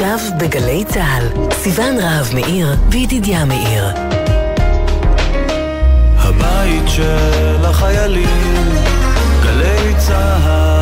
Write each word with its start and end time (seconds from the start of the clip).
עכשיו 0.00 0.18
בגלי 0.38 0.84
צה"ל, 0.84 1.26
סיון 1.52 1.98
רהב 1.98 2.34
מאיר 2.34 2.76
וידידיה 2.90 3.44
מאיר. 3.44 3.84
הבית 6.18 6.88
של 6.88 7.64
החיילים, 7.64 8.68
גלי 9.42 9.94
צה"ל 9.98 10.79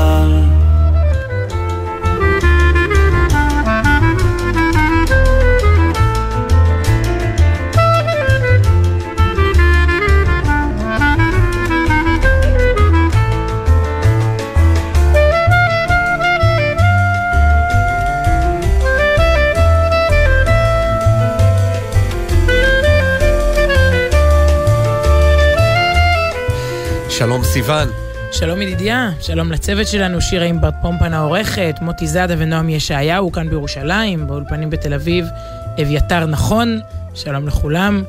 סיון. 27.65 27.89
שלום 28.33 28.63
ידידיה, 28.63 29.11
שלום 29.21 29.53
לצוות 29.53 29.89
שלנו, 29.89 30.21
שירה 30.21 30.45
אימברט 30.45 30.75
פומפן 30.83 31.15
העורכת, 31.15 31.75
מוטי 31.81 32.07
זאדה 32.07 32.35
ונועם 32.39 32.69
ישעיהו 32.69 33.33
כאן 33.33 33.51
בירושלים, 33.51 34.27
באולפנים 34.27 34.71
בתל 34.71 34.95
אביב, 34.95 35.25
אביתר 35.83 36.27
נכון, 36.27 36.81
שלום 37.15 37.49
לכולם. 37.49 38.03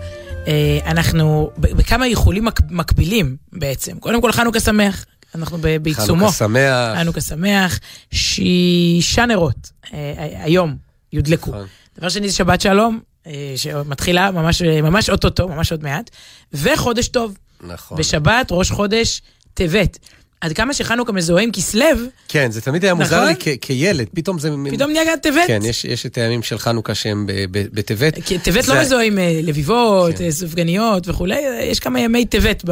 אה, 0.47 0.79
אנחנו 0.85 1.51
בכמה 1.57 2.05
איחולים 2.05 2.47
מקבילים 2.69 3.35
בעצם. 3.53 3.99
קודם 3.99 4.21
כל 4.21 4.31
חנוכה 4.31 4.59
שמח, 4.59 5.05
אנחנו 5.35 5.57
בעיצומו. 5.81 6.27
חנוכה 6.27 6.31
שמח. 6.31 6.97
חנוכה 6.97 7.21
שמח, 7.21 7.79
שישה 8.11 9.25
נרות 9.25 9.71
אה, 9.93 10.13
היום 10.43 10.75
יודלקו. 11.13 11.51
נכון. 11.51 11.65
דבר 11.99 12.09
שני 12.09 12.29
זה 12.29 12.35
שבת 12.35 12.61
שלום, 12.61 12.99
אה, 13.27 13.53
שמתחילה 13.55 14.31
ממש, 14.31 14.61
ממש 14.61 15.09
אוטוטו, 15.09 15.47
ממש 15.47 15.71
עוד 15.71 15.83
מעט, 15.83 16.09
וחודש 16.53 17.07
טוב. 17.07 17.37
נכון. 17.61 17.97
בשבת, 17.97 18.47
ראש 18.51 18.71
חודש, 18.71 19.21
טבת. 19.59 19.99
עד 20.41 20.53
כמה 20.53 20.73
שחנוכה 20.73 21.11
מזוהה 21.11 21.43
עם 21.43 21.51
כסלו. 21.51 21.83
כן, 22.27 22.51
זה 22.51 22.61
תמיד 22.61 22.83
היה 22.83 22.93
מוזר 22.93 23.15
נכון? 23.15 23.35
לי 23.47 23.57
כילד, 23.61 24.07
פתאום 24.13 24.39
זה... 24.39 24.49
פתאום 24.71 24.91
נהיה 24.91 25.17
טבת. 25.17 25.47
כן, 25.47 25.59
יש, 25.63 25.85
יש 25.85 26.05
את 26.05 26.17
הימים 26.17 26.43
של 26.43 26.57
חנוכה 26.57 26.95
שהם 26.95 27.25
בטבת. 27.51 28.13
טבת 28.43 28.63
זה... 28.63 28.73
לא 28.73 28.81
מזוהה 28.81 29.03
עם 29.03 29.19
אה, 29.19 29.39
לביבות, 29.43 30.17
כן. 30.17 30.23
אה, 30.23 30.31
סופגניות 30.31 31.07
וכולי, 31.07 31.39
יש 31.61 31.79
כמה 31.79 31.99
ימי 31.99 32.25
טבת 32.25 32.63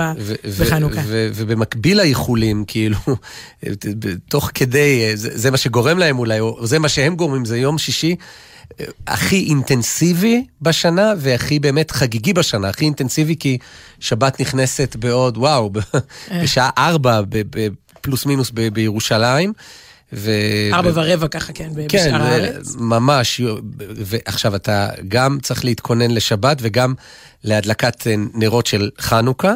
בחנוכה. 0.60 1.02
ובמקביל 1.08 1.98
לאיחולים, 1.98 2.66
כאילו, 2.68 2.98
תוך 4.30 4.52
כדי, 4.54 5.06
אה, 5.06 5.16
זה, 5.16 5.30
זה 5.34 5.52
מה 5.52 5.58
שגורם 5.58 5.98
להם 5.98 6.20
אולי, 6.20 6.40
או 6.40 6.68
זה 6.68 6.80
מה 6.80 6.90
שהם 6.90 7.16
גורמים, 7.16 7.46
זה 7.46 7.58
יום 7.58 7.78
שישי. 7.78 8.16
הכי 9.08 9.46
אינטנסיבי 9.50 10.46
בשנה 10.62 11.14
והכי 11.18 11.60
באמת 11.60 11.92
חגיגי 11.92 12.34
בשנה, 12.34 12.70
הכי 12.70 12.86
אינטנסיבי 12.86 13.36
כי 13.40 13.58
שבת 14.00 14.40
נכנסת 14.40 14.96
בעוד, 14.96 15.38
וואו, 15.38 15.72
אה. 16.32 16.44
בשעה 16.44 16.70
ארבע 16.78 17.22
פלוס 18.02 18.26
מינוס 18.26 18.52
בירושלים. 18.74 19.54
ו... 20.14 20.32
ארבע 20.74 20.92
ורבע 20.94 21.28
ככה, 21.28 21.54
כן, 21.54 21.70
כן 21.90 21.98
בשאר 21.98 22.22
הארץ. 22.22 22.76
כן, 22.76 22.84
ממש. 22.84 23.42
ועכשיו, 23.96 24.56
אתה 24.56 24.90
גם 25.08 25.38
צריך 25.42 25.66
להתכונן 25.66 26.12
לשבת 26.12 26.58
וגם 26.62 26.94
להדלקת 27.44 28.08
נרות 28.34 28.66
של 28.66 28.90
חנוכה. 29.00 29.54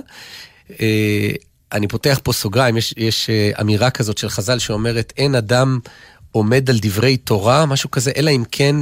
אה, 0.81 1.31
אני 1.71 1.87
פותח 1.87 2.19
פה 2.23 2.33
סוגריים, 2.33 2.77
יש, 2.77 2.93
יש 2.97 3.29
אה, 3.29 3.51
אמירה 3.61 3.89
כזאת 3.89 4.17
של 4.17 4.29
חז"ל 4.29 4.59
שאומרת, 4.59 5.13
אין 5.17 5.35
אדם 5.35 5.79
עומד 6.31 6.69
על 6.69 6.77
דברי 6.81 7.17
תורה, 7.17 7.65
משהו 7.65 7.91
כזה, 7.91 8.11
אלא 8.17 8.31
אם 8.31 8.43
כן... 8.51 8.75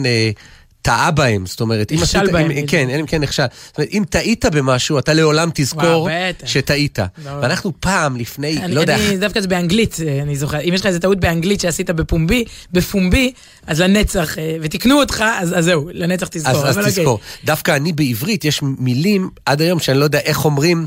טעה 0.90 1.12
בהם, 1.12 1.46
זאת 1.46 1.62
אומרת, 1.62 1.92
אם 1.92 1.98
נכשל 1.98 2.32
בהם. 2.32 2.52
אם, 2.52 2.66
כן, 2.68 2.90
אלא 2.90 3.00
אם 3.00 3.06
כן 3.06 3.22
נכשל. 3.22 3.44
זאת 3.68 3.78
אומרת, 3.78 3.90
אם 3.92 4.04
טעית 4.10 4.46
במשהו, 4.46 5.00
אתה 5.00 5.14
לעולם 5.14 5.50
תזכור 5.54 6.10
שטעית. 6.46 7.00
ואנחנו 7.42 7.74
פעם, 7.80 8.16
לפני, 8.16 8.58
אני, 8.58 8.76
לא 8.76 8.82
יודע... 8.82 8.96
אני, 8.96 9.18
דווקא 9.18 9.42
זה 9.42 9.48
באנגלית, 9.48 9.98
אה, 10.08 10.22
אני 10.22 10.36
זוכר. 10.36 10.60
אם 10.60 10.74
יש 10.74 10.82
לך 10.82 10.88
איזה 10.88 11.00
טעות 11.00 11.20
באנגלית 11.20 11.62
שעשית 11.62 11.90
בפומבי, 11.90 12.44
בפומבי, 12.72 13.32
אז 13.68 13.82
לנצח, 13.82 14.38
אה, 14.38 14.58
ותיקנו 14.62 15.00
אותך, 15.00 15.24
אז, 15.40 15.58
אז 15.58 15.66
זהו, 15.66 15.90
לנצח 15.94 16.28
תזכור. 16.28 16.52
אז, 16.52 16.70
אז 16.70 16.78
אוקיי. 16.78 16.92
תזכור. 16.92 17.08
אוקיי. 17.08 17.46
דווקא 17.46 17.76
אני 17.76 17.94
בעברית, 17.94 18.46
יש 18.46 18.62
מילים 18.62 19.30
עד 19.46 19.62
היום 19.62 19.80
שאני 19.80 20.00
לא 20.00 20.04
יודע 20.04 20.20
איך 20.20 20.46
אומרים. 20.46 20.86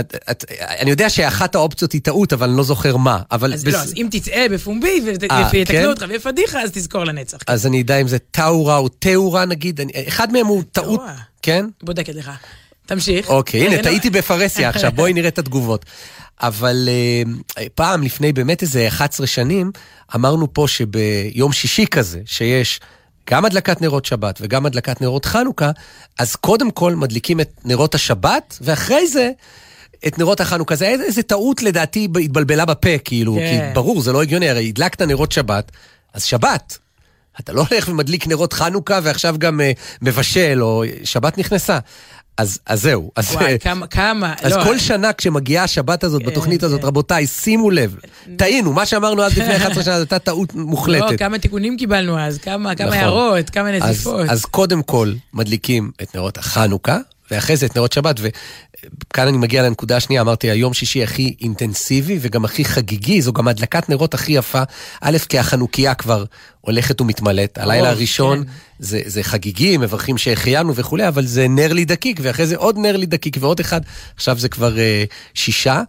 את, 0.00 0.16
את, 0.30 0.44
אני 0.78 0.90
יודע 0.90 1.10
שאחת 1.10 1.54
האופציות 1.54 1.92
היא 1.92 2.00
טעות, 2.00 2.32
אבל 2.32 2.48
אני 2.48 2.56
לא 2.56 2.62
זוכר 2.62 2.96
מה. 2.96 3.18
אבל 3.30 3.52
אז 3.52 3.64
בס... 3.64 3.74
לא, 3.74 3.78
אז 3.78 3.94
אם 3.96 4.08
תצאה 4.10 4.46
בפומבי 4.50 5.00
ויתקנו 5.04 5.66
כן? 5.66 5.86
אותך 5.86 6.04
ויהיה 6.08 6.20
פדיחה, 6.20 6.62
אז 6.62 6.70
תזכור 6.72 7.04
לנצח. 7.04 7.38
אז 7.46 7.66
אני 7.66 7.82
אדע 7.82 7.96
אם 7.96 8.08
זה 8.08 8.18
טאורה 8.18 8.76
או 8.76 8.88
תאורה 8.88 9.44
נגיד, 9.44 9.80
אני, 9.80 9.92
אחד 10.08 10.32
מהם 10.32 10.46
הוא 10.46 10.62
טעות, 10.72 11.00
כן? 11.42 11.66
בודקת 11.82 12.14
לך. 12.14 12.30
תמשיך. 12.86 13.28
אוקיי, 13.28 13.66
הנה, 13.66 13.82
טעיתי 13.82 14.10
בפרהסיה 14.10 14.68
עכשיו, 14.68 14.92
בואי 14.92 15.12
נראה 15.12 15.28
את 15.28 15.38
התגובות. 15.38 15.84
אבל 16.40 16.88
uh, 16.88 17.60
פעם, 17.74 18.02
לפני 18.02 18.32
באמת 18.32 18.62
איזה 18.62 18.88
11 18.88 19.26
שנים, 19.26 19.70
אמרנו 20.14 20.54
פה 20.54 20.68
שביום 20.68 21.52
שישי 21.52 21.86
כזה, 21.86 22.20
שיש 22.24 22.80
גם 23.30 23.44
הדלקת 23.44 23.80
נרות 23.80 24.04
שבת 24.04 24.38
וגם 24.42 24.66
הדלקת 24.66 25.00
נרות 25.00 25.24
חנוכה, 25.24 25.70
אז 26.18 26.36
קודם 26.36 26.70
כל 26.70 26.94
מדליקים 26.94 27.40
את 27.40 27.50
נרות 27.64 27.94
השבת, 27.94 28.58
ואחרי 28.60 29.08
זה... 29.08 29.30
את 30.06 30.18
נרות 30.18 30.40
החנוכה. 30.40 30.76
זה 30.76 30.86
היה 30.86 30.94
איזה 31.02 31.22
טעות 31.22 31.62
לדעתי 31.62 32.08
התבלבלה 32.24 32.64
בפה, 32.64 32.98
כאילו, 33.04 33.34
כן. 33.34 33.68
כי 33.68 33.74
ברור, 33.74 34.00
זה 34.00 34.12
לא 34.12 34.22
הגיוני, 34.22 34.48
הרי 34.48 34.68
הדלקת 34.68 35.02
נרות 35.02 35.32
שבת, 35.32 35.72
אז 36.14 36.24
שבת. 36.24 36.78
אתה 37.40 37.52
לא 37.52 37.64
הולך 37.70 37.88
ומדליק 37.88 38.26
נרות 38.26 38.52
חנוכה 38.52 39.00
ועכשיו 39.02 39.34
גם 39.38 39.60
uh, 39.60 39.78
מבשל, 40.02 40.58
או 40.62 40.84
שבת 41.04 41.38
נכנסה. 41.38 41.78
אז, 42.36 42.58
אז 42.66 42.82
זהו. 42.82 43.10
אז, 43.16 43.34
וואי, 43.34 43.58
כמה, 43.58 43.86
כמה, 43.86 44.34
אז 44.42 44.52
לא, 44.52 44.64
כל 44.64 44.78
שנה 44.78 45.12
כשמגיעה 45.12 45.64
השבת 45.64 46.04
הזאת, 46.04 46.22
כן, 46.22 46.28
בתוכנית 46.28 46.62
הזאת, 46.62 46.80
כן. 46.80 46.86
רבותיי, 46.86 47.26
שימו 47.26 47.70
לב, 47.70 47.96
טעינו, 48.38 48.72
מה 48.72 48.86
שאמרנו 48.86 49.22
אז 49.22 49.38
לפני 49.38 49.56
11 49.56 49.82
שנה, 49.82 49.94
זו 49.94 50.00
הייתה 50.00 50.18
טעות 50.18 50.54
מוחלטת. 50.54 51.10
לא, 51.10 51.16
כמה 51.16 51.38
תיקונים 51.38 51.76
קיבלנו 51.76 52.18
אז, 52.18 52.38
כמה, 52.38 52.74
כמה 52.74 52.86
נכון. 52.86 52.98
הערות, 52.98 53.50
כמה 53.50 53.70
נזיפות. 53.70 54.20
אז, 54.20 54.30
אז 54.30 54.44
קודם 54.44 54.82
כל, 54.82 55.12
מדליקים 55.34 55.90
את 56.02 56.14
נרות 56.14 56.38
החנוכה, 56.38 56.98
ואחרי 57.32 57.56
זה 57.56 57.66
את 57.66 57.76
נרות 57.76 57.92
שבת, 57.92 58.20
וכאן 58.20 59.28
אני 59.28 59.38
מגיע 59.38 59.62
לנקודה 59.62 59.96
השנייה, 59.96 60.22
אמרתי, 60.22 60.50
היום 60.50 60.74
שישי 60.74 61.02
הכי 61.02 61.34
אינטנסיבי 61.40 62.18
וגם 62.20 62.44
הכי 62.44 62.64
חגיגי, 62.64 63.22
זו 63.22 63.32
גם 63.32 63.48
הדלקת 63.48 63.88
נרות 63.88 64.14
הכי 64.14 64.32
יפה. 64.32 64.62
א', 65.00 65.16
כי 65.28 65.38
החנוכיה 65.38 65.94
כבר 65.94 66.24
הולכת 66.60 67.00
ומתמלאת, 67.00 67.58
הלילה 67.58 67.90
הראשון 67.90 68.44
כן. 68.44 68.50
זה, 68.78 69.00
זה 69.04 69.22
חגיגי, 69.22 69.76
מברכים 69.76 70.18
שהחיינו 70.18 70.74
וכולי, 70.74 71.08
אבל 71.08 71.26
זה 71.26 71.48
נר 71.48 71.72
לי 71.72 71.84
דקיק, 71.84 72.20
ואחרי 72.22 72.46
זה 72.46 72.56
עוד 72.56 72.78
נר 72.78 72.96
לי 72.96 73.06
דקיק 73.06 73.36
ועוד 73.40 73.60
אחד, 73.60 73.80
עכשיו 74.16 74.38
זה 74.38 74.48
כבר 74.48 74.74
uh, 74.74 75.14
שישה. 75.34 75.82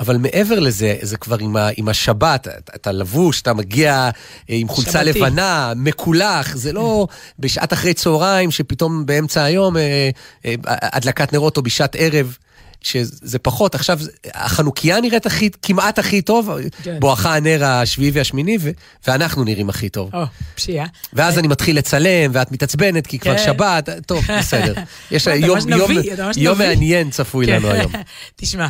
אבל 0.00 0.16
מעבר 0.16 0.58
לזה, 0.58 0.96
זה 1.02 1.16
כבר 1.16 1.36
עם, 1.40 1.56
ה, 1.56 1.68
עם 1.76 1.88
השבת, 1.88 2.48
אתה, 2.74 2.92
לבוש, 2.92 3.42
אתה 3.42 3.54
מגיע 3.54 3.92
אה, 3.94 4.10
עם 4.48 4.68
חולצה 4.68 5.04
שבתי. 5.04 5.20
לבנה, 5.20 5.72
מקולח, 5.76 6.56
זה 6.56 6.72
לא 6.72 7.06
בשעת 7.38 7.72
אחרי 7.72 7.94
צהריים, 7.94 8.50
שפתאום 8.50 9.06
באמצע 9.06 9.44
היום 9.44 9.76
אה, 9.76 10.10
אה, 10.46 10.54
הדלקת 10.66 11.32
נרות 11.32 11.56
או 11.56 11.62
בשעת 11.62 11.96
ערב. 11.98 12.36
שזה 12.84 13.38
פחות, 13.38 13.74
עכשיו 13.74 13.98
החנוכיה 14.34 15.00
נראית 15.00 15.26
הכי, 15.26 15.50
כמעט 15.62 15.98
הכי 15.98 16.22
טוב, 16.22 16.50
כן. 16.82 17.00
בואכה 17.00 17.36
הנר 17.36 17.64
השביעי 17.64 18.10
והשמיני, 18.10 18.56
ו- 18.60 18.70
ואנחנו 19.06 19.44
נראים 19.44 19.68
הכי 19.68 19.88
טוב. 19.88 20.14
או, 20.14 20.24
פשיעה. 20.54 20.86
ואז 21.12 21.38
אני 21.38 21.48
מתחיל 21.48 21.78
לצלם, 21.78 22.30
ואת 22.34 22.52
מתעצבנת, 22.52 23.06
כי 23.06 23.18
כבר 23.18 23.36
כן. 23.36 23.44
שבת, 23.44 23.88
טוב, 24.06 24.24
בסדר. 24.38 24.74
יש 25.10 25.26
יום, 25.26 25.58
יום, 25.68 25.90
יום 26.36 26.58
מעניין 26.58 27.10
צפוי 27.10 27.46
לנו 27.46 27.68
כן. 27.68 27.74
היום. 27.74 27.92
תשמע, 28.36 28.68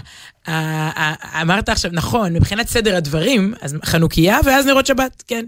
אמרת 1.42 1.68
עכשיו, 1.68 1.90
נכון, 1.94 2.32
מבחינת 2.32 2.68
סדר 2.68 2.96
הדברים, 2.96 3.54
אז 3.60 3.76
חנוכיה 3.84 4.38
ואז 4.44 4.66
נרות 4.66 4.86
שבת, 4.86 5.22
כן. 5.26 5.44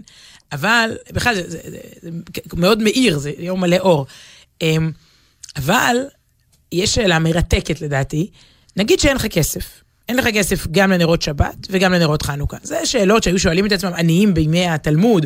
אבל 0.51 0.89
בכלל 1.13 1.35
זה, 1.35 1.49
זה, 1.49 1.59
זה, 1.63 1.77
זה 2.01 2.09
מאוד 2.53 2.83
מאיר, 2.83 3.17
זה 3.17 3.31
יום 3.37 3.61
מלא 3.61 3.77
אור. 3.77 4.05
אמ, 4.61 4.91
אבל 5.55 5.95
יש 6.71 6.95
שאלה 6.95 7.19
מרתקת 7.19 7.81
לדעתי, 7.81 8.29
נגיד 8.77 8.99
שאין 8.99 9.15
לך 9.15 9.25
כסף. 9.25 9.83
אין 10.09 10.17
לך 10.17 10.27
כסף 10.33 10.67
גם 10.71 10.91
לנרות 10.91 11.21
שבת 11.21 11.67
וגם 11.69 11.93
לנרות 11.93 12.21
חנוכה. 12.21 12.57
זה 12.63 12.85
שאלות 12.85 13.23
שהיו 13.23 13.39
שואלים 13.39 13.65
את 13.65 13.71
עצמם 13.71 13.91
עניים 13.97 14.33
בימי 14.33 14.67
התלמוד. 14.67 15.25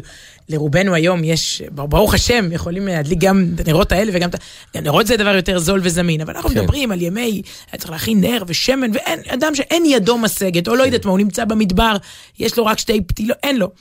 לרובנו 0.50 0.94
היום 0.94 1.24
יש, 1.24 1.62
ברוך 1.72 2.14
השם, 2.14 2.52
יכולים 2.52 2.88
להדליק 2.88 3.20
גם 3.20 3.46
את 3.56 3.68
הנרות 3.68 3.92
האלה 3.92 4.12
וגם 4.16 4.30
את 4.30 4.36
ה... 4.36 4.82
נרות 4.82 5.08
זה 5.08 5.18
דבר 5.18 5.36
יותר 5.36 5.60
זול 5.60 5.80
וזמין, 5.84 6.22
אבל 6.22 6.36
אנחנו 6.36 6.50
כן. 6.50 6.60
מדברים 6.60 6.92
על 6.92 7.02
ימי, 7.02 7.42
צריך 7.78 7.92
להכין 7.92 8.22
נר 8.22 8.44
ושמן, 8.48 8.92
ואין, 8.94 9.20
אדם 9.28 9.56
שאין 9.56 9.84
ידו 9.86 10.18
משגת, 10.18 10.68
או 10.68 10.76
לא 10.76 10.80
כן. 10.80 10.86
יודעת 10.86 11.06
מה, 11.06 11.12
הוא 11.12 11.20
נמצא 11.20 11.46
במדבר, 11.46 11.96
יש 12.40 12.58
לו 12.58 12.66
רק 12.66 12.80
שתי 12.80 13.02
פתילות, 13.02 13.38
אין 13.44 13.58
לו. 13.58 13.72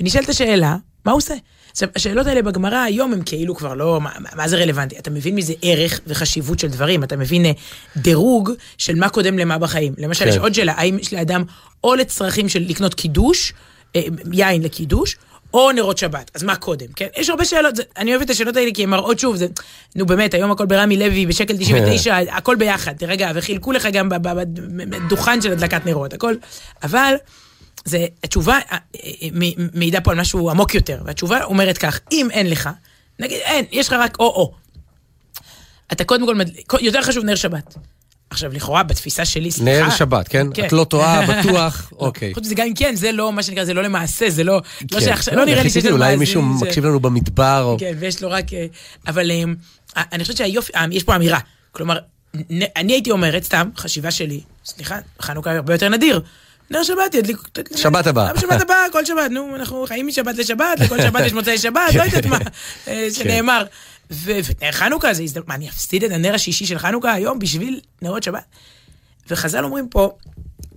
ונשאלת 0.00 0.28
השאלה, 0.28 0.76
מה 1.04 1.12
הוא 1.12 1.18
עושה? 1.18 1.34
עכשיו, 1.74 1.88
השאלות 1.96 2.26
האלה 2.26 2.42
בגמרא 2.42 2.76
היום 2.76 3.12
הם 3.12 3.22
כאילו 3.22 3.54
כבר 3.54 3.74
לא, 3.74 4.00
מה, 4.00 4.10
מה 4.34 4.48
זה 4.48 4.56
רלוונטי? 4.56 4.98
אתה 4.98 5.10
מבין 5.10 5.34
מזה 5.34 5.52
ערך 5.62 6.00
וחשיבות 6.06 6.58
של 6.58 6.68
דברים, 6.68 7.04
אתה 7.04 7.16
מבין 7.16 7.46
אה, 7.46 7.50
דירוג 7.96 8.50
של 8.78 8.94
מה 8.94 9.08
קודם 9.08 9.38
למה 9.38 9.58
בחיים. 9.58 9.94
למשל, 9.98 10.24
כן. 10.24 10.30
יש 10.30 10.36
עוד 10.36 10.54
שאלה, 10.54 10.72
האם 10.76 10.98
יש 10.98 11.12
לאדם 11.12 11.44
או 11.84 11.94
לצרכים 11.94 12.48
של 12.48 12.64
לקנות 12.68 12.94
קידוש, 12.94 13.52
אה, 13.96 14.02
יין 14.32 14.62
לקידוש, 14.62 15.16
או 15.54 15.72
נרות 15.72 15.98
שבת, 15.98 16.30
אז 16.34 16.42
מה 16.42 16.56
קודם, 16.56 16.86
כן? 16.96 17.06
יש 17.16 17.30
הרבה 17.30 17.44
שאלות, 17.44 17.76
זה, 17.76 17.82
אני 17.96 18.10
אוהב 18.10 18.22
את 18.22 18.30
השאלות 18.30 18.56
האלה 18.56 18.70
כי 18.74 18.82
הן 18.82 18.90
מראות 18.90 19.18
שוב, 19.18 19.36
זה, 19.36 19.46
נו 19.96 20.06
באמת, 20.06 20.34
היום 20.34 20.50
הכל 20.50 20.66
ברמי 20.66 20.96
לוי 20.96 21.26
בשקל 21.26 21.56
99, 21.60 22.18
הכל 22.30 22.56
ביחד, 22.56 22.94
רגע, 23.02 23.30
וחילקו 23.34 23.72
לך 23.72 23.88
גם 23.92 24.08
בדוכן 24.08 25.40
של 25.40 25.52
הדלקת 25.52 25.86
נרות, 25.86 26.12
הכל, 26.12 26.34
אבל 26.82 27.14
זה, 27.84 28.06
התשובה 28.24 28.58
אה, 28.72 28.78
אה, 28.94 29.28
מעידה 29.74 30.00
פה 30.00 30.10
על 30.10 30.20
משהו 30.20 30.50
עמוק 30.50 30.74
יותר, 30.74 31.02
והתשובה 31.04 31.44
אומרת 31.44 31.78
כך, 31.78 32.00
אם 32.12 32.28
אין 32.30 32.50
לך, 32.50 32.70
נגיד 33.18 33.38
אין, 33.44 33.64
יש 33.72 33.86
לך 33.88 33.92
רק 33.92 34.16
או-או, 34.18 34.54
אתה 35.92 36.04
קודם 36.04 36.26
כל, 36.26 36.36
יותר 36.80 37.02
חשוב 37.02 37.24
נר 37.24 37.34
שבת. 37.34 37.74
עכשיו, 38.30 38.52
לכאורה, 38.52 38.82
בתפיסה 38.82 39.24
שלי, 39.24 39.50
סליחה... 39.50 39.86
נר 39.86 39.90
שבת, 39.90 40.28
כן? 40.28 40.46
כן. 40.54 40.66
את 40.66 40.72
לא 40.72 40.84
טועה, 40.84 41.26
בטוח, 41.30 41.92
אוקיי. 41.98 42.34
חוץ 42.34 42.44
מזה, 42.44 42.54
גם 42.54 42.66
אם 42.66 42.74
כן, 42.74 42.94
זה 42.94 43.12
לא, 43.12 43.32
מה 43.32 43.42
שנקרא, 43.42 43.64
זה 43.64 43.74
לא 43.74 43.82
למעשה, 43.82 44.30
זה 44.30 44.44
לא... 44.44 44.54
לא 44.92 45.00
כן. 45.00 45.00
שעכשיו, 45.00 45.36
לא 45.36 45.44
נראה 45.44 45.62
לי 45.62 45.70
שיש 45.70 45.84
לנו 45.84 45.96
אולי 45.96 46.16
מאזינים 46.16 46.18
מישהו 46.18 46.42
ש- 46.60 46.62
מקשיב 46.62 46.84
לנו 46.84 47.00
במדבר, 47.00 47.62
או... 47.64 47.76
כן, 47.80 47.94
ויש 47.98 48.22
לו 48.22 48.30
רק... 48.30 48.54
אה, 48.54 48.66
אבל 49.06 49.30
אני 49.96 50.22
חושבת 50.22 50.36
שהיופי, 50.36 50.72
יש 50.90 51.02
פה 51.02 51.16
אמירה. 51.16 51.38
כלומר, 51.72 51.98
אני 52.76 52.92
הייתי 52.92 53.10
אומרת, 53.10 53.44
סתם, 53.44 53.68
חשיבה 53.76 54.10
שלי, 54.10 54.40
סליחה, 54.64 54.98
חנוכה 55.20 55.52
הרבה 55.52 55.74
יותר 55.74 55.88
נדיר. 55.88 56.20
נר 56.74 56.82
שבת 56.82 57.14
ידליק... 57.14 57.38
שבת 57.76 58.06
הבאה. 58.06 58.40
שבת 58.40 58.60
הבאה, 58.60 58.84
כל 58.92 59.04
שבת, 59.04 59.30
נו, 59.30 59.56
אנחנו 59.56 59.86
חיים 59.86 60.06
משבת 60.06 60.36
לשבת, 60.36 60.80
לכל 60.80 61.02
שבת 61.02 61.26
יש 61.26 61.32
מוצאי 61.32 61.58
שבת, 61.58 61.94
לא 61.94 62.02
יודעת 62.02 62.26
מה, 62.26 62.38
אה, 62.88 63.08
שנאמר. 63.12 63.64
ו- 64.10 64.32
ונר 64.60 64.72
חנוכה 64.72 65.14
זה 65.14 65.22
הזדמנות, 65.22 65.48
מה, 65.48 65.54
אני 65.54 65.68
אפסיד 65.68 66.04
את 66.04 66.10
הנר 66.10 66.34
השישי 66.34 66.66
של 66.66 66.78
חנוכה 66.78 67.12
היום 67.12 67.38
בשביל 67.38 67.80
נרות 68.02 68.22
שבת? 68.22 68.44
וחז"ל 69.30 69.64
אומרים 69.64 69.88
פה, 69.88 70.10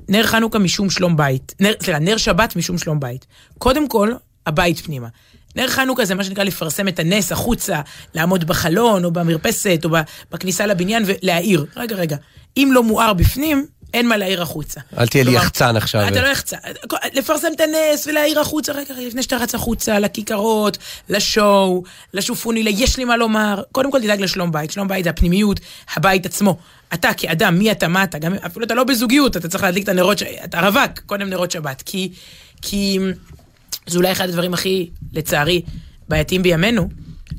נר 0.10 0.24
חנוכה 0.24 0.60
משום 0.60 0.90
שלום 0.90 1.18
בית, 1.18 1.54
נר, 1.60 1.74
סליחה, 1.84 2.00
נר 2.00 2.18
שבת 2.18 2.56
משום 2.56 2.78
שלום 2.78 3.00
בית. 3.00 3.26
קודם 3.58 3.88
כל, 3.88 4.14
הבית 4.46 4.80
פנימה. 4.80 5.08
נר 5.56 5.68
חנוכה 5.68 6.06
זה 6.06 6.16
מה 6.16 6.24
שנקרא 6.24 6.44
לפרסם 6.44 6.88
את 6.88 7.00
הנס 7.00 7.32
החוצה, 7.32 7.82
לעמוד 8.14 8.44
בחלון 8.44 9.06
או 9.06 9.12
במרפסת 9.12 9.82
או 9.86 9.90
בכניסה 10.32 10.66
לבניין 10.66 11.04
ולהאיר. 11.06 11.66
רגע, 11.76 11.96
רגע, 11.96 12.18
אם 12.58 12.70
לא 12.74 12.84
מואר 12.84 13.14
בפנים, 13.14 13.66
אין 13.94 14.08
מה 14.08 14.18
להאיר 14.18 14.42
החוצה. 14.42 14.82
אל 14.98 15.08
תהיה 15.08 15.24
לי 15.24 15.32
יחצן 15.32 15.76
עכשיו. 15.76 16.08
אתה 16.08 16.22
לא 16.22 16.28
יחצן. 16.28 16.58
לפרסם 17.14 17.48
את 17.56 17.62
הנס 17.62 18.08
ולהעיר 18.08 18.40
החוצה, 18.40 18.72
רגע, 18.72 18.94
לפני 19.08 19.24
שאתה 19.24 19.38
רץ 19.38 19.56
החוצה, 19.56 20.00
לכיכרות, 20.00 20.78
לשואו, 21.10 21.84
לשופוני, 22.14 22.64
ליש 22.64 22.98
לי 22.98 23.06
מה 23.06 23.18
לומר. 23.18 23.62
קודם 23.72 23.92
כל 23.92 24.02
תדאג 24.02 24.22
לשלום 24.22 24.52
בית. 24.52 24.72
שלום 24.72 24.88
בית 24.88 25.04
זה 25.04 25.10
הפנימיות, 25.10 25.60
הבית 25.96 26.26
עצמו. 26.26 26.58
אתה 26.94 27.14
כאדם, 27.18 27.60
מי 27.60 27.72
אתה, 27.72 27.88
מה 27.88 28.04
אתה, 28.04 28.20
גם 28.20 28.34
אפילו 28.34 28.66
אתה 28.66 28.74
לא 28.74 28.84
בזוגיות, 28.84 29.38
אתה 29.38 29.48
צריך 29.48 29.64
להדליק 29.64 29.84
את 29.84 29.90
הנרות, 29.90 30.22
אתה 30.44 30.68
רווק, 30.68 31.00
קודם 31.06 31.30
נרות 31.30 31.52
שבת. 31.52 31.84
כי, 31.86 32.12
כי 32.62 33.00
זה 33.88 33.98
אולי 33.98 34.12
אחד 34.12 34.30
הדברים 34.30 34.54
הכי, 34.54 34.90
לצערי, 35.14 35.62
בעייתיים 36.10 36.44
בימינו, 36.44 36.90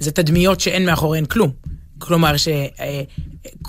זה 0.00 0.10
תדמיות 0.10 0.60
שאין 0.60 0.86
מאחוריהן 0.86 1.24
כלום. 1.24 1.50
כלומר, 1.98 2.36
ש... 2.36 2.48
אה, 2.48 3.02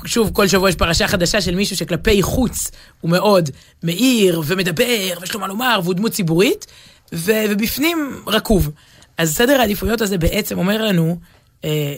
שוב, 0.05 0.29
כל 0.33 0.47
שבוע 0.47 0.69
יש 0.69 0.75
פרשה 0.75 1.07
חדשה 1.07 1.41
של 1.41 1.55
מישהו 1.55 1.77
שכלפי 1.77 2.21
חוץ 2.21 2.71
הוא 3.01 3.11
מאוד 3.11 3.49
מאיר 3.83 4.41
ומדבר, 4.45 5.17
ויש 5.21 5.33
לו 5.33 5.39
מה 5.39 5.47
לומר, 5.47 5.79
והוא 5.83 5.93
דמות 5.93 6.11
ציבורית, 6.11 6.65
ו... 7.13 7.31
ובפנים 7.49 8.23
רקוב. 8.27 8.71
אז 9.17 9.35
סדר 9.35 9.59
העדיפויות 9.61 10.01
הזה 10.01 10.17
בעצם 10.17 10.57
אומר 10.57 10.81
לנו, 10.81 11.19
אה, 11.65 11.95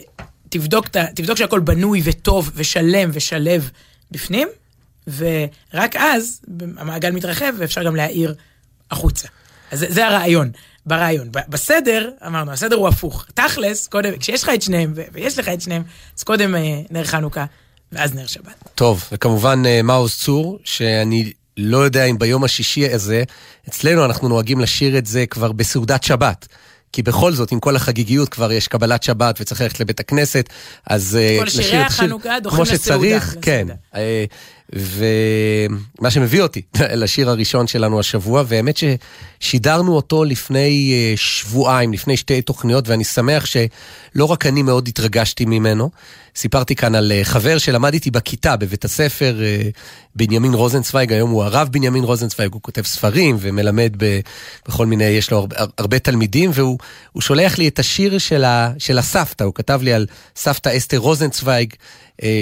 תבדוק, 0.50 0.95
ה- 0.95 1.13
תבדוק 1.16 1.38
שהכל 1.38 1.60
בנוי 1.60 2.01
וטוב 2.04 2.51
ושלם 2.56 3.10
ושלב 3.13 3.69
בפנים, 4.12 4.48
ורק 5.18 5.95
אז 5.95 6.42
המעגל 6.77 7.12
מתרחב 7.12 7.54
ואפשר 7.57 7.84
גם 7.84 7.95
להאיר 7.95 8.34
החוצה. 8.92 9.27
אז 9.72 9.86
זה 9.89 10.07
הרעיון, 10.07 10.51
ברעיון. 10.86 11.30
בסדר, 11.50 12.10
אמרנו, 12.28 12.51
הסדר 12.51 12.75
הוא 12.75 12.88
הפוך. 12.88 13.25
תכלס, 13.33 13.88
קודם, 13.88 14.18
כשיש 14.19 14.44
לך 14.44 14.51
את 14.54 14.62
שניהם, 14.62 14.94
ויש 15.13 15.39
לך 15.39 15.48
את 15.48 15.62
שניהם, 15.62 15.83
אז 16.18 16.24
קודם 16.24 16.56
אה, 16.56 16.81
נר 16.89 17.04
חנוכה, 17.04 17.45
ואז 17.92 18.16
נר 18.16 18.28
שבת. 18.28 18.69
טוב, 18.75 19.04
וכמובן 19.12 19.63
אה, 19.66 19.81
מעוז 19.81 20.16
צור, 20.16 20.60
שאני 20.63 21.31
לא 21.57 21.78
יודע 21.78 22.06
אם 22.06 22.19
ביום 22.19 22.44
השישי 22.44 22.94
הזה, 22.94 23.24
אצלנו 23.69 24.06
אנחנו 24.06 24.30
נוהגים 24.30 24.60
לשיר 24.60 24.98
את 24.98 25.06
זה 25.06 25.25
כבר 25.25 25.51
בסעודת 25.51 26.04
שבת. 26.04 26.48
כי 26.94 27.04
בכל 27.04 27.31
זאת, 27.31 27.51
עם 27.51 27.60
כל 27.60 27.75
החגיגיות, 27.75 28.30
כבר 28.30 28.51
יש 28.51 28.68
קבלת 28.68 29.04
שבת 29.04 29.42
וצריך 29.42 29.62
ללכת 29.62 29.80
לבית 29.80 30.00
הכנסת, 30.00 30.50
אז 30.88 31.18
אה, 31.22 31.38
כל 31.39 31.50
שירי 31.50 31.63
לשיר 31.63 31.81
את 31.81 31.88
השיר 31.88 32.06
החנוכה 32.06 32.39
דוחים 32.39 32.56
כמו 32.56 32.63
לסעודה, 32.63 32.77
שצריך, 32.84 33.27
לסעודה. 33.27 33.42
כן. 33.42 33.68
ומה 34.74 36.12
שמביא 36.12 36.42
אותי 36.42 36.62
לשיר 37.02 37.30
הראשון 37.30 37.68
שלנו 37.68 38.00
השבוע, 38.00 38.44
והאמת 38.48 38.80
ששידרנו 39.40 39.96
אותו 39.96 40.24
לפני 40.24 40.94
אה, 40.94 41.14
שבועיים, 41.18 41.94
לפני 41.94 42.18
שתי 42.18 42.42
תוכניות, 42.42 42.88
ואני 42.88 43.04
שמח 43.04 43.46
שלא 43.46 44.26
רק 44.26 44.46
אני 44.46 44.64
מאוד 44.64 44.88
התרגשתי 44.88 45.46
ממנו. 45.46 45.90
סיפרתי 46.36 46.76
כאן 46.76 46.96
על 46.96 47.12
אה, 47.12 47.24
חבר 47.24 47.58
שלמד 47.58 47.94
איתי 47.94 48.12
בכיתה 48.12 48.56
בבית 48.56 48.86
הספר, 48.86 49.42
אה, 49.44 49.70
בנימין 50.16 50.54
רוזנצוויג, 50.54 51.14
היום 51.14 51.30
הוא 51.30 51.44
הרב 51.44 51.68
בנימין 51.72 52.04
רוזנצוויג, 52.04 52.54
הוא 52.54 52.62
כותב 52.62 52.82
ספרים 52.82 53.38
ומלמד 53.40 53.94
בכל 54.68 54.86
מיני, 54.86 55.04
יש 55.04 55.32
לו 55.32 55.38
הרבה, 55.38 55.56
הרבה 55.78 56.00
תלמידים, 56.00 56.52
והוא 56.54 56.78
הוא 57.12 57.22
שולח 57.22 57.58
לי 57.58 57.68
את 57.68 57.80
השיר 57.80 58.18
של, 58.18 58.44
ה, 58.44 58.72
של 58.78 58.98
הסבתא, 58.98 59.44
הוא 59.44 59.54
כתב 59.54 59.80
לי 59.84 59.94
על 59.94 60.06
סבתא 60.36 60.78
אסתר 60.78 60.98
רוזנצוויג, 60.98 61.74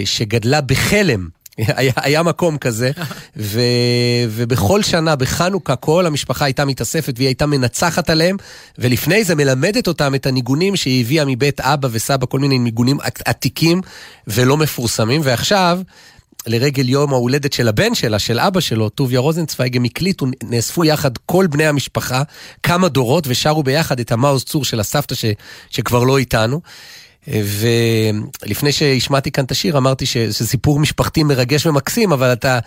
שגדלה 0.05 0.61
בחלם. 0.61 1.38
היה, 1.67 1.93
היה 1.95 2.23
מקום 2.23 2.57
כזה, 2.57 2.91
ו, 3.37 3.61
ובכל 4.29 4.83
שנה 4.83 5.15
בחנוכה 5.15 5.75
כל 5.75 6.05
המשפחה 6.05 6.45
הייתה 6.45 6.65
מתאספת 6.65 7.13
והיא 7.17 7.27
הייתה 7.27 7.45
מנצחת 7.45 8.09
עליהם, 8.09 8.37
ולפני 8.77 9.23
זה 9.23 9.35
מלמדת 9.35 9.87
אותם 9.87 10.15
את 10.15 10.25
הניגונים 10.25 10.75
שהיא 10.75 11.01
הביאה 11.01 11.25
מבית 11.25 11.61
אבא 11.61 11.87
וסבא, 11.91 12.25
כל 12.25 12.39
מיני 12.39 12.59
ניגונים 12.59 12.97
עתיקים 13.25 13.81
ולא 14.27 14.57
מפורסמים, 14.57 15.21
ועכשיו... 15.23 15.79
לרגל 16.47 16.89
יום 16.89 17.13
ההולדת 17.13 17.53
של 17.53 17.67
הבן 17.67 17.95
שלה, 17.95 18.19
של 18.19 18.39
אבא 18.39 18.59
שלו, 18.59 18.89
טוביה 18.89 19.19
רוזנצוויג, 19.19 19.75
הם 19.75 19.83
הקליטו, 19.83 20.25
נאספו 20.43 20.85
יחד 20.85 21.17
כל 21.25 21.47
בני 21.47 21.65
המשפחה, 21.67 22.23
כמה 22.63 22.87
דורות, 22.87 23.23
ושרו 23.27 23.63
ביחד 23.63 23.99
את 23.99 24.11
המעוז 24.11 24.43
צור 24.43 24.65
של 24.65 24.79
הסבתא 24.79 25.15
ש, 25.15 25.25
שכבר 25.69 26.03
לא 26.03 26.17
איתנו. 26.17 26.61
ולפני 27.29 28.71
שהשמעתי 28.71 29.31
כאן 29.31 29.45
את 29.45 29.51
השיר, 29.51 29.77
אמרתי 29.77 30.05
שזה 30.05 30.47
סיפור 30.47 30.79
משפחתי 30.79 31.23
מרגש 31.23 31.65
ומקסים, 31.65 32.11
אבל 32.11 32.33
אתה 32.33 32.59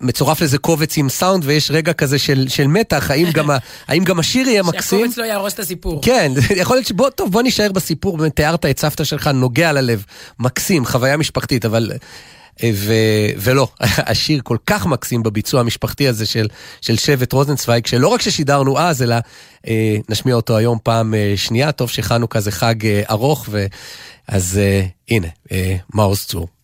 מצורף 0.00 0.40
לזה 0.40 0.58
קובץ 0.58 0.98
עם 0.98 1.08
סאונד, 1.08 1.42
ויש 1.46 1.70
רגע 1.70 1.92
כזה 1.92 2.18
של, 2.18 2.48
של 2.48 2.66
מתח, 2.66 3.10
האם 3.10 3.30
גם, 3.32 3.50
ה, 3.50 3.58
האם 3.88 4.04
גם 4.04 4.18
השיר 4.18 4.48
יהיה 4.48 4.62
מקסים? 4.62 4.98
שהקובץ 4.98 5.18
לא 5.18 5.24
יהרוס 5.24 5.54
את 5.54 5.58
הסיפור. 5.58 6.00
כן, 6.02 6.32
יכול 6.56 6.76
להיות 6.76 6.86
שבוא, 6.86 7.10
טוב, 7.10 7.32
בוא 7.32 7.42
נישאר 7.42 7.72
בסיפור, 7.72 8.16
באמת 8.16 8.36
תיארת 8.36 8.66
את 8.66 8.78
סבתא 8.78 9.04
שלך, 9.04 9.26
נוגע 9.26 9.72
ללב, 9.72 10.04
מקסים, 10.38 10.86
חוויה 10.86 11.16
משפחתית, 11.16 11.64
אבל... 11.64 11.92
ו, 12.74 12.92
ולא, 13.36 13.68
השיר 14.10 14.40
כל 14.44 14.56
כך 14.66 14.86
מקסים 14.86 15.22
בביצוע 15.22 15.60
המשפחתי 15.60 16.08
הזה 16.08 16.26
של, 16.26 16.48
של 16.80 16.96
שבט 16.96 17.32
רוזנצוויג, 17.32 17.86
שלא 17.86 18.08
רק 18.08 18.20
ששידרנו 18.20 18.78
אז, 18.78 19.02
אלא 19.02 19.16
אה, 19.66 19.96
נשמיע 20.08 20.34
אותו 20.34 20.56
היום 20.56 20.78
פעם 20.82 21.14
אה, 21.14 21.32
שנייה, 21.36 21.72
טוב 21.72 21.90
שחנוכה 21.90 22.40
זה 22.40 22.50
חג 22.50 22.86
אה, 22.86 23.02
ארוך, 23.10 23.46
ו, 23.50 23.66
אז 24.28 24.58
אה, 24.62 24.86
הנה, 25.08 25.28
אה, 25.52 25.76
מעוז 25.94 26.24
צור. 26.24 26.55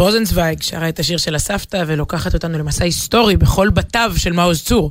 משפחת 0.00 0.14
רוזנצוויג 0.14 0.62
שרה 0.62 0.88
את 0.88 0.98
השיר 0.98 1.18
של 1.18 1.34
הסבתא 1.34 1.84
ולוקחת 1.86 2.34
אותנו 2.34 2.58
למסע 2.58 2.84
היסטורי 2.84 3.36
בכל 3.36 3.68
בתיו 3.70 4.12
של 4.16 4.32
מעוז 4.32 4.62
צור. 4.62 4.90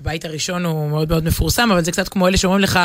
הבית 0.00 0.24
הראשון 0.24 0.64
הוא 0.64 0.90
מאוד 0.90 1.08
מאוד 1.08 1.24
מפורסם, 1.24 1.68
אבל 1.72 1.84
זה 1.84 1.92
קצת 1.92 2.08
כמו 2.08 2.28
אלה 2.28 2.36
שאומרים 2.36 2.62
לך, 2.62 2.80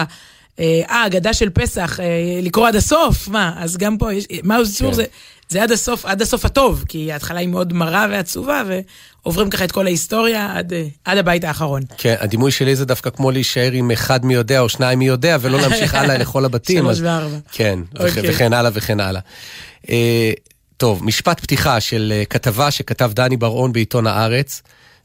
אה, 0.59 0.81
אגדה 0.87 1.33
של 1.33 1.49
פסח, 1.49 1.99
אה, 1.99 2.05
לקרוא 2.41 2.67
עד 2.67 2.75
הסוף, 2.75 3.27
מה? 3.27 3.53
אז 3.57 3.77
גם 3.77 3.97
פה, 3.97 4.13
יש, 4.13 4.25
מעוז 4.43 4.75
צור 4.77 4.87
כן. 4.89 4.93
זה, 4.95 5.03
זה 5.49 5.63
עד 5.63 5.71
הסוף, 5.71 6.05
עד 6.05 6.21
הסוף 6.21 6.45
הטוב, 6.45 6.83
כי 6.87 7.11
ההתחלה 7.11 7.39
היא 7.39 7.47
מאוד 7.47 7.73
מרה 7.73 8.07
ועצובה, 8.11 8.63
ועוברים 9.23 9.49
ככה 9.49 9.63
את 9.63 9.71
כל 9.71 9.85
ההיסטוריה 9.85 10.53
עד, 10.55 10.73
אה, 10.73 10.85
עד 11.05 11.17
הבית 11.17 11.43
האחרון. 11.43 11.81
כן, 11.97 12.15
הדימוי 12.19 12.51
שלי 12.51 12.75
זה 12.75 12.85
דווקא 12.85 13.09
כמו 13.09 13.31
להישאר 13.31 13.71
עם 13.71 13.91
אחד 13.91 14.25
מי 14.25 14.33
יודע 14.33 14.59
או 14.59 14.69
שניים 14.69 14.99
מי 14.99 15.07
יודע, 15.07 15.37
ולא 15.41 15.59
להמשיך 15.61 15.95
הלאה 15.95 16.17
לכל 16.17 16.45
הבתים. 16.49 16.77
שלוש 16.83 16.91
אז- 16.97 17.01
וארבע. 17.03 17.37
כן, 17.51 17.79
וכ- 17.95 18.01
אוקיי. 18.17 18.29
וכן 18.29 18.53
הלאה 18.53 18.71
וכן 18.73 18.99
הלאה. 18.99 19.21
טוב, 20.81 21.03
משפט 21.03 21.39
פתיחה 21.39 21.79
של 21.79 22.13
אה, 22.15 22.25
כתבה 22.25 22.71
שכתב 22.71 23.11
דני 23.13 23.37
בר-און 23.37 23.73
בעיתון 23.73 24.07
הארץ, 24.07 24.61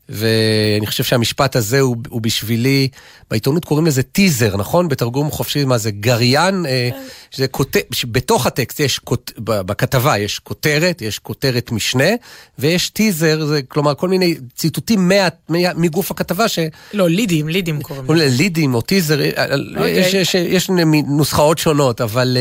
ואני 0.08 0.86
חושב 0.86 1.04
שהמשפט 1.04 1.56
הזה 1.56 1.80
הוא, 1.80 1.96
הוא 2.08 2.20
בשבילי, 2.20 2.88
בעיתונות 3.30 3.64
קוראים 3.64 3.86
לזה 3.86 4.02
טיזר, 4.02 4.56
נכון? 4.56 4.88
בתרגום 4.88 5.30
חופשי, 5.30 5.64
מה 5.64 5.78
זה? 5.78 5.90
גריין, 5.90 6.66
אה, 6.66 6.88
שזה 7.30 7.48
כותב, 7.48 7.80
בתוך 8.04 8.46
הטקסט 8.46 8.80
יש, 8.80 8.98
כות- 8.98 9.32
בכתבה 9.38 10.18
יש 10.18 10.38
כותרת, 10.38 11.02
יש 11.02 11.18
כותרת 11.18 11.72
משנה, 11.72 12.10
ויש 12.58 12.90
טיזר, 12.90 13.44
זה 13.44 13.62
כלומר 13.62 13.94
כל 13.94 14.08
מיני 14.08 14.34
ציטוטים 14.54 15.08
מה, 15.08 15.28
מה, 15.48 15.58
מגוף 15.76 16.10
הכתבה 16.10 16.48
ש... 16.48 16.58
לא, 16.92 17.08
לידים, 17.08 17.48
לידים 17.48 17.82
קוראים 17.82 18.04
לזה. 18.14 18.36
לידים 18.42 18.74
או 18.74 18.80
טיזר, 18.80 19.20
אה, 19.20 19.46
אוקיי. 19.76 19.90
יש, 19.90 20.14
יש, 20.14 20.34
יש 20.34 20.70
נוסחאות 21.06 21.58
שונות, 21.58 22.00
אבל, 22.00 22.36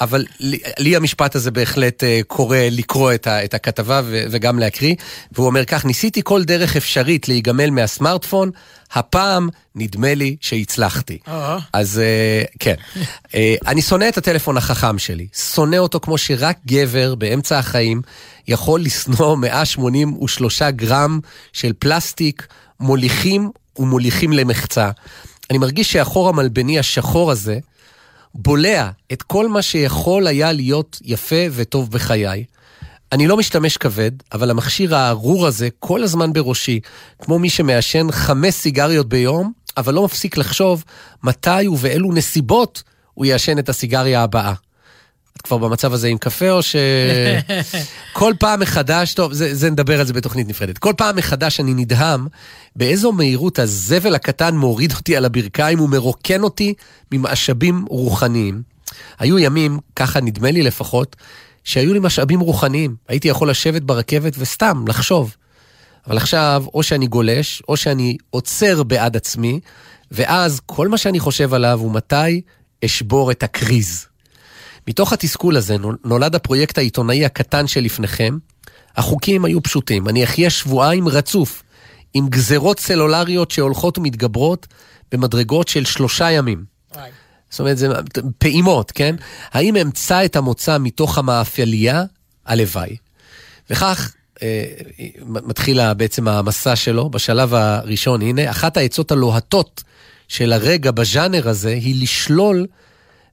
אבל 0.00 0.24
לי, 0.40 0.58
לי 0.78 0.96
המשפט 0.96 1.36
הזה 1.36 1.50
בהחלט 1.50 2.04
אה, 2.04 2.20
קורא 2.26 2.56
לקרוא 2.70 3.12
את, 3.14 3.26
ה, 3.26 3.44
את 3.44 3.54
הכתבה 3.54 4.00
ו, 4.04 4.24
וגם 4.30 4.58
להקריא, 4.58 4.94
והוא 5.32 5.46
אומר 5.46 5.64
כך, 5.64 5.84
ניסיתי 5.84 6.20
כל 6.24 6.44
דרך 6.44 6.76
אפשרית 6.76 7.28
להיגמל 7.28 7.70
מהסמארטפון, 7.70 8.50
הפעם 8.92 9.48
נדמה 9.74 10.14
לי 10.14 10.36
שהצלחתי. 10.40 11.18
או. 11.28 11.56
אז 11.72 11.98
אה, 11.98 12.42
כן, 12.58 12.74
אה, 13.34 13.54
אני 13.66 13.82
שונא 13.82 14.08
את 14.08 14.18
הטלפון 14.18 14.56
החכם 14.56 14.98
שלי, 14.98 15.26
שונא 15.54 15.76
אותו 15.76 16.00
כמו 16.00 16.18
שרק 16.18 16.56
גבר 16.66 17.14
באמצע 17.14 17.58
החיים 17.58 18.02
יכול 18.48 18.80
לשנוא 18.80 19.36
183 19.36 20.62
גרם 20.62 21.20
של 21.52 21.72
פלסטיק 21.78 22.46
מוליכים 22.80 23.50
ומוליכים 23.76 24.32
למחצה. 24.32 24.90
אני 25.50 25.58
מרגיש 25.58 25.92
שהחור 25.92 26.28
המלבני 26.28 26.78
השחור 26.78 27.30
הזה 27.30 27.58
בולע 28.34 28.90
את 29.12 29.22
כל 29.22 29.48
מה 29.48 29.62
שיכול 29.62 30.26
היה 30.26 30.52
להיות 30.52 30.98
יפה 31.04 31.44
וטוב 31.52 31.90
בחיי. 31.90 32.44
אני 33.12 33.26
לא 33.26 33.36
משתמש 33.36 33.76
כבד, 33.76 34.10
אבל 34.32 34.50
המכשיר 34.50 34.94
הארור 34.94 35.46
הזה 35.46 35.68
כל 35.78 36.02
הזמן 36.02 36.32
בראשי, 36.32 36.80
כמו 37.18 37.38
מי 37.38 37.50
שמעשן 37.50 38.06
חמש 38.10 38.54
סיגריות 38.54 39.08
ביום, 39.08 39.52
אבל 39.76 39.94
לא 39.94 40.04
מפסיק 40.04 40.36
לחשוב 40.36 40.84
מתי 41.22 41.68
ובאילו 41.68 42.12
נסיבות 42.12 42.82
הוא 43.14 43.26
יעשן 43.26 43.58
את 43.58 43.68
הסיגריה 43.68 44.22
הבאה. 44.22 44.54
כבר 45.44 45.58
במצב 45.58 45.92
הזה 45.92 46.08
עם 46.08 46.18
קפה, 46.18 46.50
או 46.50 46.62
ש... 46.62 46.76
כל 48.12 48.34
פעם 48.38 48.60
מחדש, 48.60 49.14
טוב, 49.14 49.32
זה, 49.32 49.54
זה 49.54 49.70
נדבר 49.70 50.00
על 50.00 50.06
זה 50.06 50.12
בתוכנית 50.12 50.48
נפרדת. 50.48 50.78
כל 50.78 50.92
פעם 50.96 51.16
מחדש 51.16 51.60
אני 51.60 51.74
נדהם 51.74 52.26
באיזו 52.76 53.12
מהירות 53.12 53.58
הזבל 53.58 54.14
הקטן 54.14 54.56
מוריד 54.56 54.92
אותי 54.92 55.16
על 55.16 55.24
הברכיים 55.24 55.80
ומרוקן 55.80 56.42
אותי 56.42 56.74
ממשאבים 57.12 57.84
רוחניים. 57.88 58.62
היו 59.18 59.38
ימים, 59.38 59.78
ככה 59.96 60.20
נדמה 60.20 60.50
לי 60.50 60.62
לפחות, 60.62 61.16
שהיו 61.64 61.92
לי 61.92 61.98
משאבים 61.98 62.40
רוחניים. 62.40 62.96
הייתי 63.08 63.28
יכול 63.28 63.50
לשבת 63.50 63.82
ברכבת 63.82 64.32
וסתם 64.38 64.84
לחשוב. 64.88 65.36
אבל 66.06 66.16
עכשיו, 66.16 66.64
או 66.74 66.82
שאני 66.82 67.06
גולש, 67.06 67.62
או 67.68 67.76
שאני 67.76 68.16
עוצר 68.30 68.82
בעד 68.82 69.16
עצמי, 69.16 69.60
ואז 70.10 70.60
כל 70.66 70.88
מה 70.88 70.98
שאני 70.98 71.20
חושב 71.20 71.54
עליו 71.54 71.80
הוא 71.80 71.92
מתי 71.92 72.40
אשבור 72.84 73.30
את 73.30 73.42
הקריז. 73.42 74.06
מתוך 74.88 75.12
התסכול 75.12 75.56
הזה 75.56 75.78
נול- 75.78 75.96
נולד 76.04 76.34
הפרויקט 76.34 76.78
העיתונאי 76.78 77.24
הקטן 77.24 77.66
שלפניכם. 77.66 78.38
החוקים 78.96 79.44
היו 79.44 79.62
פשוטים, 79.62 80.08
אני 80.08 80.24
אחיה 80.24 80.50
שבועיים 80.50 81.08
רצוף 81.08 81.62
עם 82.14 82.28
גזרות 82.28 82.80
סלולריות 82.80 83.50
שהולכות 83.50 83.98
ומתגברות 83.98 84.66
במדרגות 85.12 85.68
של 85.68 85.84
שלושה 85.84 86.30
ימים. 86.30 86.64
וואי. 86.94 87.10
זאת 87.50 87.60
אומרת, 87.60 87.78
זה 87.78 87.88
פעימות, 88.38 88.90
כן? 88.94 89.16
האם 89.52 89.76
אמצא 89.76 90.24
את 90.24 90.36
המוצא 90.36 90.78
מתוך 90.80 91.18
המאפליה? 91.18 92.04
הלוואי. 92.46 92.96
וכך 93.70 94.12
אה, 94.42 94.64
מתחיל 95.26 95.80
ה- 95.80 95.94
בעצם 95.94 96.28
המסע 96.28 96.76
שלו 96.76 97.10
בשלב 97.10 97.54
הראשון. 97.54 98.22
הנה, 98.22 98.50
אחת 98.50 98.76
העצות 98.76 99.12
הלוהטות 99.12 99.82
של 100.28 100.52
הרגע 100.52 100.90
בז'אנר 100.90 101.48
הזה 101.48 101.70
היא 101.70 102.02
לשלול 102.02 102.66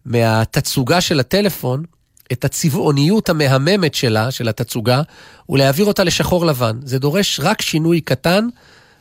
מהתצוגה 0.05 1.01
של 1.01 1.19
הטלפון 1.19 1.83
את 2.31 2.45
הצבעוניות 2.45 3.29
המהממת 3.29 3.93
שלה, 3.93 4.31
של 4.31 4.49
התצוגה, 4.49 5.01
ולהעביר 5.49 5.85
אותה 5.85 6.03
לשחור 6.03 6.45
לבן. 6.45 6.79
זה 6.83 6.99
דורש 6.99 7.39
רק 7.39 7.61
שינוי 7.61 8.01
קטן 8.01 8.47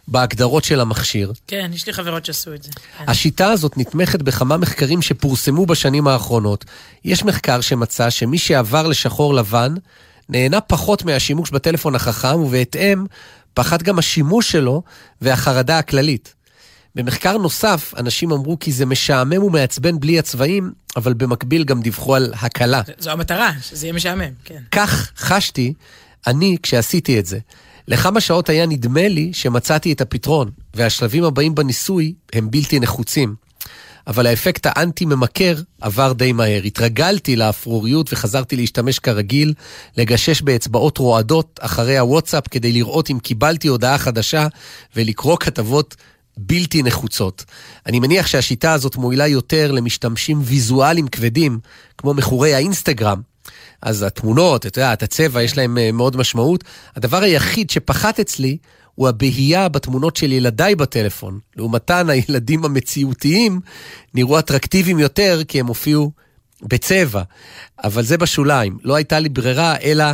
בהגדרות 0.09 0.64
של 0.64 0.81
המכשיר. 0.81 1.33
כן, 1.47 1.71
יש 1.75 1.87
לי 1.87 1.93
חברות 1.93 2.25
שעשו 2.25 2.55
את 2.55 2.62
זה. 2.62 2.71
כן. 2.73 3.05
השיטה 3.07 3.50
הזאת 3.50 3.76
נתמכת 3.76 4.23
בכמה 4.23 4.57
מחקרים 4.57 5.02
שפורסמו 5.02 5.67
בשנים 5.67 6.09
האחרונות. 6.09 6.64
יש 7.05 7.25
מחקר 7.25 7.61
שמצא 7.61 8.11
שמי 8.11 8.38
שעבר 8.38 8.87
לשחור 8.87 9.35
לבן 9.35 9.75
נהנה 10.28 10.61
פחות 10.61 11.05
מהשימוש 11.05 11.50
בטלפון 11.50 11.95
החכם, 11.95 12.40
ובהתאם 12.40 13.07
פחת 13.55 13.83
גם 13.83 13.99
השימוש 13.99 14.52
שלו 14.52 14.83
והחרדה 15.21 15.78
הכללית. 15.78 16.35
במחקר 16.95 17.37
נוסף, 17.37 17.95
אנשים 17.97 18.33
אמרו 18.33 18.59
כי 18.59 18.73
זה 18.73 18.87
משעמם 18.87 19.43
ומעצבן 19.43 20.00
בלי 20.00 20.19
הצבעים, 20.19 20.73
אבל 20.99 21.14
במקביל 21.14 21.64
גם 21.64 21.81
דיווחו 21.81 22.14
על 22.14 22.35
הקלה. 22.43 22.83
זו 22.99 23.11
המטרה, 23.11 23.52
שזה 23.62 23.87
יהיה 23.87 23.93
משעמם, 23.93 24.33
כן. 24.45 24.62
כך 24.71 25.12
חשתי 25.17 25.73
אני 26.26 26.57
כשעשיתי 26.62 27.19
את 27.19 27.26
זה. 27.26 27.38
לכמה 27.88 28.21
שעות 28.21 28.49
היה 28.49 28.67
נדמה 28.67 29.09
לי 29.09 29.31
שמצאתי 29.33 29.93
את 29.93 30.00
הפתרון, 30.00 30.50
והשלבים 30.75 31.25
הבאים 31.25 31.55
בניסוי 31.55 32.15
הם 32.32 32.50
בלתי 32.50 32.80
נחוצים. 32.80 33.34
אבל 34.06 34.26
האפקט 34.26 34.67
האנטי-ממכר 34.67 35.54
עבר 35.80 36.13
די 36.13 36.32
מהר. 36.32 36.63
התרגלתי 36.63 37.37
לאפרוריות 37.37 38.13
וחזרתי 38.13 38.56
להשתמש 38.56 38.99
כרגיל, 38.99 39.54
לגשש 39.97 40.43
באצבעות 40.43 40.99
רועדות 40.99 41.61
אחרי 41.63 41.99
הוואטסאפ 41.99 42.49
כדי 42.49 42.73
לראות 42.73 43.11
אם 43.11 43.19
קיבלתי 43.19 43.69
הודעה 43.69 43.99
חדשה 43.99 44.47
ולקרוא 44.97 45.37
כתבות 45.41 45.97
בלתי 46.39 46.83
נחוצות. 46.83 47.45
אני 47.87 48.01
מניח 48.01 48.27
שהשיטה 48.27 48.73
הזאת 48.73 48.97
מועילה 48.97 49.27
יותר 49.27 49.73
למשתמשים 49.73 50.41
ויזואליים 50.45 51.09
כבדים, 51.09 51.59
כמו 51.99 52.15
מכורי 52.15 52.55
האינסטגרם, 52.55 53.21
אז 53.83 54.03
התמונות, 54.03 54.67
את 54.67 54.77
יודעת, 54.77 55.03
הצבע, 55.03 55.43
יש 55.43 55.57
להם 55.57 55.79
אה, 55.79 55.93
מאוד 55.93 56.17
משמעות. 56.17 56.65
הדבר 56.97 57.23
היחיד 57.23 57.71
שפחת 57.71 58.21
אצלי 58.21 58.57
הוא 58.95 59.09
הבהייה 59.09 59.69
בתמונות 59.69 60.17
של 60.17 60.33
ילדיי 60.33 60.75
בטלפון. 60.75 61.39
לעומתן, 61.57 62.11
הילדים 62.11 62.65
המציאותיים 62.65 63.61
נראו 64.15 64.39
אטרקטיביים 64.39 64.99
יותר 64.99 65.41
כי 65.49 65.61
הם 65.61 65.67
הופיעו 65.67 66.11
בצבע. 66.62 67.23
אבל 67.84 68.02
זה 68.02 68.18
בשוליים. 68.18 68.78
לא 68.84 68.94
הייתה 68.94 69.18
לי 69.18 69.28
ברירה 69.28 69.76
אלא 69.82 70.04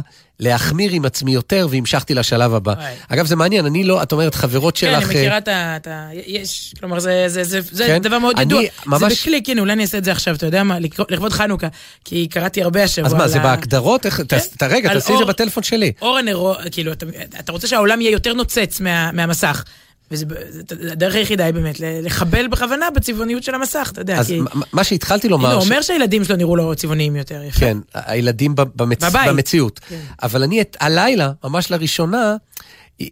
להחמיר 0.41 0.91
עם 0.93 1.05
עצמי 1.05 1.35
יותר, 1.35 1.67
והמשכתי 1.71 2.15
לשלב 2.15 2.55
הבא. 2.55 2.73
וואי. 2.73 2.93
אגב, 3.09 3.27
זה 3.27 3.37
מעניין, 3.37 3.67
אני 3.67 3.85
לא, 3.85 4.03
את 4.03 4.13
אומרת, 4.13 4.35
חברות 4.35 4.75
כן, 4.75 4.81
שלך... 4.81 4.95
אני 4.97 5.05
אה, 5.05 5.09
מכירה 5.09 5.39
את 5.39 5.49
ה... 5.49 5.77
את 5.77 5.87
ה- 5.87 6.09
יש, 6.27 6.75
כלומר, 6.81 6.99
זה- 6.99 7.25
זה- 7.29 7.45
זה 7.45 7.61
זה 7.73 7.87
כן? 7.87 8.03
דבר 8.03 8.19
מאוד 8.19 8.35
אני 8.37 8.45
ידוע. 8.45 8.63
זה 8.63 8.69
ממש- 8.87 9.21
בקליק, 9.23 9.49
הנה, 9.49 9.61
אולי 9.61 9.73
אני 9.73 9.83
אעשה 9.83 9.99
את 9.99 10.05
זה 10.05 10.13
עכשיו, 10.13 10.35
אתה 10.35 10.47
יודע 10.47 10.63
מה, 10.63 10.79
לכבוד 11.11 11.33
חנוכה, 11.33 11.67
כי 12.05 12.27
קראתי 12.29 12.63
הרבה 12.63 12.83
השבוע. 12.85 13.07
אז 13.09 13.15
מה, 13.15 13.29
זה 13.29 13.41
ה- 13.41 13.43
בהגדרות? 13.43 14.07
איך- 14.07 14.21
כן. 14.29 14.39
ת- 14.57 14.63
רגע, 14.63 14.93
תעשי 14.95 15.13
את 15.13 15.19
זה 15.19 15.25
בטלפון 15.25 15.63
שלי. 15.63 15.93
אור 16.03 16.19
הנרו, 16.19 16.55
כאילו, 16.73 16.93
אתה, 16.93 17.07
אתה 17.39 17.53
רוצה 17.53 17.67
שהעולם 17.69 18.01
יהיה 18.01 18.11
יותר 18.13 18.33
נוצץ 18.33 18.81
מה, 18.81 19.13
מהמסך. 19.13 19.65
וזה 20.11 20.25
זה- 20.49 20.63
הדרך 20.93 21.15
היחידה 21.15 21.45
היא 21.45 21.55
באמת 21.55 21.75
לחבל 21.81 22.47
בכוונה 22.49 22.91
בצבעוניות 22.91 23.43
של 23.43 23.55
המסך, 23.55 23.89
אתה 23.93 24.01
יודע. 24.01 24.19
אז 24.19 24.27
כי... 24.27 24.41
מה- 24.73 24.85
שהתחלתי 24.85 25.29
לומר... 25.29 25.47
הנה, 25.47 25.55
הוא 25.55 25.65
ש- 25.65 25.67
אומר 25.67 25.83
שהילדים 25.83 26.25
שלו 26.25 26.37
נראו 26.37 26.57
לו 26.57 26.75
צבעוניים 26.75 27.17
יותר, 27.17 27.43
יפה. 27.43 27.61
כן, 27.61 27.79
הילדים 27.95 28.55
במצ... 28.77 29.05
בבית. 29.05 29.29
במציאות. 29.29 29.79
כן. 29.89 30.01
אבל 30.23 30.43
אני 30.43 30.61
את 30.61 30.77
הלילה, 30.81 31.33
ממש 31.45 31.71
לראשונה, 31.71 32.37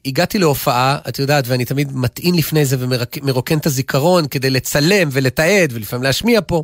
הגעתי 0.07 0.39
להופעה, 0.39 0.99
את 1.09 1.19
יודעת, 1.19 1.45
ואני 1.49 1.65
תמיד 1.65 1.97
מטעין 1.97 2.35
לפני 2.35 2.65
זה 2.65 2.77
ומרוקן 2.79 3.59
את 3.59 3.67
הזיכרון 3.67 4.27
כדי 4.29 4.51
לצלם 4.51 5.09
ולתעד 5.13 5.71
ולפעמים 5.73 6.03
להשמיע 6.03 6.41
פה. 6.47 6.63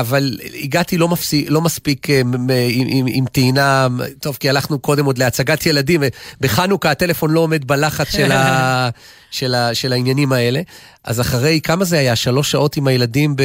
אבל 0.00 0.38
הגעתי 0.62 0.98
לא, 0.98 1.08
מפסי, 1.08 1.46
לא 1.48 1.60
מספיק 1.60 2.10
אה, 2.10 2.22
מ- 2.24 2.46
מ- 2.46 2.50
עם, 2.68 2.86
עם, 2.90 3.06
עם 3.08 3.24
טעינה, 3.32 3.88
טוב, 4.20 4.36
כי 4.40 4.48
הלכנו 4.50 4.78
קודם 4.78 5.04
עוד 5.04 5.18
להצגת 5.18 5.66
ילדים, 5.66 6.02
בחנוכה 6.40 6.90
הטלפון 6.90 7.30
לא 7.30 7.40
עומד 7.40 7.64
בלחץ 7.66 8.12
של, 8.12 8.32
ה, 8.32 8.88
של, 9.30 9.54
ה, 9.54 9.74
של 9.74 9.92
העניינים 9.92 10.32
האלה. 10.32 10.60
אז 11.04 11.20
אחרי, 11.20 11.60
כמה 11.62 11.84
זה 11.84 11.98
היה? 11.98 12.16
שלוש 12.16 12.50
שעות 12.50 12.76
עם 12.76 12.86
הילדים 12.86 13.36
ב... 13.36 13.42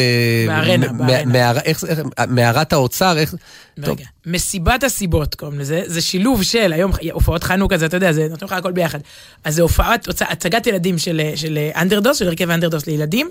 בארנה, 0.47 0.91
מ- 0.91 0.97
בארנה. 0.97 1.25
מער- 1.25 1.59
איך- 1.59 1.83
איך- 1.87 1.99
מערת 2.27 2.73
האוצר, 2.73 3.17
איך... 3.17 3.35
טוב, 3.81 3.99
רגע, 3.99 4.05
מסיבת 4.25 4.83
הסיבות 4.83 5.35
קוראים 5.35 5.59
לזה, 5.59 5.81
זה 5.85 6.01
שילוב 6.01 6.43
של, 6.43 6.73
היום 6.73 6.91
הופעות 7.11 7.43
חנוכה 7.43 7.77
זה, 7.77 7.85
אתה 7.85 7.97
יודע, 7.97 8.11
זה 8.11 8.27
נותן 8.29 8.45
לך 8.45 8.51
הכל 8.51 8.71
ביחד. 8.71 8.99
אז 9.43 9.55
זה 9.55 9.61
הופעת, 9.61 10.07
הצגת 10.21 10.67
ילדים 10.67 10.97
של, 10.97 11.21
של 11.35 11.57
אנדרדוס, 11.75 12.17
של 12.17 12.27
הרכב 12.27 12.49
אנדרדוס 12.49 12.87
לילדים, 12.87 13.29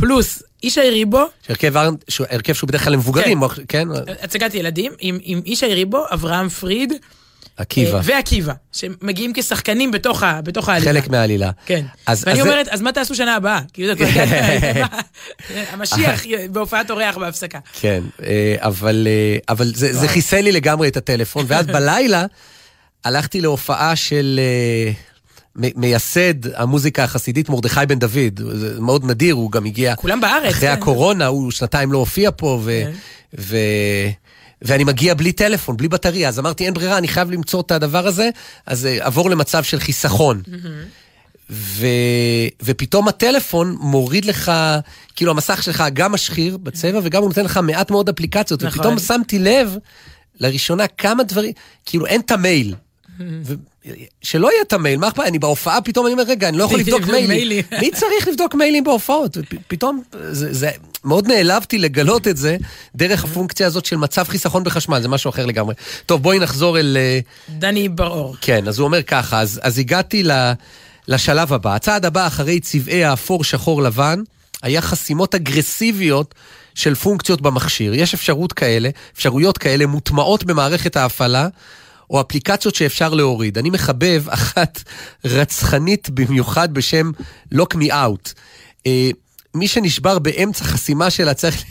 פלוס 0.00 0.42
איש 0.62 0.78
העיריבו, 0.78 1.24
הרכב, 1.48 1.74
שהוא- 2.08 2.26
הרכב 2.30 2.52
שהוא 2.52 2.68
בדרך 2.68 2.84
כלל 2.84 2.92
למבוגרים, 2.92 3.40
כן? 3.68 3.88
הצגת 4.22 4.54
ילדים, 4.54 4.92
עם, 5.00 5.18
עם 5.22 5.40
איש 5.46 5.62
העיריבו, 5.62 6.04
אברהם 6.12 6.48
פריד, 6.48 6.92
עקיבא, 7.56 7.96
אה, 7.96 8.00
ועקיבא, 8.04 8.52
שמגיעים 8.72 9.32
כשחקנים 9.34 9.90
בתוך, 9.90 10.22
ה, 10.22 10.40
בתוך 10.42 10.68
העלילה. 10.68 10.92
חלק 10.92 11.08
מהעלילה. 11.08 11.50
כן. 11.66 11.84
אז- 12.06 12.22
ואני 12.26 12.38
אז 12.38 12.44
זה- 12.44 12.50
אומרת, 12.50 12.68
אז 12.68 12.80
מה 12.82 12.92
תעשו 12.92 13.14
שנה 13.14 13.34
הבאה? 13.36 13.60
כאילו, 13.72 13.94
זה? 13.98 14.04
המשיח 15.72 16.20
בהופעת 16.50 16.90
אורח 16.90 17.16
בהפסקה. 17.18 17.58
כן, 17.80 18.02
אה, 18.22 18.56
אבל, 18.58 19.08
אה, 19.10 19.38
אבל 19.48 19.72
זה, 19.74 19.92
זה 19.92 20.08
חיסל 20.08 20.40
לי 20.40 20.52
לגמרי 20.52 20.88
את 20.88 20.96
הטלפון, 20.96 21.44
ואז 21.48 21.66
בלילה 21.66 22.24
הלכתי 23.04 23.40
להופעה 23.40 23.96
של 23.96 24.40
מייסד 25.56 26.54
המוזיקה 26.54 27.04
החסידית 27.04 27.48
מרדכי 27.48 27.80
בן 27.88 27.98
דוד. 27.98 28.40
זה 28.54 28.80
מאוד 28.80 29.04
נדיר, 29.04 29.34
הוא 29.34 29.50
גם 29.50 29.64
הגיע... 29.64 29.96
כולם 29.96 30.20
בארץ, 30.20 30.52
אחרי 30.52 30.68
כן. 30.68 30.74
הקורונה, 30.74 31.26
הוא 31.26 31.50
שנתיים 31.50 31.92
לא 31.92 31.98
הופיע 31.98 32.30
פה, 32.36 32.60
ו... 32.64 32.82
כן. 32.84 32.90
ו... 33.38 33.56
ואני 34.62 34.84
מגיע 34.84 35.14
בלי 35.14 35.32
טלפון, 35.32 35.76
בלי 35.76 35.88
בטריה, 35.88 36.28
אז 36.28 36.38
אמרתי, 36.38 36.66
אין 36.66 36.74
ברירה, 36.74 36.98
אני 36.98 37.08
חייב 37.08 37.30
למצוא 37.30 37.60
את 37.60 37.72
הדבר 37.72 38.06
הזה, 38.06 38.30
אז 38.66 38.86
אה, 38.86 39.06
עבור 39.06 39.30
למצב 39.30 39.62
של 39.62 39.80
חיסכון. 39.80 40.42
ו... 41.50 41.86
ופתאום 42.62 43.08
הטלפון 43.08 43.76
מוריד 43.80 44.24
לך, 44.24 44.52
כאילו 45.16 45.30
המסך 45.30 45.62
שלך 45.62 45.84
גם 45.92 46.12
משחיר 46.12 46.56
בצבע 46.56 47.00
וגם 47.02 47.22
הוא 47.22 47.28
נותן 47.28 47.44
לך 47.44 47.60
מעט 47.62 47.90
מאוד 47.90 48.08
אפליקציות, 48.08 48.62
נכון. 48.62 48.78
ופתאום 48.78 48.98
שמתי 48.98 49.38
לב 49.38 49.76
לראשונה 50.40 50.86
כמה 50.86 51.22
דברים, 51.22 51.52
כאילו 51.86 52.06
אין 52.06 52.20
את 52.20 52.30
המייל. 52.30 52.74
ו... 53.20 53.54
שלא 54.22 54.52
יהיה 54.52 54.62
את 54.62 54.72
המייל, 54.72 54.98
מה 54.98 55.08
אכפת? 55.08 55.24
אני 55.26 55.38
בהופעה 55.38 55.80
פתאום 55.80 56.06
אני 56.06 56.12
אומר, 56.12 56.24
רגע, 56.28 56.48
אני 56.48 56.58
לא 56.58 56.64
יכול 56.64 56.78
לבדוק 56.86 57.02
מיילים. 57.06 57.64
מי 57.80 57.90
צריך 57.90 58.28
לבדוק 58.28 58.54
מיילים 58.54 58.84
בהופעות? 58.84 59.36
ופ- 59.36 59.54
פתאום, 59.68 60.02
זה, 60.30 60.52
זה, 60.52 60.70
מאוד 61.04 61.26
נעלבתי 61.26 61.78
לגלות 61.78 62.28
את 62.28 62.36
זה 62.36 62.56
דרך 62.94 63.24
הפונקציה 63.24 63.66
הזאת 63.66 63.84
של 63.84 63.96
מצב 63.96 64.24
חיסכון 64.28 64.64
בחשמל, 64.64 65.00
זה 65.02 65.08
משהו 65.08 65.30
אחר 65.30 65.46
לגמרי. 65.46 65.74
טוב, 66.06 66.22
בואי 66.22 66.38
נחזור 66.38 66.78
אל... 66.78 66.96
אה, 67.00 67.18
דני 67.58 67.88
בר-אור. 67.88 68.36
כן, 68.40 68.68
אז 68.68 68.78
הוא 68.78 68.84
אומר 68.84 69.02
ככה, 69.02 69.40
אז, 69.40 69.60
אז 69.62 69.78
הגעתי 69.78 70.22
ל, 70.22 70.30
לשלב 71.08 71.52
הבא. 71.52 71.74
הצעד 71.74 72.04
הבא 72.04 72.26
אחרי 72.26 72.60
צבעי 72.60 73.04
האפור, 73.04 73.44
שחור, 73.44 73.82
לבן, 73.82 74.22
היה 74.62 74.80
חסימות 74.80 75.34
אגרסיביות 75.34 76.34
של 76.74 76.94
פונקציות 76.94 77.40
במכשיר. 77.40 77.94
יש 77.94 78.14
אפשרות 78.14 78.52
כאלה, 78.52 78.88
אפשרויות 79.14 79.58
כאלה 79.58 79.86
מוטמעות 79.86 80.44
במערכת 80.44 80.96
ההפעלה, 80.96 81.48
או 82.10 82.20
אפליקציות 82.20 82.74
שאפשר 82.74 83.14
להוריד. 83.14 83.58
אני 83.58 83.70
מחבב 83.70 84.24
אחת 84.28 84.82
רצחנית 85.24 86.10
במיוחד 86.10 86.74
בשם 86.74 87.10
Me 87.74 87.90
Out. 87.90 88.32
אה, 88.86 89.10
מי 89.54 89.68
שנשבר 89.68 90.18
באמצע 90.18 90.64
חסימה 90.64 91.10
שלה 91.10 91.34
צריך 91.34 91.64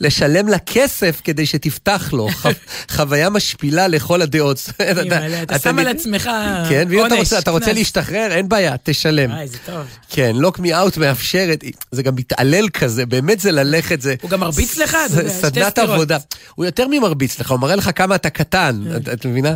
לשלם 0.00 0.48
לה 0.48 0.58
כסף 0.58 1.20
כדי 1.24 1.46
שתפתח 1.46 2.10
לו. 2.12 2.28
חו- 2.42 2.48
חוויה 2.90 3.30
משפילה 3.30 3.88
לכל 3.88 4.22
הדעות. 4.22 4.70
אתה 5.42 5.58
שם 5.58 5.78
על 5.78 5.88
עצמך 5.88 6.30
כן, 6.68 6.86
ואם 6.90 7.06
אתה 7.06 7.14
עונש, 7.14 7.18
רוצה, 7.18 7.38
אתה 7.38 7.50
רוצה. 7.50 7.72
להשתחרר, 7.72 8.28
אין 8.30 8.48
בעיה, 8.48 8.74
תשלם. 8.82 9.30
וואי, 9.30 9.48
זה 9.48 9.56
טוב. 9.66 9.82
כן, 10.10 10.32
לוק 10.36 10.58
מי 10.58 10.74
אאוט 10.74 10.96
מאפשרת, 10.96 11.64
זה 11.92 12.02
גם 12.02 12.14
מתעלל 12.14 12.68
כזה, 12.68 13.06
באמת 13.06 13.40
זה 13.40 13.52
ללכת, 13.52 14.00
זה... 14.00 14.14
הוא 14.22 14.30
גם 14.30 14.40
מרביץ 14.40 14.76
לך? 14.78 14.96
סדנת. 15.28 15.78
עבודה. 15.78 16.18
הוא 16.54 16.64
יותר 16.64 16.86
ממרביץ 16.90 17.40
לך, 17.40 17.50
הוא 17.50 17.60
מראה 17.60 17.76
לך 17.76 17.90
כמה 17.94 18.14
אתה 18.14 18.30
קטן, 18.30 18.80
כן. 18.84 18.96
את- 18.96 19.08
את 19.08 19.26
מבינה? 19.26 19.48
אה, 19.48 19.54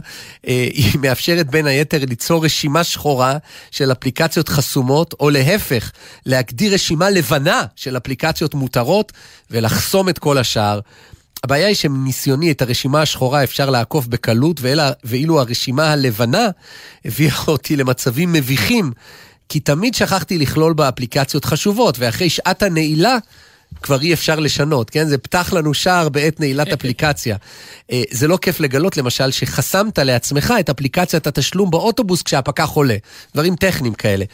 היא 0.72 0.98
מאפשרת 1.00 1.46
בין 1.50 1.66
היתר 1.66 1.98
ליצור 2.08 2.44
רשימה 2.44 2.84
שחורה 2.84 3.36
של 3.70 3.92
אפליקציות 3.92 4.48
חסומות, 4.48 5.14
או 5.20 5.30
להפך, 5.30 5.90
להגדיר 6.26 6.74
רשימה 6.74 7.10
לבנה 7.10 7.62
של 7.76 7.96
אפליקציות 7.96 8.54
מותרות, 8.54 9.12
ולחסום 9.54 10.08
את 10.08 10.18
כל 10.18 10.38
השאר. 10.38 10.80
הבעיה 11.44 11.66
היא 11.66 11.74
שמניסיוני 11.74 12.50
את 12.50 12.62
הרשימה 12.62 13.02
השחורה 13.02 13.44
אפשר 13.44 13.70
לעקוף 13.70 14.06
בקלות, 14.06 14.60
ואלה, 14.60 14.90
ואילו 15.04 15.40
הרשימה 15.40 15.92
הלבנה 15.92 16.48
הביאה 17.04 17.36
אותי 17.48 17.76
למצבים 17.76 18.32
מביכים, 18.32 18.92
כי 19.48 19.60
תמיד 19.60 19.94
שכחתי 19.94 20.38
לכלול 20.38 20.72
בה 20.72 20.88
אפליקציות 20.88 21.44
חשובות, 21.44 21.98
ואחרי 21.98 22.30
שעת 22.30 22.62
הנעילה 22.62 23.18
כבר 23.82 24.00
אי 24.00 24.12
אפשר 24.12 24.40
לשנות, 24.40 24.90
כן? 24.90 25.08
זה 25.08 25.18
פתח 25.18 25.52
לנו 25.52 25.74
שער 25.74 26.08
בעת 26.08 26.40
נעילת 26.40 26.68
אפליקציה. 26.72 27.36
אה, 27.92 28.02
זה 28.10 28.28
לא 28.28 28.36
כיף 28.36 28.60
לגלות, 28.60 28.96
למשל, 28.96 29.30
שחסמת 29.30 29.98
לעצמך 29.98 30.54
את 30.60 30.70
אפליקציית 30.70 31.26
התשלום 31.26 31.70
באוטובוס 31.70 32.22
כשהפקח 32.22 32.68
עולה. 32.68 32.96
דברים 33.34 33.56
טכניים 33.56 33.94
כאלה. 33.94 34.24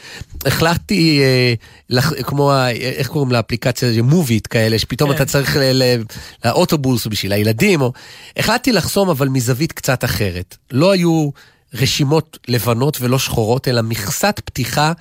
החלטתי, 0.45 1.21
אה, 1.21 1.53
לח- 1.89 2.13
כמו, 2.23 2.51
ה- 2.53 2.71
איך 2.71 3.07
קוראים 3.07 3.31
לאפליקציה, 3.31 4.01
מובית 4.01 4.47
כאלה, 4.47 4.79
שפתאום 4.79 5.09
כן. 5.09 5.15
אתה 5.15 5.25
צריך 5.25 5.55
ל- 5.55 5.59
ל- 5.83 6.01
לאוטובוס 6.45 7.05
או 7.05 7.11
בשביל 7.11 7.33
הילדים, 7.33 7.81
או... 7.81 7.93
החלטתי 8.37 8.71
לחסום, 8.71 9.09
אבל 9.09 9.27
מזווית 9.29 9.71
קצת 9.71 10.03
אחרת. 10.03 10.57
לא 10.71 10.91
היו 10.91 11.29
רשימות 11.73 12.37
לבנות 12.47 12.97
ולא 13.01 13.19
שחורות, 13.19 13.67
אלא 13.67 13.81
מכסת 13.81 14.41
פתיחה, 14.45 14.91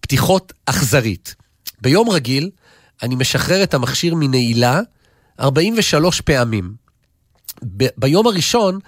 פתיחות 0.00 0.52
אכזרית. 0.66 1.34
ביום 1.80 2.10
רגיל, 2.10 2.50
אני 3.02 3.14
משחרר 3.14 3.62
את 3.62 3.74
המכשיר 3.74 4.14
מנעילה 4.14 4.80
43 5.40 6.20
פעמים. 6.20 6.74
ב- 7.76 7.86
ביום 7.96 8.26
הראשון 8.26 8.78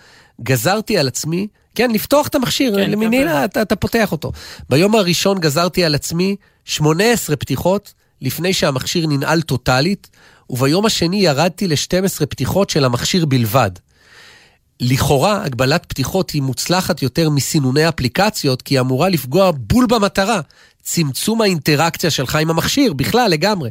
גזרתי 0.42 0.98
על 0.98 1.08
עצמי, 1.08 1.46
כן, 1.74 1.90
לפתוח 1.90 2.28
את 2.28 2.34
המכשיר, 2.34 2.74
כן, 2.74 2.84
כן, 2.84 2.92
כמה 2.92 3.06
מנעילה, 3.06 3.44
אתה, 3.44 3.62
אתה 3.62 3.76
פותח 3.76 4.12
אותו. 4.12 4.32
ביום 4.68 4.94
הראשון 4.94 5.38
גזרתי 5.38 5.84
על 5.84 5.94
עצמי 5.94 6.36
18 6.64 7.36
פתיחות 7.36 7.94
לפני 8.20 8.52
שהמכשיר 8.52 9.06
ננעל 9.06 9.42
טוטאלית, 9.42 10.10
וביום 10.50 10.86
השני 10.86 11.16
ירדתי 11.16 11.68
ל-12 11.68 12.26
פתיחות 12.26 12.70
של 12.70 12.84
המכשיר 12.84 13.26
בלבד. 13.26 13.70
לכאורה, 14.80 15.44
הגבלת 15.44 15.86
פתיחות 15.88 16.30
היא 16.30 16.42
מוצלחת 16.42 17.02
יותר 17.02 17.30
מסינוני 17.30 17.88
אפליקציות, 17.88 18.62
כי 18.62 18.74
היא 18.74 18.80
אמורה 18.80 19.08
לפגוע 19.08 19.50
בול 19.56 19.86
במטרה, 19.86 20.40
צמצום 20.90 21.40
האינטראקציה 21.42 22.10
שלך 22.10 22.34
עם 22.36 22.50
המכשיר, 22.50 22.92
בכלל, 22.92 23.30
לגמרי. 23.30 23.70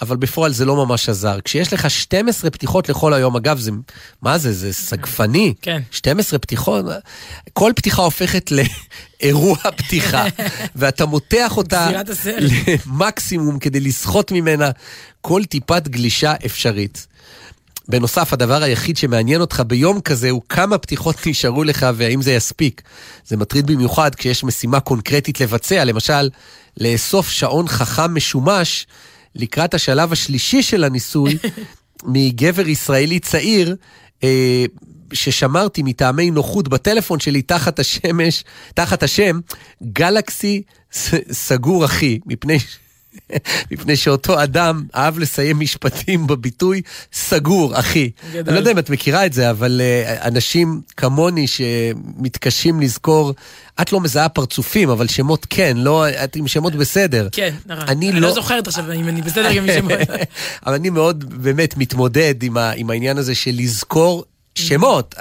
אבל 0.00 0.16
בפועל 0.16 0.52
זה 0.52 0.64
לא 0.64 0.76
ממש 0.76 1.08
עזר. 1.08 1.38
כשיש 1.44 1.72
לך 1.72 1.90
12 1.90 2.50
פתיחות 2.50 2.88
לכל 2.88 3.14
היום, 3.14 3.36
אגב, 3.36 3.58
זה, 3.58 3.70
מה 4.22 4.38
זה, 4.38 4.52
זה 4.52 4.72
סגפני. 4.72 5.54
כן. 5.62 5.82
12 5.90 6.38
פתיחות, 6.38 6.84
כל 7.52 7.72
פתיחה 7.76 8.02
הופכת 8.02 8.50
לאירוע 8.50 9.56
פתיחה, 9.76 10.24
ואתה 10.76 11.06
מותח 11.06 11.56
אותה. 11.56 11.90
למקסימום 12.86 13.58
כדי 13.58 13.80
לסחוט 13.80 14.32
ממנה 14.32 14.70
כל 15.20 15.44
טיפת 15.44 15.88
גלישה 15.88 16.34
אפשרית. 16.46 17.06
בנוסף, 17.88 18.32
הדבר 18.32 18.62
היחיד 18.62 18.96
שמעניין 18.96 19.40
אותך 19.40 19.62
ביום 19.66 20.00
כזה 20.00 20.30
הוא 20.30 20.42
כמה 20.48 20.78
פתיחות 20.78 21.16
נשארו 21.26 21.64
לך 21.64 21.86
והאם 21.94 22.22
זה 22.22 22.32
יספיק. 22.32 22.82
זה 23.26 23.36
מטריד 23.36 23.66
במיוחד 23.66 24.14
כשיש 24.14 24.44
משימה 24.44 24.80
קונקרטית 24.80 25.40
לבצע, 25.40 25.84
למשל, 25.84 26.28
לאסוף 26.80 27.28
שעון 27.28 27.68
חכם 27.68 28.14
משומש 28.14 28.86
לקראת 29.34 29.74
השלב 29.74 30.12
השלישי 30.12 30.62
של 30.62 30.84
הניסוי 30.84 31.38
מגבר 32.04 32.68
ישראלי 32.68 33.20
צעיר. 33.20 33.76
אה, 34.24 34.64
ששמרתי 35.12 35.82
מטעמי 35.82 36.30
נוחות 36.30 36.68
בטלפון 36.68 37.20
שלי 37.20 37.42
תחת 37.42 37.78
השמש, 37.78 38.44
תחת 38.74 39.02
השם 39.02 39.40
גלקסי 39.82 40.62
ס- 40.92 41.14
סגור 41.32 41.84
אחי, 41.84 42.18
מפני, 42.26 42.58
מפני 43.70 43.96
שאותו 43.96 44.42
אדם 44.42 44.82
אהב 44.94 45.18
לסיים 45.18 45.60
משפטים 45.60 46.26
בביטוי 46.26 46.82
סגור 47.12 47.78
אחי. 47.80 48.10
גדול. 48.32 48.42
אני 48.46 48.54
לא 48.54 48.58
יודע 48.58 48.70
אם 48.70 48.78
את 48.78 48.90
מכירה 48.90 49.26
את 49.26 49.32
זה, 49.32 49.50
אבל 49.50 49.80
אה, 49.84 50.26
אנשים 50.26 50.80
כמוני 50.96 51.46
שמתקשים 51.46 52.80
לזכור, 52.80 53.34
את 53.80 53.92
לא 53.92 54.00
מזהה 54.00 54.28
פרצופים, 54.28 54.90
אבל 54.90 55.08
שמות 55.08 55.46
כן, 55.50 55.76
לא, 55.76 56.08
את 56.08 56.36
עם 56.36 56.48
שמות 56.48 56.74
בסדר. 56.74 57.28
כן, 57.32 57.54
נכון. 57.66 57.84
אני 57.88 58.10
אני 58.10 58.20
לא- 58.20 58.28
לא 58.28 58.34
זוכרת 58.34 58.66
עכשיו 58.66 58.92
אם 58.92 59.08
אני 59.08 59.22
בסדר 59.22 59.52
גם 59.56 59.68
עם 59.68 59.74
שמות. 59.78 59.92
אבל 60.66 60.74
אני 60.74 60.90
מאוד 60.90 61.42
באמת 61.42 61.76
מתמודד 61.76 62.42
עם, 62.42 62.56
ה, 62.56 62.70
עם 62.70 62.90
העניין 62.90 63.18
הזה 63.18 63.34
של 63.34 63.50
לזכור 63.54 64.24
שמות. 64.54 65.14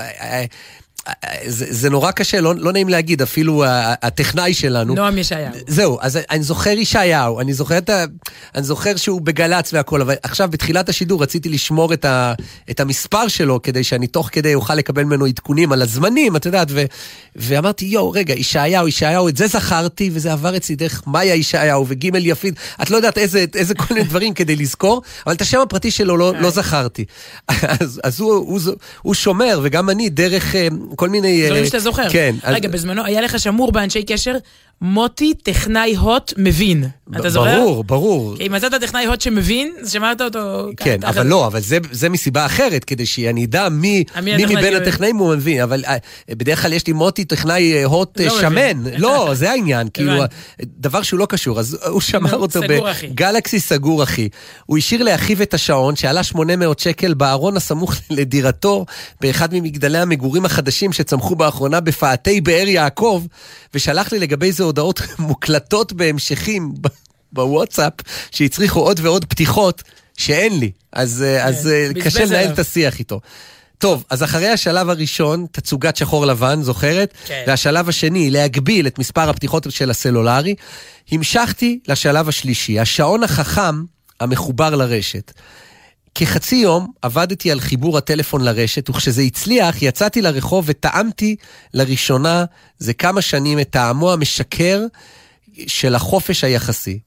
זה, 1.46 1.66
זה 1.70 1.90
נורא 1.90 2.12
קשה, 2.12 2.42
לא, 2.42 2.56
לא 2.56 2.72
נעים 2.72 2.90
להגיד, 2.90 3.22
אפילו 3.22 3.64
הטכנאי 4.02 4.54
שלנו. 4.54 4.96
נועם 4.96 5.18
ישעיהו. 5.18 5.54
זהו, 5.68 5.98
אז 6.02 6.20
אני 6.30 6.44
זוכר 6.44 6.70
ישעיהו, 6.70 7.40
אני 7.40 7.54
זוכר, 7.54 7.78
את 7.78 7.90
ה... 7.90 8.06
אני 8.56 8.64
זוכר 8.64 8.96
שהוא 8.96 9.22
בגל"צ 9.22 9.74
והכל, 9.74 10.02
אבל 10.02 10.16
עכשיו 10.24 10.50
בתחילת 10.52 10.90
השידור 10.90 11.24
רציתי 11.24 11.50
לשמור 11.50 11.94
את, 11.94 12.06
ה... 12.06 12.34
את 12.70 12.80
המספר 12.80 13.28
שלו, 13.28 13.62
כדי 13.62 13.84
שאני 13.84 14.08
תוך 14.08 14.30
כדי 14.32 14.56
אוכל 14.56 14.76
לקבל 14.76 15.04
ממנו 15.04 15.26
עדכונים 15.26 15.72
על 15.72 15.82
הזמנים, 15.82 16.36
את 16.36 16.46
יודעת, 16.46 16.68
ו... 16.72 16.86
ואמרתי, 17.36 17.86
יואו, 17.86 18.12
רגע, 18.12 18.34
ישעיהו, 18.34 18.88
ישעיהו, 18.88 19.30
את 19.30 19.38
זה 19.38 19.48
זכרתי, 19.48 20.10
וזה 20.14 20.34
עבר 20.34 20.58
אצלי 20.58 20.76
דרך 20.76 21.04
מאיה 21.08 21.36
ישעיהו 21.36 21.86
וגימל 21.88 22.26
יפיד, 22.26 22.60
את 22.82 22.90
לא 22.90 22.96
יודעת 22.96 23.18
איזה, 23.18 23.46
איזה 23.56 23.76
כל 23.76 23.94
מיני 23.94 24.06
דברים 24.06 24.34
כדי 24.34 24.56
לזכור, 24.56 25.02
אבל 25.26 25.36
את 25.36 25.42
השם 25.42 25.60
הפרטי 25.60 25.92
שלו 25.92 26.18
לא, 26.18 26.34
לא 26.40 26.50
זכרתי. 26.50 27.06
אז, 27.48 28.02
אז 28.04 28.20
הוא, 28.20 28.34
הוא, 28.34 28.60
הוא 29.02 29.14
שומר, 29.14 29.60
וגם 29.64 29.90
אני, 29.90 30.10
דרך 30.10 30.56
אה, 30.56 30.68
כל 30.98 31.10
מיני... 31.10 31.42
אה, 31.42 31.48
דברים 31.48 31.66
שאתה 31.66 31.80
זוכר. 31.80 32.10
כן. 32.10 32.36
רגע, 32.44 32.70
בזמנו 32.70 33.06
היה 33.06 33.22
לך 33.22 33.40
שמור 33.40 33.72
באנשי 33.72 34.04
קשר, 34.04 34.38
מוטי 34.82 35.34
טכנאי 35.34 35.96
הוט 35.96 36.34
מבין. 36.38 36.84
אתה 37.16 37.30
זוכר? 37.30 37.60
ברור, 37.60 37.84
ברור. 37.84 38.38
כי 38.38 38.48
אם 38.48 38.52
מצאת 38.52 38.74
טכנאי 38.82 39.06
הוט 39.06 39.22
שמבין, 39.22 39.74
אז 39.82 39.92
שמרת 39.92 40.22
אותו... 40.22 40.70
כן. 40.78 40.98
אבל 41.04 41.28
לא, 41.28 41.48
אבל 41.48 41.60
זה, 41.92 42.10
מסיבה 42.10 42.46
אחרת, 42.46 42.84
כדי 42.84 43.06
שאני 43.06 43.46
אדע 43.46 43.70
מי, 43.70 44.04
מבין 44.22 44.76
הטכנאים 44.76 45.18
הוא 45.18 45.36
מבין, 45.36 45.62
אבל 45.62 45.84
אה, 45.88 45.98
בדרך 46.30 46.62
כלל 46.62 46.74
יש 46.74 46.88
לי 46.88 46.94
מוטי 46.94 47.26
טכנאי 47.26 47.74
אה, 47.74 47.86
הוט 47.86 48.22
אה, 48.22 48.26
לא 48.26 48.42
שמן. 48.42 48.78
מבין. 48.78 48.94
לא, 49.04 49.30
זה 49.34 49.52
העניין, 49.52 49.88
כאילו. 49.94 50.24
דבר 50.60 51.02
שהוא 51.02 51.20
לא 51.20 51.26
קשור, 51.26 51.60
אז 51.60 51.78
הוא 51.88 52.02
שמר 52.02 52.32
נו, 52.32 52.38
אותו. 52.38 52.60
בגלקסי 52.70 53.60
סגור, 53.60 54.04
אחי. 54.04 54.30
הוא 54.66 54.78
השאיר 54.78 55.04
לאחיו 55.04 55.42
את 55.42 55.54
השעון, 55.54 55.96
שעלה 55.96 56.24
800 56.24 56.80
שקל 56.80 57.14
בארון 57.14 57.58
הסמוך 57.58 57.96
לדירתו, 58.10 58.86
באחד 59.22 59.50
ממגדלי 59.54 59.98
המגורים 59.98 60.46
החדשים 60.46 60.94
שצמחו 60.94 61.36
באחרונה 61.36 61.80
בפאתי 61.80 62.42
באר 62.42 62.68
יעקב, 62.68 63.24
ושלח 63.74 64.12
לי 64.12 64.20
לגבי 64.20 64.52
זה 64.52 64.64
הודעות 64.68 65.02
מוקלטות 65.20 65.94
בהמשכים. 65.94 66.74
בוואטסאפ, 67.32 67.94
שהצריכו 68.32 68.80
עוד 68.80 69.00
ועוד 69.04 69.26
פתיחות 69.26 69.84
שאין 70.18 70.60
לי. 70.60 70.72
אז, 70.92 71.24
אה, 71.24 71.46
אז 71.46 71.68
אה, 71.68 71.90
קשה 72.04 72.26
לנהל. 72.26 72.54
את 72.54 72.60
השיח 72.60 73.00
איתו. 73.00 73.20
טוב, 73.78 74.04
אז 74.10 74.24
אחרי 74.24 74.48
השלב 74.48 74.90
הראשון, 74.90 75.46
תצוגת 75.52 75.96
שחור 75.96 76.26
לבן, 76.26 76.62
זוכרת? 76.62 77.14
כן. 77.26 77.44
והשלב 77.48 77.90
השני, 77.90 78.30
להגביל 78.30 78.88
את 78.88 79.00
מספר 79.00 79.30
הפתיחות 79.30 79.68
של 79.70 79.90
הסלולרי, 79.90 80.56
המשכתי 81.12 81.80
לשלב 81.88 82.30
השלישי, 82.30 82.80
השעון 82.80 83.24
החכם 83.24 83.84
המחובר 84.20 84.76
לרשת. 84.76 85.32
כחצי 86.20 86.56
יום 86.56 86.92
עבדתי 87.02 87.52
על 87.52 87.60
חיבור 87.60 87.98
הטלפון 87.98 88.42
לרשת, 88.42 88.90
וכשזה 88.90 89.22
הצליח, 89.22 89.82
יצאתי 89.82 90.22
לרחוב 90.22 90.66
וטעמתי 90.68 91.36
לראשונה 91.74 92.46
זה 92.78 92.94
כמה 92.94 93.22
שנים 93.22 93.60
את 93.60 93.70
טעמו 93.70 94.14
המשקר 94.14 94.86
של 95.68 95.96
החופש 95.96 96.44
היחסי. 96.44 97.00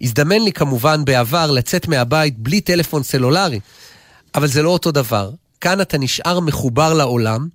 הזדמן 0.00 0.42
לי 0.42 0.52
כמובן 0.52 1.04
בעבר 1.04 1.50
לצאת 1.50 1.88
מהבית 1.88 2.38
בלי 2.38 2.60
טלפון 2.60 3.02
סלולרי, 3.02 3.60
אבל 4.34 4.46
זה 4.46 4.62
לא 4.62 4.70
אותו 4.70 4.90
דבר. 4.90 5.30
כאן 5.60 5.80
אתה 5.80 5.98
נשאר 5.98 6.40
מחובר 6.40 6.94
לעולם, 6.94 7.48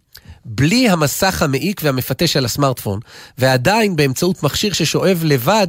בלי 0.46 0.90
המסך 0.90 1.42
המעיק 1.42 1.82
והמפתה 1.84 2.28
של 2.28 2.46
הסמארטפון, 2.46 3.00
ועדיין 3.38 3.96
באמצעות 3.96 4.44
מכשיר 4.44 4.74
ששואב 4.74 5.22
לבד 5.24 5.68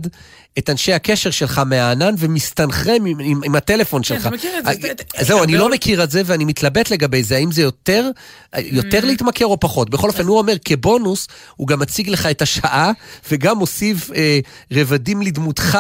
את 0.59 0.71
אנשי 0.71 0.93
הקשר 0.93 1.31
שלך 1.31 1.59
מהענן 1.59 2.15
ומסתנכרן 2.19 3.07
עם, 3.07 3.19
עם, 3.21 3.41
עם 3.45 3.55
הטלפון 3.55 4.03
כן, 4.03 4.09
שלך. 4.09 4.27
אתה 4.27 4.31
מכיר 4.31 4.59
את 4.59 4.65
זה, 4.65 4.89
אה, 5.19 5.25
זהו, 5.25 5.43
אני 5.43 5.57
לא 5.57 5.71
מכיר 5.71 6.05
את 6.05 6.11
זה 6.11 6.23
ואני 6.27 6.45
מתלבט 6.45 6.91
לגבי 6.91 7.23
זה, 7.23 7.37
האם 7.37 7.53
זה 7.53 7.63
יותר, 7.63 8.11
יותר 8.59 9.01
Mm. 9.03 9.07
להתמכר 9.07 9.47
או 9.47 9.61
פחות. 9.61 9.91
בכל 9.91 10.09
אופן, 10.09 10.25
הוא 10.25 10.39
אומר, 10.39 10.55
כבונוס, 10.65 11.29
הוא 11.57 11.69
גם 11.69 11.79
מציג 11.79 12.09
לך 12.09 12.27
את 12.27 12.43
השעה, 12.43 12.93
וגם 13.31 13.59
מוסיף 13.59 14.11
אה, 14.13 14.39
רבדים 14.73 15.23
לדמותך. 15.23 15.79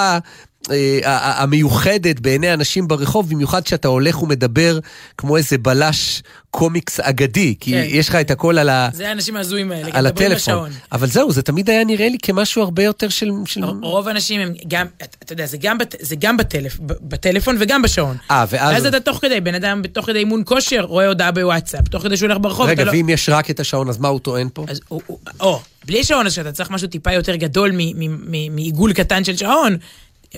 אה, 0.70 1.42
המיוחדת 1.42 2.20
בעיני 2.20 2.54
אנשים 2.54 2.88
ברחוב, 2.88 3.30
במיוחד 3.30 3.62
כשאתה 3.62 3.88
הולך 3.88 4.22
ומדבר 4.22 4.78
כמו 5.18 5.36
איזה 5.36 5.58
בלש 5.58 6.22
קומיקס 6.50 7.00
אגדי, 7.00 7.54
כי 7.60 7.70
כן. 7.70 7.84
יש 7.86 8.08
לך 8.08 8.14
את 8.14 8.30
הכל 8.30 8.58
על, 8.58 8.68
ה, 8.68 8.88
זה 8.92 9.08
האנשים 9.08 9.36
ההזויים 9.36 9.72
האלה, 9.72 9.88
על 9.92 10.06
הטלפון. 10.06 10.70
אבל 10.92 11.06
זהו, 11.06 11.32
זה 11.32 11.42
תמיד 11.42 11.70
היה 11.70 11.84
נראה 11.84 12.08
לי 12.08 12.18
כמשהו 12.22 12.62
הרבה 12.62 12.82
יותר 12.82 13.08
של... 13.08 13.30
של... 13.46 13.64
רוב 13.64 14.08
האנשים 14.08 14.40
הם 14.40 14.52
גם, 14.68 14.86
אתה 15.22 15.32
יודע, 15.32 15.46
זה 15.46 15.56
גם, 15.60 15.78
בת- 15.78 15.94
זה 16.00 16.16
גם 16.16 16.36
בטלפ, 16.36 16.76
בטלפון 16.80 17.56
וגם 17.60 17.82
בשעון. 17.82 18.16
אה, 18.30 18.44
ואז... 18.50 18.74
ואז 18.74 18.86
אתה 18.86 19.00
תוך 19.00 19.18
כדי, 19.18 19.40
בן 19.40 19.54
אדם 19.54 19.82
תוך 19.92 20.06
כדי 20.06 20.18
אימון 20.18 20.42
כושר, 20.46 20.80
רואה 20.80 21.06
הודעה 21.08 21.30
בוואטסאפ, 21.32 21.88
תוך 21.88 22.02
כדי 22.02 22.16
שהוא 22.16 22.28
הולך 22.28 22.38
ברחוב, 22.42 22.66
רגע, 22.66 22.84
לא... 22.84 22.90
ואם 22.90 23.08
יש 23.08 23.28
רק 23.28 23.50
את 23.50 23.60
השעון, 23.60 23.88
אז 23.88 23.98
מה 23.98 24.08
הוא 24.08 24.20
טוען 24.20 24.48
פה? 24.54 24.64
אז 24.68 24.80
הוא, 24.88 25.00
או, 25.40 25.60
בלי 25.86 26.04
שעון, 26.04 26.26
אז 26.26 26.32
שאתה 26.32 26.52
צריך 26.52 26.70
משהו 26.70 26.88
טיפה 26.88 27.12
יותר 27.12 27.34
גדול 27.36 27.70
מ- 27.72 27.76
מ- 27.78 28.18
מ- 28.30 28.54
מעיגול 28.54 28.92
קטן 28.92 29.24
של 29.24 29.36
שעון, 29.36 29.76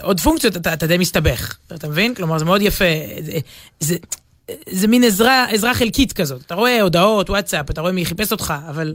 עוד 0.00 0.20
פונקציות, 0.20 0.56
אתה, 0.56 0.72
אתה 0.72 0.87
די 0.87 0.98
מסתבך. 0.98 1.56
אתה 1.74 1.88
מבין? 1.88 2.14
כלומר, 2.14 2.38
זה 2.38 2.44
מאוד 2.44 2.62
יפה. 2.62 2.85
זה, 3.20 3.38
זה, 3.80 3.96
זה 4.70 4.88
מין 4.88 5.04
עזרה, 5.04 5.46
עזרה 5.50 5.74
חלקית 5.74 6.12
כזאת. 6.12 6.42
אתה 6.46 6.54
רואה 6.54 6.82
הודעות, 6.82 7.30
וואטסאפ, 7.30 7.70
אתה 7.70 7.80
רואה 7.80 7.92
מי 7.92 8.04
חיפש 8.04 8.32
אותך, 8.32 8.54
אבל... 8.68 8.94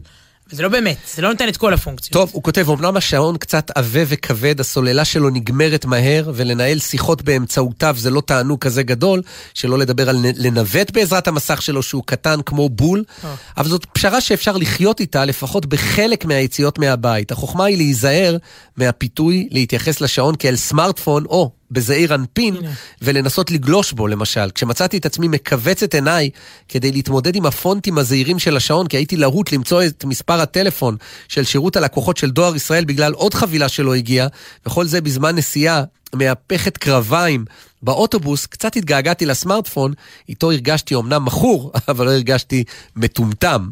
זה 0.51 0.63
לא 0.63 0.69
באמת, 0.69 0.97
זה 1.15 1.21
לא 1.21 1.29
נותן 1.29 1.47
את 1.47 1.57
כל 1.57 1.73
הפונקציות. 1.73 2.13
טוב, 2.13 2.29
הוא 2.33 2.43
כותב, 2.43 2.69
אמנם 2.69 2.97
השעון 2.97 3.37
קצת 3.37 3.71
עבה 3.75 3.99
וכבד, 4.07 4.59
הסוללה 4.59 5.05
שלו 5.05 5.29
נגמרת 5.29 5.85
מהר, 5.85 6.31
ולנהל 6.35 6.79
שיחות 6.79 7.21
באמצעותיו 7.21 7.95
זה 7.97 8.09
לא 8.09 8.21
תענוג 8.21 8.59
כזה 8.59 8.83
גדול, 8.83 9.21
שלא 9.53 9.77
לדבר 9.77 10.09
על 10.09 10.17
לנווט 10.35 10.91
בעזרת 10.91 11.27
המסך 11.27 11.61
שלו 11.61 11.83
שהוא 11.83 12.03
קטן 12.05 12.39
כמו 12.45 12.69
בול, 12.69 13.03
אה. 13.23 13.35
אבל 13.57 13.69
זאת 13.69 13.85
פשרה 13.85 14.21
שאפשר 14.21 14.57
לחיות 14.57 14.99
איתה, 14.99 15.25
לפחות 15.25 15.65
בחלק 15.65 16.25
מהיציאות 16.25 16.79
מהבית. 16.79 17.31
החוכמה 17.31 17.65
היא 17.65 17.77
להיזהר 17.77 18.37
מהפיתוי, 18.77 19.47
להתייחס 19.51 20.01
לשעון 20.01 20.35
כאל 20.39 20.55
סמארטפון, 20.55 21.25
או 21.25 21.51
בזעיר 21.71 22.15
אנפין. 22.15 22.55
ולנסות 23.01 23.51
לגלוש 23.51 23.93
בו 23.93 24.07
למשל. 24.07 24.49
כשמצאתי 24.55 24.97
את 24.97 25.05
עצמי 25.05 25.27
מכווץ 25.27 25.83
את 25.83 25.93
עיניי 25.93 26.29
כדי 26.69 26.91
להתמודד 26.91 27.35
עם 27.35 27.45
הפונטים 27.45 27.97
הזעירים 27.97 28.39
של 28.39 28.57
השעון, 28.57 28.87
כי 28.87 28.97
הייתי 28.97 29.17
להוט 29.17 29.51
למצוא 29.51 29.83
את 29.83 30.05
מספר 30.05 30.41
הטלפון 30.41 30.97
של 31.27 31.43
שירות 31.43 31.75
הלקוחות 31.75 32.17
של 32.17 32.31
דואר 32.31 32.55
ישראל 32.55 32.85
בגלל 32.85 33.13
עוד 33.13 33.33
חבילה 33.33 33.69
שלא 33.69 33.95
הגיעה, 33.95 34.27
וכל 34.65 34.85
זה 34.85 35.01
בזמן 35.01 35.35
נסיעה 35.35 35.83
מהפכת 36.15 36.77
קרביים 36.77 37.45
באוטובוס, 37.83 38.45
קצת 38.45 38.75
התגעגעתי 38.75 39.25
לסמארטפון, 39.25 39.93
איתו 40.29 40.51
הרגשתי 40.51 40.95
אמנם 40.95 41.25
מכור, 41.25 41.71
אבל 41.89 42.05
לא 42.05 42.11
הרגשתי 42.11 42.63
מטומטם. 42.95 43.69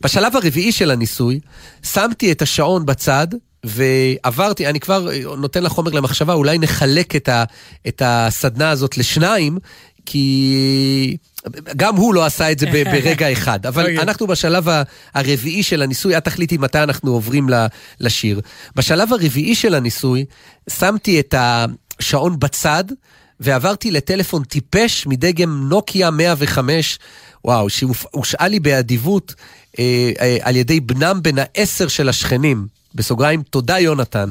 בשלב 0.00 0.36
הרביעי 0.36 0.72
של 0.72 0.90
הניסוי, 0.90 1.40
שמתי 1.82 2.32
את 2.32 2.42
השעון 2.42 2.86
בצד, 2.86 3.26
ועברתי, 3.66 4.66
אני 4.66 4.80
כבר 4.80 5.12
אה, 5.12 5.36
נותן 5.36 5.62
לך 5.62 5.72
חומר 5.72 5.92
למחשבה, 5.92 6.32
אולי 6.32 6.58
נחלק 6.58 7.16
את, 7.16 7.28
ה, 7.28 7.44
את 7.88 8.02
הסדנה 8.04 8.70
הזאת 8.70 8.98
לשניים, 8.98 9.58
כי 10.06 11.16
גם 11.76 11.96
הוא 11.96 12.14
לא 12.14 12.24
עשה 12.24 12.52
את 12.52 12.58
זה 12.58 12.66
ברגע 12.92 13.32
אחד. 13.32 13.66
אבל 13.66 13.82
אוקיי. 13.82 13.98
אנחנו 13.98 14.26
בשלב 14.26 14.68
הרביעי 15.14 15.62
של 15.62 15.82
הניסוי, 15.82 16.16
את 16.16 16.24
תחליטי 16.24 16.56
מתי 16.56 16.78
אנחנו 16.78 17.12
עוברים 17.12 17.48
לשיר. 18.00 18.40
בשלב 18.76 19.12
הרביעי 19.12 19.54
של 19.54 19.74
הניסוי, 19.74 20.24
שמתי 20.70 21.20
את 21.20 21.34
השעון 21.38 22.38
בצד, 22.38 22.84
ועברתי 23.40 23.90
לטלפון 23.90 24.44
טיפש 24.44 25.06
מדגם 25.06 25.68
נוקיה 25.68 26.10
105, 26.10 26.98
וואו, 27.44 27.70
שהושאל 27.70 28.48
לי 28.48 28.60
באדיבות 28.60 29.34
אה, 29.78 30.12
אה, 30.20 30.36
על 30.42 30.56
ידי 30.56 30.80
בנם 30.80 31.20
בן 31.22 31.34
העשר 31.38 31.88
של 31.88 32.08
השכנים. 32.08 32.75
בסוגריים, 32.96 33.42
תודה 33.42 33.78
יונתן. 33.78 34.30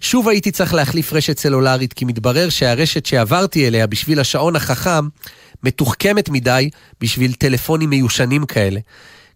שוב 0.00 0.28
הייתי 0.28 0.50
צריך 0.50 0.74
להחליף 0.74 1.12
רשת 1.12 1.38
סלולרית, 1.38 1.92
כי 1.92 2.04
מתברר 2.04 2.48
שהרשת 2.48 3.06
שעברתי 3.06 3.66
אליה 3.68 3.86
בשביל 3.86 4.20
השעון 4.20 4.56
החכם, 4.56 5.08
מתוחכמת 5.62 6.28
מדי 6.28 6.70
בשביל 7.00 7.32
טלפונים 7.32 7.90
מיושנים 7.90 8.46
כאלה. 8.46 8.80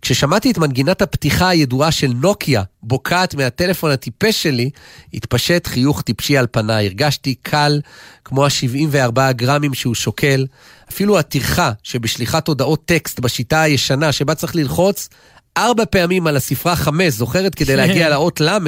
כששמעתי 0.02 0.50
את 0.50 0.58
מנגינת 0.58 1.02
הפתיחה 1.02 1.48
הידועה 1.48 1.90
של 1.92 2.12
נוקיה 2.20 2.62
בוקעת 2.82 3.34
מהטלפון 3.34 3.90
הטיפש 3.90 4.42
שלי, 4.42 4.70
התפשט 5.14 5.66
חיוך 5.66 6.02
טיפשי 6.02 6.36
על 6.36 6.46
פניי. 6.50 6.86
הרגשתי 6.86 7.34
קל 7.34 7.80
כמו 8.24 8.44
ה-74 8.44 9.32
גרמים 9.32 9.74
שהוא 9.74 9.94
שוקל. 9.94 10.46
אפילו 10.90 11.18
הטרחה 11.18 11.72
שבשליחת 11.82 12.48
הודעות 12.48 12.84
טקסט 12.84 13.20
בשיטה 13.20 13.60
הישנה 13.60 14.12
שבה 14.12 14.34
צריך 14.34 14.56
ללחוץ 14.56 15.08
ארבע 15.56 15.84
פעמים 15.90 16.26
על 16.26 16.36
הספרה 16.36 16.76
חמש, 16.76 17.14
זוכרת? 17.14 17.54
כדי 17.54 17.76
להגיע 17.76 18.08
לאות 18.08 18.40
ל', 18.40 18.58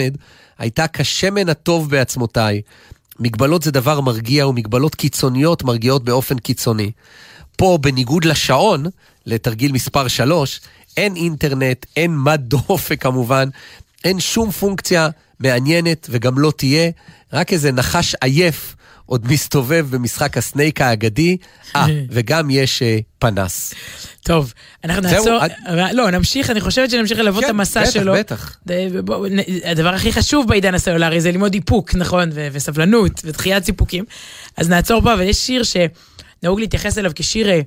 הייתה 0.58 0.86
כשמן 0.92 1.48
הטוב 1.48 1.90
בעצמותיי. 1.90 2.62
מגבלות 3.20 3.62
זה 3.62 3.70
דבר 3.70 4.00
מרגיע 4.00 4.46
ומגבלות 4.46 4.94
קיצוניות 4.94 5.62
מרגיעות 5.62 6.04
באופן 6.04 6.38
קיצוני. 6.38 6.90
פה, 7.56 7.78
בניגוד 7.80 8.24
לשעון, 8.24 8.86
לתרגיל 9.26 9.72
מספר 9.72 10.08
3, 10.08 10.60
אין 10.96 11.16
אינטרנט, 11.16 11.86
אין 11.96 12.16
מד 12.16 12.40
דופק 12.42 13.02
כמובן, 13.02 13.48
אין 14.04 14.20
שום 14.20 14.50
פונקציה 14.50 15.08
מעניינת 15.40 16.06
וגם 16.10 16.38
לא 16.38 16.52
תהיה, 16.56 16.90
רק 17.32 17.52
איזה 17.52 17.72
נחש 17.72 18.14
עייף 18.20 18.76
עוד 19.08 19.26
מסתובב 19.32 19.86
במשחק 19.90 20.36
הסנייק 20.38 20.80
האגדי, 20.80 21.36
אה, 21.76 21.86
וגם 22.10 22.50
יש 22.50 22.82
אה, 22.82 22.98
פנס. 23.18 23.74
טוב, 24.22 24.52
אנחנו 24.84 25.02
נעצור, 25.02 25.38
לא, 25.92 26.10
נמשיך, 26.10 26.50
אני 26.50 26.60
חושבת 26.60 26.90
שנמשיך 26.90 27.18
ללוות 27.18 27.38
את 27.44 27.48
כן, 27.48 27.50
המסע 27.54 27.82
בטח, 27.82 27.90
שלו. 27.90 28.12
בטח. 28.14 28.56
ד- 28.68 29.00
בוא, 29.04 29.28
נ- 29.28 29.38
הדבר 29.70 29.94
הכי 29.94 30.12
חשוב 30.12 30.48
בעידן 30.48 30.74
הסלולרי 30.74 31.20
זה 31.20 31.32
ללמוד 31.32 31.54
איפוק, 31.54 31.94
נכון, 31.94 32.30
וסבלנות, 32.52 33.12
ודחיית 33.24 33.64
סיפוקים. 33.64 34.04
אז 34.56 34.68
נעצור 34.68 35.02
פה, 35.02 35.14
אבל 35.14 35.22
יש 35.22 35.36
שיר 35.36 35.62
שנהוג 35.62 36.60
להתייחס 36.60 36.98
אליו 36.98 37.10
כשיר 37.14 37.48
אה, 37.50 37.60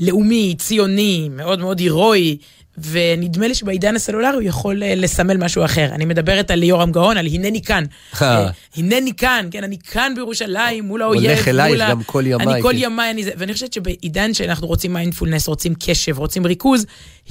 לאומי, 0.00 0.54
ציוני, 0.58 1.28
מאוד 1.36 1.58
מאוד 1.60 1.78
הירואי, 1.78 2.36
ונדמה 2.84 3.48
לי 3.48 3.54
שבעידן 3.54 3.96
הסלולרי 3.96 4.34
הוא 4.34 4.42
יכול 4.42 4.82
אה, 4.82 4.94
לסמל 4.94 5.36
משהו 5.36 5.64
אחר. 5.64 5.88
אני 5.92 6.04
מדברת 6.04 6.50
על 6.50 6.62
יורם 6.62 6.92
גאון, 6.92 7.16
על 7.16 7.26
הנני 7.26 7.62
כאן. 7.62 7.84
אה. 8.22 8.44
אה, 8.44 8.50
הנני 8.76 9.12
כאן, 9.16 9.48
כן, 9.50 9.64
אני 9.64 9.78
כאן 9.78 10.12
בירושלים, 10.16 10.84
מול 10.84 11.02
האויב, 11.02 11.30
הולך 11.30 11.48
אלייך 11.48 11.70
מול 11.72 11.82
ה- 11.82 11.90
גם 11.90 12.02
כל 12.02 12.22
ימיי, 12.26 12.46
אני 12.54 12.62
כל 12.62 12.72
כן. 12.72 12.78
ימיי, 12.80 13.10
אני 13.10 13.24
זה, 13.24 13.30
ואני 13.38 13.52
חושבת 13.52 13.72
שבעידן 13.72 14.34
שאנחנו 14.34 14.66
רוצים 14.66 14.92
מיינדפולנס, 14.92 15.48
רוצים 15.48 15.74
קשב, 15.80 16.18
רוצים 16.18 16.46
ריכוז, 16.46 16.86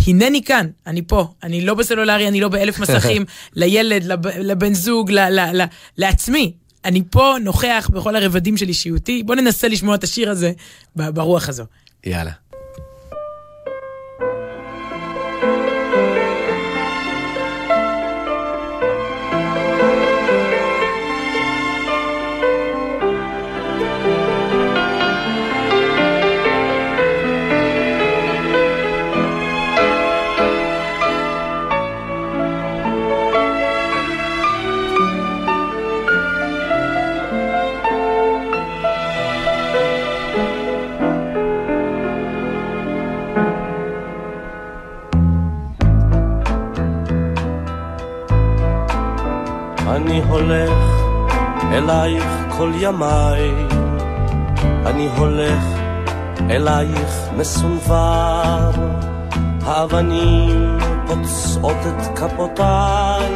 הנני 0.07 0.43
כאן, 0.43 0.67
אני 0.87 1.01
פה, 1.07 1.27
אני 1.43 1.61
לא 1.65 1.73
בסלולרי, 1.73 2.27
אני 2.27 2.41
לא 2.41 2.47
באלף 2.47 2.79
מסכים, 2.83 3.25
לילד, 3.55 4.03
לב, 4.03 4.27
לבן 4.27 4.73
זוג, 4.73 5.11
ל, 5.11 5.19
ל, 5.19 5.61
ל, 5.61 5.65
לעצמי. 5.97 6.53
אני 6.85 7.01
פה 7.11 7.35
נוכח 7.43 7.89
בכל 7.93 8.15
הרבדים 8.15 8.57
של 8.57 8.67
אישיותי, 8.67 9.23
בואו 9.23 9.37
ננסה 9.37 9.67
לשמוע 9.67 9.95
את 9.95 10.03
השיר 10.03 10.29
הזה 10.31 10.51
ברוח 10.95 11.49
הזו. 11.49 11.63
יאללה. 12.05 12.31
הולך 50.29 50.71
אלייך 51.71 52.23
כל 52.57 52.71
ימיי, 52.75 53.51
אני 54.85 55.07
הולך 55.17 55.63
אלייך 56.49 57.29
מסונבר, 57.37 58.71
האבנים 59.65 60.77
פוצעות 61.07 61.77
את 61.87 62.19
כפותיי, 62.19 63.33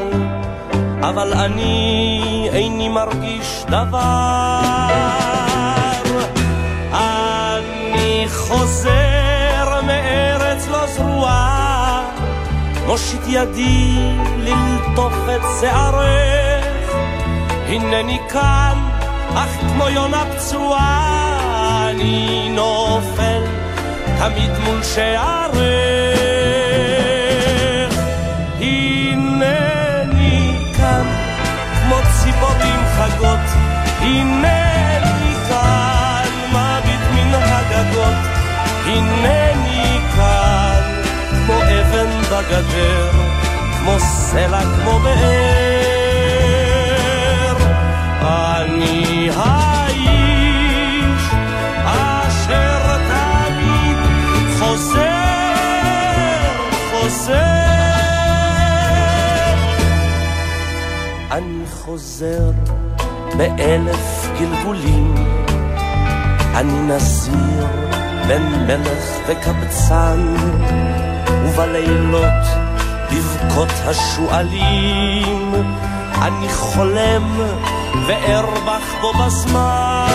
אבל 1.01 1.33
אני 1.33 2.49
איני 2.53 2.89
מרגיש 2.89 3.65
דבר. 3.67 4.59
אני 6.93 8.25
חוזר 8.29 9.81
מארץ 9.87 10.67
לא 10.67 10.87
זרועה, 10.87 12.03
מושיט 12.87 13.21
ידי 13.27 13.97
ללטוף 14.37 15.13
את 15.35 15.41
שערך, 15.61 16.52
הנני 17.73 18.19
כאן, 18.29 18.77
אך 19.35 19.49
כמו 19.59 19.89
יונה 19.89 20.23
פצועה, 20.35 21.89
אני 21.89 22.49
נופל 22.49 23.43
תמיד 24.19 24.51
מול 24.63 24.83
שערך. 24.83 25.59
הנני 28.59 30.57
כאן, 30.77 31.05
כמו 31.81 31.95
ציפורים 32.11 32.79
חגות, 32.97 33.47
הנני 33.99 35.35
כאן, 35.49 36.27
מביט 36.49 37.01
מן 37.13 37.33
הגגות, 37.33 38.19
הנני 38.85 39.99
כאן, 40.15 40.81
כמו 41.31 41.53
אבן 41.53 42.21
בגדר, 42.21 43.09
כמו 43.79 43.99
סלע, 43.99 44.61
כמו 44.61 44.99
באר. 44.99 45.62
חוזר 61.85 62.51
באלף 63.37 64.29
גלגולים, 64.39 65.15
אני 66.55 66.79
נזיר 66.81 67.67
בין 68.27 68.65
מלך 68.67 69.17
וקבצן, 69.27 70.35
ובלילות 71.43 72.43
בבכות 73.11 73.69
השועלים, 73.85 75.51
אני 76.21 76.49
חולם 76.49 77.39
וארבח 78.07 78.93
בו 79.01 79.13
בזמן. 79.13 80.07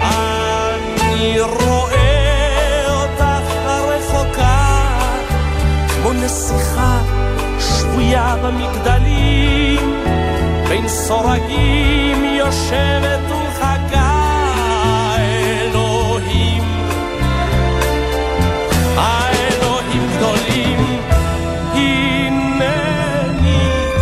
אני 0.00 1.40
רואה 1.40 2.84
אותך 2.88 3.44
הרחוקה, 3.66 4.76
כמו 5.88 6.12
נסיכה 6.12 7.13
שבויה 7.94 8.36
במגדלים, 8.42 10.02
בין 10.68 10.88
סורגים 10.88 12.24
יושבת 12.24 13.20
ומחכה 13.30 14.36
אלוהים. 15.18 16.62
האלוהים 18.96 20.08
גדולים, 20.16 21.00
הנני 21.74 22.78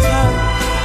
כאן, 0.02 0.32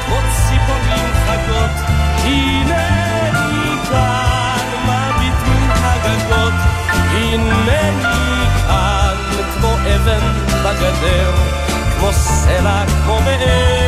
כמו 0.05 0.15
ציפורים 0.35 1.09
חגות, 1.27 1.75
הנני 2.23 3.77
כאן, 3.89 4.65
מביט 4.83 5.39
מן 5.47 5.69
הגגות, 5.83 6.53
הנני 7.11 8.47
כאן, 8.67 9.15
כמו 9.53 9.73
אבן 9.95 10.25
בגדר, 10.63 11.66
כמו 11.99 12.13
סלע, 12.13 12.86
באר. 13.05 13.88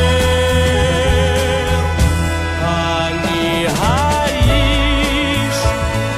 אני 2.62 3.66
האיש 3.78 5.56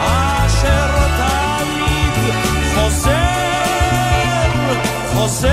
אשר 0.00 0.90
תמיד 1.18 2.34
חוזר, 2.74 3.62
חוזר. 5.14 5.48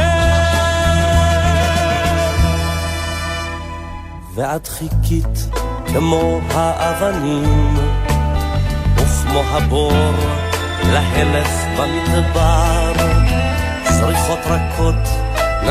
ואת 4.36 4.68
חיכית 4.68 5.50
כמו 5.94 6.40
האבנים, 6.54 7.78
וכמו 8.96 9.40
הבור 9.52 10.12
להלך 10.84 11.50
במדבר, 11.78 12.94
זריחות 13.90 14.40
רכות 14.46 15.19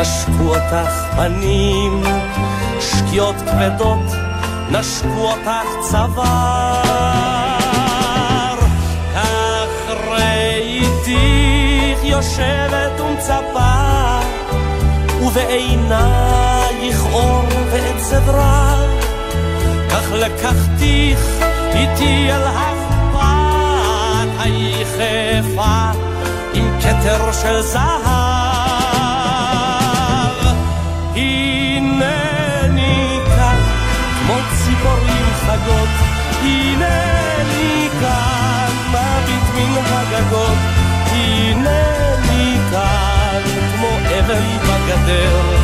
נשקו 0.01 0.55
אותך 0.55 1.17
פנים, 1.17 2.03
שקיעות 2.81 3.35
כבדות 3.37 4.13
נשקו 4.71 5.31
אותך 5.31 5.69
צוואר. 5.91 6.29
כך 9.15 9.91
ראיתיך 10.09 11.99
יושבת 12.03 13.01
ומצפה, 13.01 14.21
ובעינייך 15.23 17.05
אור 17.13 17.45
ועצב 17.71 18.31
רב. 18.31 19.05
כך 19.91 20.13
לקחתיך 20.13 21.21
איתי 21.75 22.33
אל 22.33 22.43
החפת 22.43 24.29
היחפה 24.39 25.91
עם 26.55 26.81
כתר 26.81 27.33
של 27.33 27.61
זהב. 27.61 28.28
חגות, 35.69 35.89
הנני 36.43 37.89
כאן 38.01 38.73
מביט 38.89 39.43
מן 39.55 39.83
הגגות, 39.87 40.59
הנני 41.07 42.57
כאן 42.71 43.43
כמו 43.75 43.89
אבן 44.19 44.59
בגדר, 44.59 45.57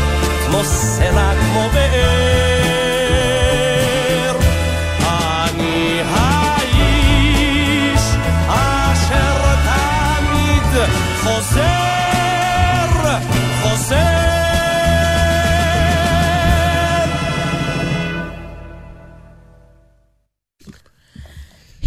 כמו 0.47 0.65
סלע, 0.65 1.33
כמו 1.41 1.69
באר. 1.73 2.64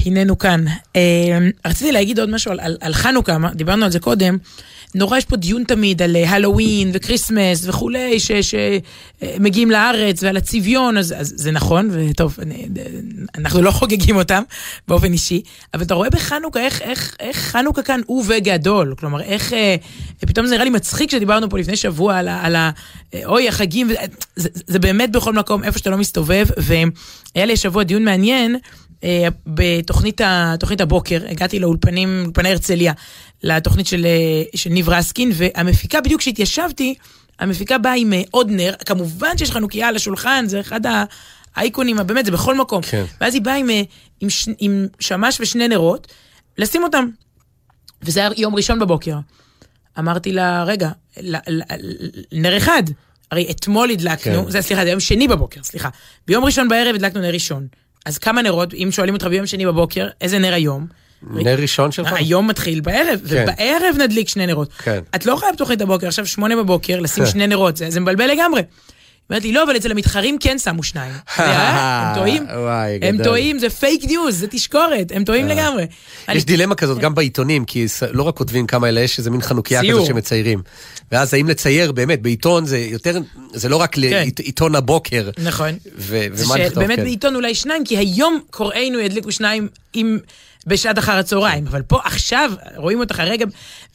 הננו 0.07 0.37
כאן. 0.37 0.65
אה, 0.95 1.01
רציתי 1.65 1.91
להגיד 1.91 2.19
עוד 2.19 2.29
משהו 2.29 2.51
על, 2.51 2.59
על, 2.59 2.77
על 2.81 2.93
חנוכה, 2.93 3.37
דיברנו 3.55 3.85
על 3.85 3.91
זה 3.91 3.99
קודם. 3.99 4.37
נורא 4.95 5.17
יש 5.17 5.25
פה 5.25 5.35
דיון 5.35 5.63
תמיד 5.63 6.01
על 6.01 6.15
אה, 6.15 6.29
הלואוין 6.29 6.89
וכריסמס 6.93 7.67
וכולי, 7.67 8.17
שמגיעים 8.19 9.71
לארץ 9.71 10.23
ועל 10.23 10.37
הצביון, 10.37 10.97
אז, 10.97 11.13
אז 11.17 11.33
זה 11.37 11.51
נכון, 11.51 11.89
וטוב, 11.91 12.37
אני, 12.41 12.67
אנחנו 13.37 13.61
לא 13.61 13.71
חוגגים 13.71 14.15
אותם 14.15 14.43
באופן 14.87 15.13
אישי, 15.13 15.41
אבל 15.73 15.83
אתה 15.83 15.93
רואה 15.93 16.09
בחנוכה 16.09 16.59
איך, 16.59 16.81
איך, 16.81 17.15
איך 17.19 17.37
חנוכה 17.37 17.81
כאן 17.81 18.01
הוא 18.05 18.23
וגדול. 18.27 18.95
כלומר, 18.99 19.21
איך, 19.21 19.53
אה, 19.53 19.75
פתאום 20.19 20.45
זה 20.45 20.53
נראה 20.53 20.63
לי 20.63 20.69
מצחיק 20.69 21.11
שדיברנו 21.11 21.49
פה 21.49 21.57
לפני 21.57 21.75
שבוע 21.75 22.17
על. 22.17 22.27
על 22.27 22.55
ה 22.55 22.71
אה, 23.13 23.21
אוי, 23.25 23.47
החגים, 23.47 23.89
זה, 24.35 24.49
זה 24.67 24.79
באמת 24.79 25.11
בכל 25.11 25.33
מקום, 25.33 25.63
איפה 25.63 25.79
שאתה 25.79 25.89
לא 25.89 25.97
מסתובב, 25.97 26.45
והיה 26.57 27.45
לי 27.45 27.53
השבוע 27.53 27.83
דיון 27.83 28.05
מעניין. 28.05 28.57
אה, 29.03 29.27
בתוכנית 29.47 30.21
ה- 30.21 30.55
הבוקר, 30.79 31.21
הגעתי 31.29 31.59
לאולפנים, 31.59 32.21
אולפני 32.25 32.49
הרצליה, 32.49 32.93
לתוכנית 33.43 33.87
של, 33.87 34.05
אה, 34.05 34.43
של 34.55 34.69
ניב 34.69 34.89
רסקין, 34.89 35.31
והמפיקה, 35.33 36.01
בדיוק 36.01 36.21
כשהתיישבתי, 36.21 36.95
המפיקה 37.39 37.77
באה 37.77 37.93
עם 37.95 38.13
אה, 38.13 38.21
עוד 38.31 38.47
נר, 38.51 38.73
כמובן 38.85 39.37
שיש 39.37 39.51
חנוכיה 39.51 39.87
על 39.87 39.95
השולחן, 39.95 40.45
זה 40.47 40.59
אחד 40.59 40.81
האייקונים, 41.55 41.97
באמת, 42.05 42.25
זה 42.25 42.31
בכל 42.31 42.55
מקום. 42.57 42.81
כן. 42.81 43.03
ואז 43.21 43.33
היא 43.33 43.41
באה 43.41 43.55
עם, 43.55 43.67
עם, 44.21 44.27
עם 44.59 44.87
שמש 44.99 45.37
ושני 45.41 45.67
נרות, 45.67 46.07
לשים 46.57 46.83
אותם. 46.83 47.05
וזה 48.01 48.19
היה 48.19 48.29
יום 48.37 48.55
ראשון 48.55 48.79
בבוקר. 48.79 49.15
אמרתי 49.99 50.31
לה, 50.33 50.63
רגע, 50.63 50.89
ל- 51.21 51.35
ל- 51.35 51.61
ל- 51.79 52.21
נר 52.31 52.57
אחד. 52.57 52.83
הרי 53.31 53.47
אתמול 53.51 53.89
הדלקנו, 53.91 54.43
כן. 54.45 54.51
זה 54.51 54.61
סליחה, 54.61 54.83
זה 54.83 54.89
יום 54.89 54.99
שני 54.99 55.27
בבוקר, 55.27 55.63
סליחה. 55.63 55.89
ביום 56.27 56.45
ראשון 56.45 56.67
בערב 56.67 56.95
הדלקנו 56.95 57.21
נר 57.21 57.33
ראשון. 57.33 57.67
אז 58.07 58.17
כמה 58.17 58.41
נרות, 58.41 58.73
אם 58.73 58.89
שואלים 58.91 59.13
אותך 59.13 59.25
ביום 59.25 59.45
שני 59.45 59.65
בבוקר, 59.65 60.07
איזה 60.21 60.39
נר 60.39 60.53
היום? 60.53 60.87
נר 61.31 61.55
ראשון 61.59 61.91
שלך? 61.91 62.13
היום 62.13 62.47
מתחיל 62.47 62.81
בערב, 62.81 63.19
כן. 63.29 63.45
ובערב 63.49 63.95
נדליק 63.99 64.29
שני 64.29 64.47
נרות. 64.47 64.73
כן. 64.73 64.99
את 65.15 65.25
לא 65.25 65.33
יכולה 65.33 65.51
בתוכנית 65.51 65.81
הבוקר, 65.81 66.07
עכשיו 66.07 66.25
שמונה 66.25 66.55
בבוקר, 66.55 66.99
לשים 66.99 67.25
שני 67.25 67.47
נרות, 67.47 67.77
זה 67.77 67.89
זה 67.89 67.99
מבלבל 67.99 68.27
לגמרי. 68.27 68.61
אומרת 69.29 69.43
לי, 69.43 69.51
לא, 69.51 69.63
אבל 69.63 69.77
אצל 69.77 69.91
המתחרים 69.91 70.37
כן 70.39 70.57
שמו 70.57 70.83
שניים. 70.83 71.13
הם 71.37 72.15
טועים, 72.15 72.43
הם. 73.01 73.23
טועים, 73.23 73.59
זה 73.59 73.69
פייק 73.69 74.03
ניוז, 74.05 74.39
זה 74.39 74.47
תשקורת, 74.47 75.11
הם 75.15 75.23
טועים 75.23 75.47
לגמרי. 75.47 75.85
אני- 76.29 76.37
יש 76.37 76.45
דילמה 76.45 76.75
כזאת 76.75 76.97
גם 76.97 77.15
בעיתונים, 77.15 77.65
כי 77.65 77.85
לא 78.11 78.23
רק 78.23 78.35
כותבים 78.37 78.67
כמה 78.67 78.89
אלה, 78.89 79.01
יש 79.01 79.17
איזה 79.19 79.29
מין 79.29 79.41
חנוכיה. 79.41 79.81
כזאת 79.89 80.05
שמציירים. 80.05 80.61
ואז 81.11 81.33
האם 81.33 81.47
לצייר, 81.49 81.91
באמת, 81.91 82.21
בעיתון 82.21 82.65
זה 82.65 82.77
יותר, 82.79 83.17
זה 83.53 83.69
לא 83.69 83.75
רק 83.77 83.95
כן. 83.95 84.01
לעיתון 84.01 84.75
הבוקר. 84.75 85.29
נכון. 85.37 85.69
ומה 85.97 86.57
לכתוב, 86.57 86.87
כן. 86.87 87.03
בעיתון 87.03 87.35
אולי 87.35 87.55
שניים, 87.55 87.85
כי 87.85 87.97
היום 87.97 88.39
קוראינו 88.49 88.99
ידליקו 88.99 89.31
שניים 89.31 89.67
עם... 89.93 90.19
בשעת 90.67 90.99
אחר 90.99 91.17
הצהריים, 91.17 91.67
אבל 91.67 91.81
פה 91.81 91.99
עכשיו 92.03 92.51
רואים 92.75 92.99
אותך 92.99 93.19
הרגע, 93.19 93.45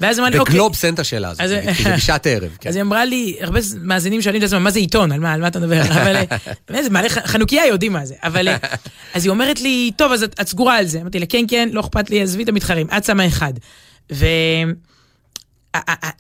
ואז 0.01 0.18
אמרה 0.18 0.31
לי, 0.31 0.39
אוקיי. 0.39 0.55
בגלובס 0.55 0.85
אין 0.85 0.95
את 0.95 0.99
השאלה 0.99 1.31
הזאת, 1.31 1.47
כי 1.77 1.83
זה 1.83 1.95
בשעת 1.97 2.27
ערב. 2.27 2.57
כן. 2.61 2.68
אז 2.68 2.77
היא 2.77 2.83
אמרה 2.83 3.05
לי, 3.05 3.37
הרבה 3.41 3.61
מאזינים 3.81 4.23
שואלים 4.23 4.43
את 4.43 4.47
עצמם, 4.47 4.62
מה 4.64 4.70
זה 4.70 4.79
עיתון? 4.79 5.12
על 5.12 5.20
מה, 5.20 5.49
אתה 5.49 5.59
מדבר? 5.59 5.83
אבל 6.70 6.83
זה 6.83 6.91
מעלה, 6.91 7.09
חנוכיה 7.09 7.66
יודעים 7.66 7.93
מה 7.93 8.07
זה. 8.07 8.14
אבל, 8.23 8.49
אז 9.14 9.25
היא 9.25 9.31
אומרת 9.31 9.61
לי, 9.61 9.91
טוב, 9.97 10.12
אז 10.12 10.23
את, 10.23 10.49
סגורה 10.49 10.79
על 10.79 10.87
זה. 10.87 11.01
אמרתי 11.01 11.18
לה, 11.18 11.27
כן, 11.27 11.45
כן, 11.49 11.68
לא 11.73 11.81
אכפת 11.81 12.11
לי, 12.11 12.23
עזבי 12.23 12.43
את 12.43 12.49
המתחרים, 12.49 12.87
את 12.97 13.05
שמה 13.05 13.27
אחד. 13.27 13.53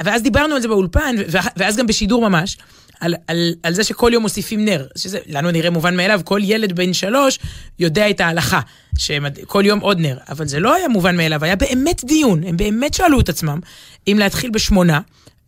ואז 0.04 0.22
דיברנו 0.22 0.54
על 0.54 0.62
זה 0.62 0.68
באולפן, 0.68 1.16
ואז 1.56 1.76
גם 1.76 1.86
בשידור 1.86 2.28
ממש, 2.28 2.58
על, 3.02 3.14
על, 3.26 3.54
על 3.62 3.74
זה 3.74 3.84
שכל 3.84 4.10
יום 4.12 4.22
מוסיפים 4.22 4.64
נר, 4.64 4.86
שזה 4.96 5.18
לנו 5.26 5.50
נראה 5.50 5.70
מובן 5.70 5.96
מאליו, 5.96 6.20
כל 6.24 6.40
ילד 6.42 6.72
בן 6.76 6.92
שלוש 6.92 7.38
יודע 7.78 8.10
את 8.10 8.20
ההלכה, 8.20 8.60
שכל 8.98 9.62
יום 9.66 9.78
עוד 9.80 10.00
נר, 10.00 10.18
אבל 10.28 10.46
זה 10.46 10.60
לא 10.60 10.74
היה 10.74 10.88
מובן 10.88 11.16
מאליו, 11.16 11.44
היה 11.44 11.56
באמת 11.56 12.04
דיון, 12.04 12.44
הם 12.44 12.56
באמת 12.56 12.94
שאלו 12.94 13.20
את 13.20 13.28
עצמם 13.28 13.60
אם 14.08 14.16
להתחיל 14.18 14.50
בשמונה, 14.50 15.00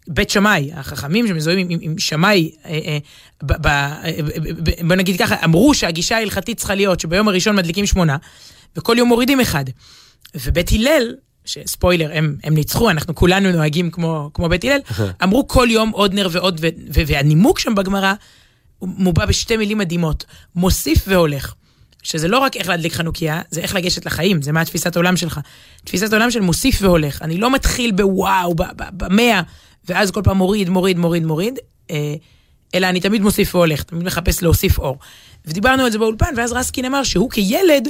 בית 0.08 0.30
שמאי, 0.30 0.70
החכמים 0.74 1.28
שמזוהים 1.28 1.58
עם, 1.58 1.66
עם, 1.70 1.78
עם 1.82 1.98
שמאי, 1.98 2.50
אה, 2.64 2.70
אה, 2.70 2.98
אה, 3.64 4.10
בוא 4.86 4.96
נגיד 4.96 5.18
ככה, 5.18 5.36
אמרו 5.44 5.74
שהגישה 5.74 6.16
ההלכתית 6.16 6.58
צריכה 6.58 6.74
להיות 6.74 7.00
שביום 7.00 7.28
הראשון 7.28 7.56
מדליקים 7.56 7.86
שמונה, 7.86 8.16
וכל 8.76 8.96
יום 8.98 9.08
מורידים 9.08 9.40
אחד. 9.40 9.64
ובית 10.34 10.72
הלל, 10.72 11.14
שספוילר, 11.44 12.10
הם, 12.14 12.36
הם 12.44 12.54
ניצחו, 12.54 12.90
אנחנו 12.90 13.14
כולנו 13.14 13.52
נוהגים 13.52 13.90
כמו, 13.90 14.30
כמו 14.34 14.48
בית 14.48 14.64
הלל, 14.64 14.80
אמרו 15.22 15.48
כל 15.48 15.68
יום 15.70 15.90
עוד 15.90 16.14
נר 16.14 16.28
ועוד, 16.32 16.58
ו, 16.62 16.68
ו, 16.94 17.00
והנימוק 17.06 17.58
שם 17.58 17.74
בגמרא 17.74 18.14
מובע 18.82 19.26
בשתי 19.26 19.56
מילים 19.56 19.78
מדהימות, 19.78 20.24
מוסיף 20.54 21.04
והולך. 21.08 21.54
שזה 22.02 22.28
לא 22.28 22.38
רק 22.38 22.56
איך 22.56 22.68
להדליק 22.68 22.92
חנוכיה, 22.92 23.42
זה 23.50 23.60
איך 23.60 23.74
לגשת 23.74 24.06
לחיים, 24.06 24.42
זה 24.42 24.52
מה 24.52 24.60
התפיסת 24.60 24.96
העולם 24.96 25.16
שלך. 25.16 25.40
תפיסת 25.84 26.12
העולם 26.12 26.30
של 26.30 26.40
מוסיף 26.40 26.78
והולך. 26.82 27.22
אני 27.22 27.38
לא 27.38 27.50
מתחיל 27.50 27.92
בוואו, 27.92 28.54
במאה, 28.76 29.40
ואז 29.88 30.10
כל 30.10 30.20
פעם 30.24 30.36
מוריד, 30.36 30.68
מוריד, 30.68 30.98
מוריד, 30.98 31.24
מוריד, 31.24 31.58
אה, 31.90 32.14
אלא 32.74 32.86
אני 32.86 33.00
תמיד 33.00 33.22
מוסיף 33.22 33.54
והולך, 33.54 33.82
תמיד 33.82 34.04
מחפש 34.04 34.42
להוסיף 34.42 34.78
אור. 34.78 34.98
ודיברנו 35.46 35.84
על 35.84 35.90
זה 35.90 35.98
באולפן, 35.98 36.34
ואז 36.36 36.52
רסקין 36.52 36.84
אמר 36.84 37.02
שהוא 37.02 37.30
כילד 37.30 37.88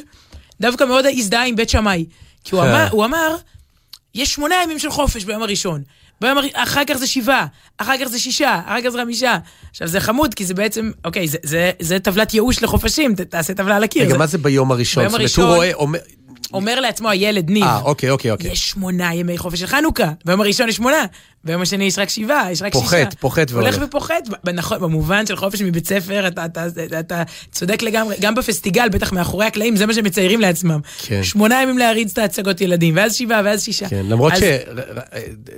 דווקא 0.61 0.85
מאוד 0.85 1.05
הזדהה 1.07 1.47
עם 1.47 1.57
בית 1.57 1.71
שמאי. 1.71 2.05
כי 2.45 2.55
הוא 2.55 2.63
אמר, 2.63 2.89
הוא 2.91 3.05
אמר, 3.05 3.37
יש 4.15 4.33
שמונה 4.33 4.55
ימים 4.65 4.79
של 4.79 4.91
חופש 4.91 5.25
ביום 5.25 5.43
הראשון. 5.43 5.83
ביום 6.21 6.39
הר... 6.39 6.45
אחר 6.55 6.83
כך 6.87 6.95
זה 6.95 7.07
שבעה, 7.07 7.47
אחר 7.79 7.93
כך 8.01 8.07
זה 8.07 8.19
שישה, 8.19 8.61
אחר 8.67 8.81
כך 8.85 8.89
זה 8.89 8.99
חמישה. 8.99 9.39
עכשיו 9.71 9.89
זה 9.89 10.01
חמוד, 10.01 10.35
כי 10.35 10.45
זה 10.45 10.55
בעצם, 10.55 10.91
אוקיי, 11.05 11.29
זה, 11.29 11.39
זה, 11.43 11.71
זה 11.81 11.99
טבלת 11.99 12.35
ייאוש 12.35 12.63
לחופשים, 12.63 13.15
ת, 13.15 13.21
תעשה 13.21 13.55
טבלה 13.55 13.77
על 13.77 13.85
הקיר. 13.85 14.03
רגע, 14.03 14.13
זה... 14.13 14.19
מה 14.19 14.27
זה 14.27 14.39
ביום 14.39 14.73
הראשון? 14.73 15.03
ביום 15.03 15.11
זאת 15.11 15.19
אומרת, 15.19 15.29
הראשון- 15.31 15.45
הוא 15.45 15.55
רואה, 15.55 15.73
אומר... 16.55 16.81
לעצמו 16.81 17.11
הילד, 17.11 17.51
ניב, 17.51 17.65
אה, 17.65 17.81
אוקיי, 17.85 18.11
אוקיי, 18.11 18.31
אוקיי. 18.31 18.51
יש 18.51 18.71
שמונה 18.71 19.15
ימי 19.15 19.39
חופש 19.39 19.61
של 19.61 19.67
חנוכה. 19.67 20.13
ביום 20.25 20.41
הראשון 20.41 20.69
יש 20.69 20.77
שמונה, 20.77 21.05
ביום 21.45 21.63
השני 21.63 21.85
יש 21.85 21.99
רק 21.99 22.09
שבעה, 22.09 22.53
יש 22.53 22.63
רק 22.63 22.73
פוחת, 22.73 22.97
שישה. 22.97 23.11
פוחת 23.21 23.51
והולך. 23.51 23.75
הולך 23.75 23.89
ופוחת, 23.89 24.29
נכון, 24.55 24.81
במובן 24.81 25.27
של 25.27 25.37
חופש 25.37 25.63
מבית 25.63 25.89
ספר, 25.89 26.27
אתה, 26.29 26.45
אתה, 26.45 26.67
אתה, 26.67 27.01
אתה 27.01 27.23
צודק 27.53 27.83
לגמרי, 27.83 28.17
גם 28.21 28.35
בפסטיגל, 28.35 28.89
בטח 28.89 29.13
מאחורי 29.13 29.47
הקלעים, 29.47 29.77
זה 29.77 29.87
מה 29.87 29.95
שמציירים 29.95 30.41
לעצמם. 30.41 30.81
כן. 31.07 31.23
שמונה 31.23 31.63
ימים 31.63 31.79
להריץ 31.79 32.13
את 32.13 32.19
ההצגות 32.19 32.61
ילדים, 32.61 32.97
ואז 32.97 33.15
שבעה, 33.15 33.41
ואז 33.45 33.63
שישה. 33.65 33.89
כן, 33.89 34.07
למרות 34.09 34.33
אז- 34.33 34.41
ש... 34.41 34.43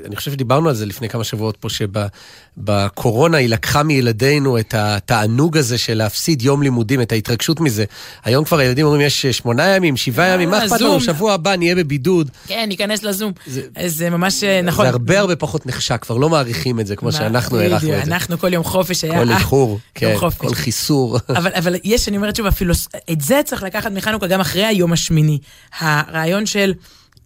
אני 0.07 0.16
חושב 0.16 0.32
שדיברנו 0.32 0.68
על 0.68 0.74
זה 0.74 0.86
לפני 0.86 1.09
כמה 1.09 1.24
שבועות 1.24 1.57
פה, 1.57 1.68
שבקורונה 1.68 3.36
היא 3.38 3.49
לקחה 3.49 3.82
מילדינו 3.82 4.59
את 4.59 4.74
התענוג 4.78 5.57
הזה 5.57 5.78
של 5.78 5.94
להפסיד 5.94 6.42
יום 6.42 6.62
לימודים, 6.62 7.01
את 7.01 7.12
ההתרגשות 7.12 7.61
מזה. 7.61 7.84
היום 8.24 8.44
כבר 8.44 8.59
הילדים 8.59 8.86
אומרים, 8.86 9.07
יש 9.07 9.26
שמונה 9.26 9.76
ימים, 9.76 9.97
שבעה 9.97 10.28
ימים, 10.28 10.51
מה 10.51 10.64
אכפת 10.66 10.80
לנו, 10.89 11.01
זום. 11.01 11.14
שבוע 11.14 11.32
הבא 11.32 11.57
נהיה 11.57 11.74
בבידוד. 11.74 12.30
כן, 12.47 12.64
ניכנס 12.68 13.03
לזום. 13.03 13.32
זה- 13.47 13.62
זה 13.87 14.11
ממש, 14.11 14.45
אה, 14.45 14.62
נכון. 14.62 14.84
זה 14.84 14.91
הרבה 14.91 15.20
הרבה 15.20 15.37
פחות 15.37 15.66
נחשק, 15.66 16.03
כבר 16.03 16.16
לא 16.16 16.28
מעריכים 16.28 16.80
את 16.80 16.87
זה 16.87 16.97
כמו 16.97 17.12
שאנחנו 17.12 17.59
הערכנו 17.59 17.89
את 17.95 18.05
זה. 18.05 18.12
אנחנו 18.12 18.39
כל 18.39 18.53
יום 18.53 18.64
חופש 18.64 19.05
היה... 19.05 19.24
כל 19.24 19.30
איחור, 19.30 19.78
כן. 19.95 20.14
כל 20.37 20.55
חיסור. 20.55 21.16
אבל, 21.39 21.51
אבל 21.55 21.74
יש, 21.84 22.09
אני 22.09 22.16
אומרת 22.16 22.37
שוב, 22.37 22.47
אפילו, 22.47 22.74
את 23.12 23.20
זה 23.20 23.41
צריך 23.45 23.62
לקחת 23.62 23.93
מחנוכה 23.93 24.26
גם 24.26 24.41
אחרי 24.41 24.64
היום 24.64 24.93
השמיני. 24.93 25.39
הרעיון 25.78 26.47
של, 26.47 26.74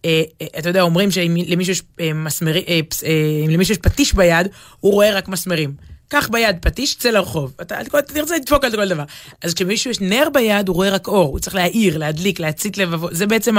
אה, 0.05 0.23
אה, 0.43 0.47
אתה 0.59 0.69
יודע, 0.71 0.81
אומרים 0.83 1.11
שאם 1.11 1.37
למישהו 1.47 1.73
יש 1.73 1.83
מסמרי, 2.15 2.65
פס- 2.89 3.05
אם 3.45 3.51
למישהו 3.51 3.73
יש 3.73 3.79
פטיש 3.79 4.13
ביד, 4.15 4.47
הוא 4.81 4.93
רואה 4.93 5.15
רק 5.17 5.29
מסמרים. 5.29 5.73
קח 6.11 6.29
ביד 6.29 6.57
פטיש, 6.61 6.95
צא 6.95 7.11
לרחוב. 7.11 7.53
אתה, 7.63 7.77
תרצה 8.07 8.37
לדפוק 8.37 8.65
על 8.65 8.71
כל 8.71 8.89
דבר. 8.89 9.05
אז 9.43 9.55
כשמישהו 9.55 9.91
יש 9.91 10.01
נר 10.01 10.29
ביד, 10.35 10.69
הוא 10.69 10.77
רואה 10.77 10.91
רק 10.91 11.09
אור. 11.09 11.29
הוא 11.29 11.39
צריך 11.39 11.55
להאיר, 11.55 11.99
להדליק, 11.99 12.41
להצית 12.41 12.79
לבבות. 12.79 13.11
זה 13.15 13.27
בעצם 13.27 13.57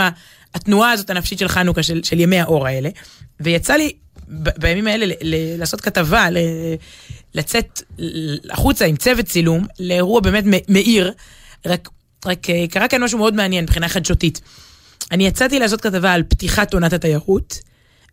התנועה 0.56 0.92
הזאת 0.92 1.10
הנפשית 1.10 1.40
של 1.40 1.48
חנוכה, 1.48 1.84
של, 1.84 2.04
של 2.04 2.20
ימי 2.20 2.40
האור 2.40 2.68
האלה. 2.68 2.90
ויצא 3.40 3.74
לי 3.74 3.94
בימים 4.28 4.88
האלה 4.88 5.06
ל- 5.06 5.12
ל- 5.22 5.60
לעשות 5.60 5.82
כתבה, 5.82 6.30
ל- 6.30 6.38
לצאת 7.34 7.82
החוצה 8.50 8.86
עם 8.86 8.96
צוות 8.96 9.26
צילום 9.26 9.66
לאירוע 9.80 10.22
באמת 10.22 10.44
מאיר, 10.70 11.14
רק, 11.66 11.90
רק 12.26 12.50
אה, 12.50 12.66
קרה 12.72 12.88
כאן 12.88 13.04
משהו 13.04 13.18
מאוד 13.18 13.34
מעניין 13.34 13.64
מבחינה 13.64 13.90
חדשותית. 13.90 14.42
אני 15.12 15.28
יצאתי 15.28 15.60
לעשות 15.60 15.82
כתבה 15.82 16.14
על 16.14 16.24
פתיחת 16.24 16.74
עונת 16.74 16.94
התיירות, 16.94 17.60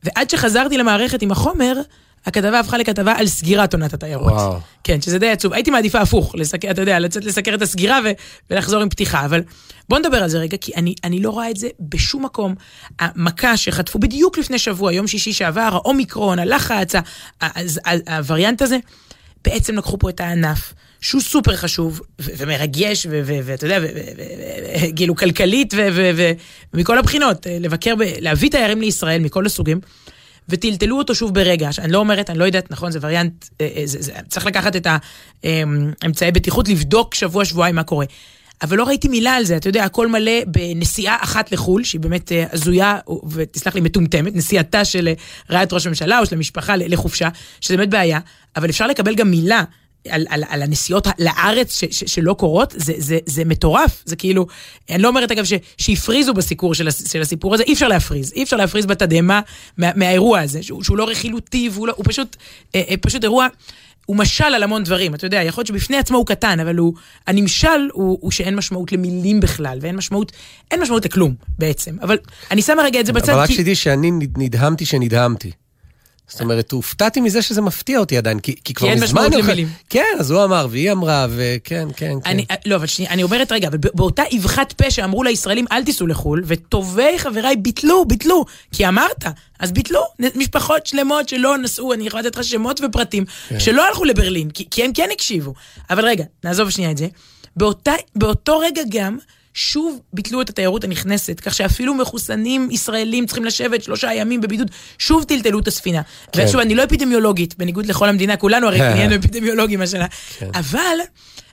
ועד 0.03 0.31
שחזרתי 0.31 0.79
למערכת 0.79 1.23
עם 1.23 1.31
החומר, 1.33 1.81
הכתבה 2.29 2.61
הפכה 2.61 2.79
לכתבה 2.79 3.13
על 3.13 3.27
סגירת 3.27 3.75
עונת 3.75 3.95
התיירות. 3.95 4.33
וואו. 4.33 4.59
כן, 4.85 5.01
שזה 5.01 5.19
די 5.19 5.31
עצוב. 5.31 5.53
הייתי 5.53 5.71
מעדיפה 5.71 6.01
הפוך, 6.01 6.35
לסקר, 6.35 6.71
אתה 6.71 6.83
יודע, 6.83 6.99
לצאת 6.99 7.25
לסקר 7.25 7.55
את 7.55 7.63
הסגירה 7.63 8.01
ו- 8.05 8.11
ולחזור 8.51 8.83
עם 8.83 8.89
פתיחה, 8.89 9.25
אבל 9.25 9.43
בוא 9.89 9.99
נדבר 9.99 10.23
על 10.23 10.29
זה 10.29 10.39
רגע, 10.39 10.57
כי 10.57 10.73
אני, 10.77 10.95
אני 11.05 11.23
לא 11.23 11.31
רואה 11.31 11.51
את 11.51 11.57
זה 11.57 11.69
בשום 11.81 12.25
מקום. 12.25 12.55
המכה 13.01 13.57
שחטפו 13.57 13.99
בדיוק 13.99 14.39
לפני 14.39 14.59
שבוע, 14.59 14.93
יום 14.93 15.07
שישי 15.07 15.33
שעבר, 15.33 15.69
האומיקרון, 15.73 16.39
הלחץ, 16.39 16.93
הווריאנט 18.09 18.63
הזה, 18.63 18.79
בעצם 19.45 19.77
לקחו 19.77 19.99
פה 19.99 20.11
את 20.11 20.21
הענף. 20.21 20.75
שהוא 21.01 21.21
סופר 21.21 21.57
חשוב 21.57 22.01
ומרגש, 22.19 23.07
ואתה 23.11 23.67
יודע, 23.67 23.81
כאילו 24.97 25.17
כלכלית 25.17 25.75
ומכל 26.75 26.99
הבחינות, 26.99 27.47
לבקר, 27.61 27.95
להביא 28.21 28.51
תיירים 28.51 28.81
לישראל 28.81 29.21
מכל 29.21 29.47
הסוגים, 29.47 29.81
וטלטלו 30.49 30.99
אותו 30.99 31.15
שוב 31.15 31.35
ברגע. 31.35 31.71
אני 31.79 31.93
לא 31.93 31.99
אומרת, 31.99 32.31
אני 32.31 32.39
לא 32.39 32.45
יודעת, 32.45 32.71
נכון, 32.71 32.91
זה 32.91 32.99
וריאנט, 33.03 33.45
אה, 33.61 33.69
אה, 33.77 33.83
זה, 33.85 33.99
זה, 34.01 34.13
צריך 34.29 34.47
לקחת 34.47 34.77
את 34.77 34.87
האמצעי 35.45 36.33
בטיחות, 36.33 36.69
לבדוק 36.69 37.15
שבוע-שבועיים 37.15 37.75
מה 37.75 37.83
קורה. 37.83 38.07
אבל 38.63 38.77
לא 38.77 38.85
ראיתי 38.85 39.09
מילה 39.09 39.35
על 39.35 39.45
זה, 39.45 39.57
אתה 39.57 39.69
יודע, 39.69 39.85
הכל 39.85 40.09
מלא 40.09 40.33
בנסיעה 40.47 41.17
אחת 41.21 41.53
לחו"ל, 41.53 41.85
שהיא 41.85 42.01
באמת 42.01 42.33
אה, 42.33 42.45
הזויה, 42.53 42.99
ותסלח 43.31 43.75
לי, 43.75 43.81
מטומטמת, 43.81 44.37
נסיעתה 44.37 44.85
של 44.85 45.09
רעיית 45.51 45.73
ראש 45.73 45.87
הממשלה 45.87 46.19
או 46.19 46.27
של 46.27 46.35
המשפחה 46.35 46.77
לחופשה, 46.77 47.29
שזה 47.61 47.77
באמת 47.77 47.91
בעיה, 47.91 48.19
אבל 48.57 48.71
אפשר 48.71 48.87
לקבל 48.87 49.15
גם 49.15 49.31
מילה. 49.31 49.65
על, 50.09 50.27
על, 50.29 50.45
על 50.49 50.63
הנסיעות 50.63 51.07
לארץ 51.19 51.79
ש, 51.81 51.85
ש, 51.91 52.05
שלא 52.07 52.33
קורות, 52.39 52.75
זה, 52.77 52.93
זה, 52.99 53.19
זה 53.27 53.45
מטורף. 53.45 54.03
זה 54.05 54.17
כאילו, 54.17 54.47
אני 54.91 55.03
לא 55.03 55.09
אומרת 55.09 55.31
אגב 55.31 55.45
ש, 55.45 55.53
שהפריזו 55.79 56.35
בסיקור 56.35 56.75
של, 56.75 56.89
של 56.91 57.21
הסיפור 57.21 57.55
הזה, 57.55 57.63
אי 57.63 57.73
אפשר 57.73 57.89
להפריז. 57.89 58.33
אי 58.33 58.43
אפשר 58.43 58.57
להפריז 58.57 58.87
בתדהמה 58.87 59.41
מה, 59.79 59.91
מהאירוע 59.97 60.41
הזה, 60.41 60.63
שהוא, 60.63 60.85
שהוא 60.85 60.97
לא 60.97 61.05
רכילותי, 61.09 61.69
והוא 61.73 61.87
לא, 61.89 61.93
הוא 61.97 62.05
פשוט, 62.09 62.37
אה, 62.75 62.83
אה, 62.91 62.95
פשוט 63.01 63.25
אירוע, 63.25 63.47
הוא 64.07 64.17
משל 64.17 64.45
על 64.45 64.63
המון 64.63 64.85
דברים. 64.85 65.15
אתה 65.15 65.27
יודע, 65.27 65.43
יכול 65.43 65.61
להיות 65.63 65.67
שבפני 65.69 65.97
עצמו 65.97 66.17
הוא 66.19 66.27
קטן, 66.27 66.61
אבל 66.61 66.77
הוא, 66.77 66.95
הנמשל 67.27 67.89
הוא, 67.93 68.19
הוא 68.21 68.31
שאין 68.31 68.57
משמעות 68.57 68.93
למילים 68.93 69.41
בכלל, 69.41 69.79
ואין 69.81 69.97
משמעות, 69.97 70.33
אין 70.71 70.81
משמעות 70.81 71.05
לכלום 71.05 71.35
בעצם. 71.59 71.97
אבל 72.03 72.19
אני 72.51 72.63
שמה 72.63 72.83
רגע 72.83 73.01
את 73.01 73.07
זה 73.07 73.13
בצד, 73.13 73.33
אבל 73.33 73.41
רק 73.43 73.49
כי... 73.49 73.55
שתדעי 73.55 73.75
שאני 73.75 74.11
נד- 74.11 74.39
נדהמתי 74.39 74.87
שנדהמתי. 74.87 75.51
זאת 76.29 76.41
אומרת, 76.41 76.73
הופתעתי 76.73 77.21
מזה 77.21 77.43
שזה 77.43 77.61
מפתיע 77.61 77.99
אותי 77.99 78.19
עדיין, 78.19 78.41
כי, 78.41 78.55
כי 78.65 78.75
כבר 78.75 78.89
אין 78.89 78.95
מזמן... 78.95 79.07
משמעות 79.07 79.27
אני 79.33 79.37
אוכל- 79.37 79.53
למילים. 79.53 79.69
כן, 79.91 80.17
אז 80.19 80.31
הוא 80.31 80.45
אמר, 80.45 80.67
והיא 80.71 80.93
אמרה, 80.93 81.27
וכן, 81.31 81.89
כן, 81.97 82.13
כן. 82.25 82.31
אני, 82.31 82.45
לא, 82.67 82.77
אבל 82.77 82.87
שנייה, 82.87 83.11
אני 83.11 83.23
אומרת 83.23 83.53
רגע, 83.53 83.69
אבל 83.69 83.79
באותה 83.79 84.23
אבחת 84.37 84.73
פה 84.73 84.91
שאמרו 84.91 85.23
לישראלים 85.23 85.65
אל 85.73 85.85
תיסעו 85.85 86.07
לחו"ל, 86.07 86.43
וטובי 86.47 87.19
חבריי 87.19 87.57
ביטלו, 87.57 88.05
ביטלו, 88.05 88.45
כי 88.73 88.89
אמרת, 88.89 89.25
אז 89.59 89.73
ביטלו, 89.73 90.01
משפחות 90.35 90.87
שלמות 90.87 91.29
שלא 91.29 91.59
נסעו, 91.59 91.93
אני 91.93 92.07
יכולה 92.07 92.23
לתת 92.23 92.37
לך 92.37 92.45
שמות 92.45 92.81
ופרטים, 92.85 93.25
שלא 93.59 93.89
הלכו 93.89 94.05
לברלין, 94.05 94.51
כי, 94.51 94.67
כי 94.71 94.85
הם 94.85 94.93
כן 94.93 95.09
הקשיבו. 95.13 95.55
אבל 95.91 96.05
רגע, 96.05 96.25
נעזוב 96.45 96.71
שנייה 96.71 96.91
את 96.91 96.99
זה. 96.99 97.07
באותה, 97.57 97.93
באותו 98.17 98.59
רגע 98.59 98.83
גם, 98.89 99.19
שוב 99.59 100.01
ביטלו 100.13 100.41
את 100.41 100.51
התיירות 100.51 100.85
הנכנסת, 100.85 101.41
כך 101.41 101.55
שאפילו 101.55 101.95
מחוסנים 101.95 102.69
ישראלים 102.71 103.27
צריכים 103.27 103.45
לשבת 103.45 103.83
שלושה 103.83 104.15
ימים 104.15 104.41
בבידוד, 104.41 104.71
שוב 104.99 105.25
טלטלו 105.25 105.59
את 105.59 105.69
הספינה. 105.69 106.03
כן. 106.33 106.45
ושוב, 106.45 106.61
אני 106.61 106.75
לא 106.75 106.85
אפידמיולוגית, 106.85 107.59
בניגוד 107.59 107.87
לכל 107.87 108.09
המדינה, 108.09 108.37
כולנו 108.37 108.67
הרי 108.67 108.79
נהיינו 108.79 109.17
אפידמיולוגים 109.17 109.83
השנה. 109.83 110.07
אבל 110.55 110.99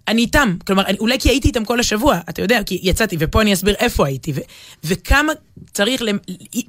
אני 0.07 0.21
איתם, 0.21 0.55
כלומר, 0.67 0.85
אני, 0.85 0.97
אולי 0.99 1.19
כי 1.19 1.29
הייתי 1.29 1.47
איתם 1.47 1.65
כל 1.65 1.79
השבוע, 1.79 2.19
אתה 2.29 2.41
יודע, 2.41 2.63
כי 2.65 2.79
יצאתי, 2.83 3.15
ופה 3.19 3.41
אני 3.41 3.53
אסביר 3.53 3.75
איפה 3.79 4.07
הייתי, 4.07 4.31
ו, 4.35 4.39
וכמה 4.83 5.33
צריך, 5.73 6.01
למ, 6.01 6.17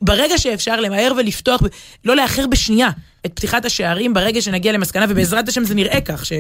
ברגע 0.03 0.39
שאפשר 0.39 0.80
למהר 0.80 1.12
ולפתוח, 1.16 1.61
לא 2.05 2.16
לאחר 2.16 2.47
בשנייה 2.47 2.91
את 3.26 3.32
פתיחת 3.34 3.64
השערים, 3.64 4.14
ברגע 4.14 4.43
שנגיע 4.43 4.72
למסקנה, 4.72 5.07
ובעזרת 5.09 5.49
השם 5.49 5.64
זה 5.64 5.74
נראה 5.74 6.01
כך, 6.01 6.26
ש- 6.26 6.32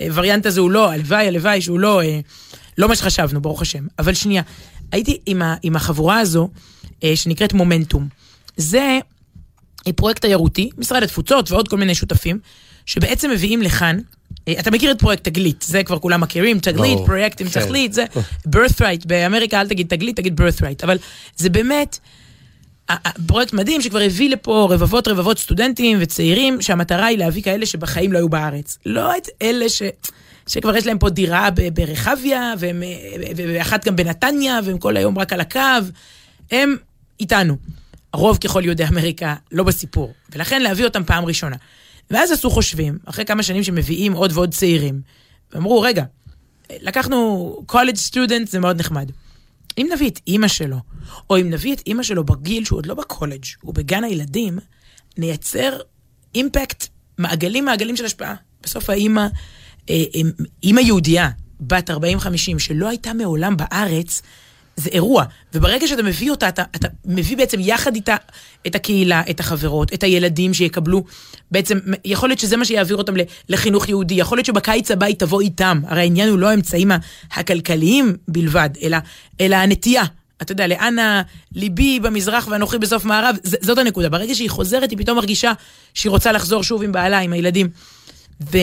שהווריאנט 0.00 0.46
הזה 0.46 0.60
הוא 0.60 0.70
לא, 0.70 0.90
הלוואי, 0.90 1.26
הלוואי, 1.26 1.60
שהוא 1.60 1.80
לא, 1.80 2.02
אה, 2.02 2.20
לא 2.78 2.88
מה 2.88 2.96
שחשבנו, 2.96 3.40
ברוך 3.40 3.62
השם. 3.62 3.86
אבל 3.98 4.14
שנייה, 4.14 4.42
הייתי 4.92 5.18
עם, 5.26 5.42
ה, 5.42 5.56
עם 5.62 5.76
החבורה 5.76 6.18
הזו, 6.18 6.48
אה, 7.04 7.16
שנקראת 7.16 7.52
מומנטום. 7.52 8.08
זה 8.56 8.98
אה, 9.86 9.92
פרויקט 9.92 10.20
תיירותי, 10.20 10.70
משרד 10.78 11.02
התפוצות 11.02 11.50
ועוד 11.50 11.68
כל 11.68 11.76
מיני 11.76 11.94
שותפים, 11.94 12.38
שבעצם 12.86 13.30
מביאים 13.30 13.62
לכאן, 13.62 13.98
אה, 14.48 14.54
אתה 14.58 14.70
מכיר 14.70 14.90
את 14.90 14.98
פרויקט 14.98 15.24
תגלית, 15.24 15.64
זה 15.68 15.82
כבר 15.82 15.98
כולם 15.98 16.20
מכירים, 16.20 16.58
תגלית, 16.58 16.94
ברור, 16.94 17.06
פרויקט 17.06 17.40
עם 17.40 17.48
כן. 17.48 17.60
תכלית, 17.60 17.92
זה 17.92 18.04
birthright, 18.54 19.06
באמריקה 19.06 19.60
אל 19.60 19.68
תגיד 19.68 19.86
תגלית, 19.88 20.16
תגיד 20.16 20.40
birthright, 20.40 20.84
אבל 20.84 20.98
זה 21.36 21.50
באמת... 21.50 21.98
פרויקט 23.26 23.52
מדהים 23.52 23.82
שכבר 23.82 24.00
הביא 24.00 24.30
לפה 24.30 24.68
רבבות 24.70 25.08
רבבות 25.08 25.38
סטודנטים 25.38 25.98
וצעירים, 26.00 26.62
שהמטרה 26.62 27.06
היא 27.06 27.18
להביא 27.18 27.42
כאלה 27.42 27.66
שבחיים 27.66 28.12
לא 28.12 28.18
היו 28.18 28.28
בארץ. 28.28 28.78
לא 28.86 29.16
את 29.16 29.28
אלה 29.42 29.68
ש... 29.68 29.82
שכבר 30.46 30.76
יש 30.76 30.86
להם 30.86 30.98
פה 30.98 31.10
דירה 31.10 31.48
ברחביה, 31.74 32.52
אה, 32.62 32.70
ואחת 33.36 33.84
גם 33.84 33.96
בנתניה, 33.96 34.60
והם 34.64 34.78
כל 34.78 34.96
היום 34.96 35.18
רק 35.18 35.32
על 35.32 35.40
הקו. 35.40 35.60
הם 36.50 36.76
איתנו. 37.20 37.56
הרוב 38.12 38.38
ככל 38.38 38.62
יהודי 38.64 38.84
אמריקה 38.84 39.34
לא 39.52 39.64
בסיפור, 39.64 40.14
ולכן 40.32 40.62
להביא 40.62 40.84
אותם 40.84 41.04
פעם 41.04 41.24
ראשונה. 41.24 41.56
ואז 42.10 42.32
עשו 42.32 42.50
חושבים, 42.50 42.98
אחרי 43.04 43.24
כמה 43.24 43.42
שנים 43.42 43.62
שמביאים 43.62 44.12
עוד 44.12 44.32
ועוד 44.34 44.54
צעירים, 44.54 45.00
ואמרו, 45.52 45.80
רגע, 45.80 46.04
לקחנו 46.72 47.56
college 47.72 48.12
student, 48.12 48.46
זה 48.46 48.60
מאוד 48.60 48.80
נחמד. 48.80 49.10
אם 49.78 49.88
נביא 49.92 50.10
את 50.10 50.20
אימא 50.26 50.48
שלו, 50.48 50.76
או 51.30 51.40
אם 51.40 51.50
נביא 51.50 51.74
את 51.74 51.82
אימא 51.86 52.02
שלו 52.02 52.24
בגיל 52.24 52.64
שהוא 52.64 52.78
עוד 52.78 52.86
לא 52.86 52.94
בקולג', 52.94 53.44
הוא 53.60 53.74
בגן 53.74 54.04
הילדים, 54.04 54.58
נייצר 55.18 55.78
אימפקט, 56.34 56.86
מעגלים 57.18 57.64
מעגלים 57.64 57.96
של 57.96 58.04
השפעה. 58.04 58.34
בסוף 58.62 58.90
האימא, 58.90 59.26
אימא 60.62 60.80
יהודייה, 60.80 61.28
בת 61.60 61.90
40-50, 61.90 61.94
שלא 62.58 62.88
הייתה 62.88 63.12
מעולם 63.12 63.56
בארץ, 63.56 64.22
זה 64.76 64.90
אירוע. 64.90 65.24
וברגע 65.54 65.86
שאתה 65.86 66.02
מביא 66.02 66.30
אותה, 66.30 66.48
אתה, 66.48 66.62
אתה 66.76 66.88
מביא 67.04 67.36
בעצם 67.36 67.58
יחד 67.60 67.94
איתה 67.94 68.16
את 68.66 68.74
הקהילה, 68.74 69.22
את 69.30 69.40
החברות, 69.40 69.94
את 69.94 70.02
הילדים 70.02 70.54
שיקבלו, 70.54 71.04
בעצם, 71.50 71.78
יכול 72.04 72.28
להיות 72.28 72.38
שזה 72.38 72.56
מה 72.56 72.64
שיעביר 72.64 72.96
אותם 72.96 73.14
לחינוך 73.48 73.88
יהודי, 73.88 74.14
יכול 74.14 74.38
להיות 74.38 74.46
שבקיץ 74.46 74.90
הבא 74.90 75.06
היא 75.06 75.16
תבוא 75.16 75.40
איתם. 75.40 75.80
הרי 75.86 76.00
העניין 76.00 76.28
הוא 76.28 76.38
לא 76.38 76.50
האמצעים 76.50 76.90
הכלכליים 77.32 78.16
בלבד, 78.28 78.70
אלא, 78.82 78.96
אלא 79.40 79.56
הנטייה. 79.56 80.04
אתה 80.42 80.52
יודע, 80.52 80.66
לאן 80.66 80.96
ליבי 81.54 82.00
במזרח 82.00 82.48
ואנוכי 82.50 82.78
בסוף 82.78 83.04
מערב, 83.04 83.36
ז- 83.42 83.56
זאת 83.66 83.78
הנקודה. 83.78 84.08
ברגע 84.08 84.34
שהיא 84.34 84.50
חוזרת, 84.50 84.90
היא 84.90 84.98
פתאום 84.98 85.16
מרגישה 85.16 85.52
שהיא 85.94 86.10
רוצה 86.10 86.32
לחזור 86.32 86.62
שוב 86.62 86.82
עם 86.82 86.92
בעלה, 86.92 87.18
עם 87.18 87.32
הילדים. 87.32 87.68
ו... 88.52 88.58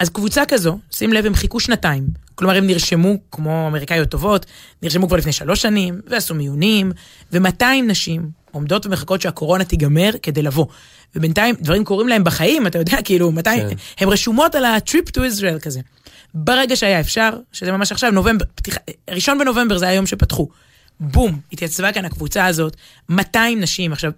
אז 0.00 0.08
קבוצה 0.08 0.46
כזו, 0.46 0.78
שים 0.90 1.12
לב, 1.12 1.26
הם 1.26 1.34
חיכו 1.34 1.60
שנתיים. 1.60 2.06
כלומר, 2.34 2.56
הם 2.56 2.66
נרשמו, 2.66 3.14
כמו 3.30 3.66
אמריקאיות 3.68 4.08
טובות, 4.08 4.46
נרשמו 4.82 5.08
כבר 5.08 5.16
לפני 5.16 5.32
שלוש 5.32 5.62
שנים, 5.62 6.00
ועשו 6.06 6.34
מיונים, 6.34 6.92
ו-200 7.32 7.64
נשים 7.86 8.30
עומדות 8.50 8.86
ומחכות 8.86 9.20
שהקורונה 9.20 9.64
תיגמר 9.64 10.10
כדי 10.22 10.42
לבוא. 10.42 10.66
ובינתיים 11.16 11.54
דברים 11.60 11.84
קורים 11.84 12.08
להם 12.08 12.24
בחיים, 12.24 12.66
אתה 12.66 12.78
יודע, 12.78 13.02
כאילו, 13.04 13.32
200, 13.32 13.68
כן. 13.68 13.76
הן 13.98 14.08
רשומות 14.08 14.54
על 14.54 14.64
ה-trip 14.64 15.10
to 15.16 15.20
Israel 15.20 15.60
כזה. 15.62 15.80
ברגע 16.34 16.76
שהיה 16.76 17.00
אפשר, 17.00 17.30
שזה 17.52 17.72
ממש 17.72 17.92
עכשיו, 17.92 18.10
נובמבר, 18.10 18.44
פתיחה, 18.54 18.80
ראשון 19.10 19.38
בנובמבר 19.38 19.78
זה 19.78 19.88
היום 19.88 20.06
שפתחו. 20.06 20.48
בום, 21.00 21.40
התייצבה 21.52 21.92
כאן 21.92 22.04
הקבוצה 22.04 22.46
הזאת, 22.46 22.76
200 23.08 23.60
נשים. 23.60 23.92
עכשיו, 23.92 24.12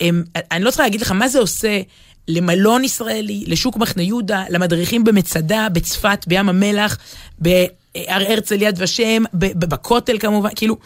הם, 0.00 0.24
אני 0.50 0.64
לא 0.64 0.70
צריכה 0.70 0.82
להגיד 0.82 1.00
לך 1.00 1.12
מה 1.12 1.28
זה 1.28 1.38
עושה 1.38 1.80
למלון 2.30 2.84
ישראלי, 2.84 3.44
לשוק 3.46 3.76
מחנה 3.76 4.02
יהודה, 4.02 4.44
למדריכים 4.48 5.04
במצדה, 5.04 5.66
בצפת, 5.72 6.24
בים 6.26 6.48
המלח, 6.48 6.98
בהר 7.38 7.66
הרצל 7.94 8.62
יד 8.62 8.76
ושם, 8.78 9.22
בכותל 9.34 10.18
כמובן, 10.18 10.50
כאילו, 10.56 10.76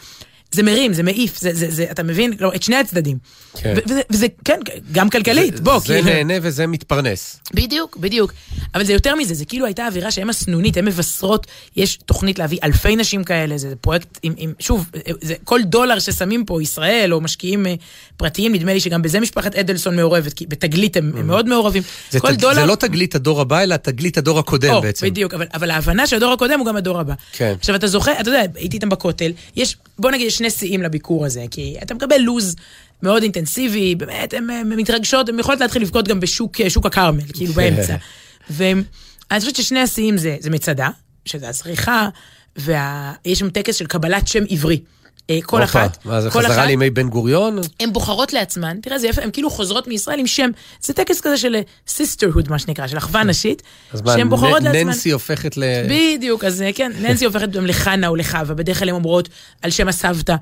זה 0.55 0.63
מרים, 0.63 0.93
זה 0.93 1.03
מעיף, 1.03 1.39
זה, 1.39 1.53
זה, 1.53 1.65
זה, 1.69 1.85
אתה 1.91 2.03
מבין? 2.03 2.37
כלומר, 2.37 2.55
את 2.55 2.63
שני 2.63 2.75
הצדדים. 2.75 3.17
כן. 3.57 3.73
וזה, 3.87 4.01
וזה, 4.09 4.27
כן, 4.45 4.59
גם 4.91 5.09
כלכלית, 5.09 5.59
בוא, 5.59 5.79
זה 5.79 5.85
כאילו. 5.87 6.09
נהנה 6.09 6.33
וזה 6.41 6.67
מתפרנס. 6.67 7.39
בדיוק, 7.53 7.97
בדיוק. 7.97 8.33
אבל 8.75 8.85
זה 8.85 8.93
יותר 8.93 9.15
מזה, 9.15 9.33
זה 9.33 9.45
כאילו 9.45 9.65
הייתה 9.65 9.87
אווירה 9.87 10.11
שהן 10.11 10.29
הסנונית, 10.29 10.77
הן 10.77 10.85
מבשרות, 10.85 11.47
יש 11.75 11.95
תוכנית 12.05 12.39
להביא 12.39 12.59
אלפי 12.63 12.95
נשים 12.95 13.23
כאלה, 13.23 13.57
זה 13.57 13.73
פרויקט 13.81 14.19
עם, 14.23 14.33
עם 14.37 14.53
שוב, 14.59 14.89
זה, 15.21 15.33
כל 15.43 15.61
דולר 15.63 15.99
ששמים 15.99 16.45
פה, 16.45 16.61
ישראל 16.61 17.13
או 17.13 17.21
משקיעים 17.21 17.67
אה, 17.67 17.73
פרטיים, 18.17 18.53
נדמה 18.53 18.73
לי 18.73 18.79
שגם 18.79 19.01
בזה 19.01 19.19
משפחת 19.19 19.55
אדלסון 19.55 19.95
מעורבת, 19.95 20.33
כי 20.33 20.45
בתגלית 20.45 20.97
הם, 20.97 21.11
הם 21.17 21.27
מאוד 21.27 21.49
מעורבים. 21.49 21.83
Mm. 21.83 22.11
זה, 22.11 22.19
כל 22.19 22.35
תג, 22.35 22.41
דולר... 22.41 22.55
זה 22.55 22.65
לא 22.65 22.75
תגלית 22.75 23.15
הדור 23.15 23.41
הבא, 23.41 23.63
אלא 23.63 23.75
תגלית 23.75 24.17
הדור 24.17 24.39
הקודם 24.39 24.73
או, 24.73 24.81
בעצם. 24.81 25.05
בדיוק, 25.05 25.33
אבל, 25.33 25.45
אבל 25.53 25.71
ההבנה 25.71 26.07
שהדור 26.07 26.33
הקודם 26.33 26.59
הוא 26.59 26.67
גם 26.67 26.75
הדור 26.75 26.99
הבא. 26.99 27.13
כן. 27.31 27.53
עכשיו, 27.59 27.75
אתה 27.75 27.87
זוכר, 27.87 28.11
אתה 28.19 28.29
יודע, 28.29 28.41
הייתי 28.55 28.77
איתם 28.77 28.89
בכותל, 28.89 29.31
יש, 29.55 29.75
בוא 29.99 30.11
נגיד, 30.11 30.27
יש 30.27 30.41
שני 30.49 30.59
שיאים 30.59 30.81
לביקור 30.81 31.25
הזה, 31.25 31.45
כי 31.51 31.75
אתה 31.83 31.93
מקבל 31.93 32.17
לוז 32.17 32.55
מאוד 33.03 33.23
אינטנסיבי, 33.23 33.95
באמת, 33.95 34.33
הן 34.33 34.49
הן 34.49 34.73
מתרגשות, 34.73 35.29
הן 35.29 35.39
יכולות 35.39 35.61
להתחיל 35.61 35.81
לבכות 35.81 36.07
גם 36.07 36.19
בשוק 36.19 36.69
שוק 36.69 36.85
הכרמל, 36.85 37.21
כאילו 37.33 37.53
באמצע. 37.53 37.95
ואני 38.49 39.39
חושבת 39.39 39.55
ששני 39.55 39.79
השיאים 39.79 40.17
זה, 40.17 40.37
זה 40.39 40.49
מצדה, 40.49 40.89
שזה 41.25 41.49
הזריחה, 41.49 42.09
ויש 42.55 43.39
שם 43.39 43.49
טקס 43.49 43.75
של 43.75 43.85
קבלת 43.85 44.27
שם 44.27 44.43
עברי. 44.49 44.79
אה, 45.29 45.39
כל 45.43 45.61
הופה, 45.61 45.85
אחת, 45.85 46.05
מה 46.05 46.21
זה 46.21 46.29
כל 46.29 46.43
חזרה 46.43 46.55
אחת, 46.55 46.67
לימי 46.67 46.89
בן 46.89 47.09
גוריון? 47.09 47.59
הן 47.79 47.93
בוחרות 47.93 48.33
לעצמן, 48.33 48.77
תראה 48.81 48.99
זה 48.99 49.07
יפה, 49.07 49.21
הן 49.21 49.29
כאילו 49.33 49.49
חוזרות 49.49 49.87
מישראל 49.87 50.19
עם 50.19 50.27
שם, 50.27 50.49
זה 50.81 50.93
טקס 50.93 51.21
כזה 51.21 51.37
של 51.37 51.55
sisterhood 51.87 52.49
מה 52.49 52.59
שנקרא, 52.59 52.87
של 52.87 52.97
אחווה 52.97 53.23
נשית, 53.23 53.61
אז 53.93 54.01
מה, 54.01 54.13
שהן 54.13 54.29
בוחרות 54.29 54.61
נ- 54.61 54.63
לעצמן. 54.65 54.87
ננסי 54.87 55.11
הופכת 55.11 55.57
ל... 55.57 55.63
בדיוק, 55.89 56.43
אז 56.43 56.61
אה, 56.61 56.73
כן, 56.73 56.91
ננסי 57.01 57.25
הופכת 57.29 57.49
גם 57.49 57.65
לחנה 57.65 58.07
או 58.07 58.15
לחווה, 58.15 58.55
בדרך 58.55 58.79
כלל 58.79 58.89
הן 58.89 58.95
אומרות 58.95 59.29
על 59.61 59.71
שם 59.71 59.87
הסבתא. 59.87 60.35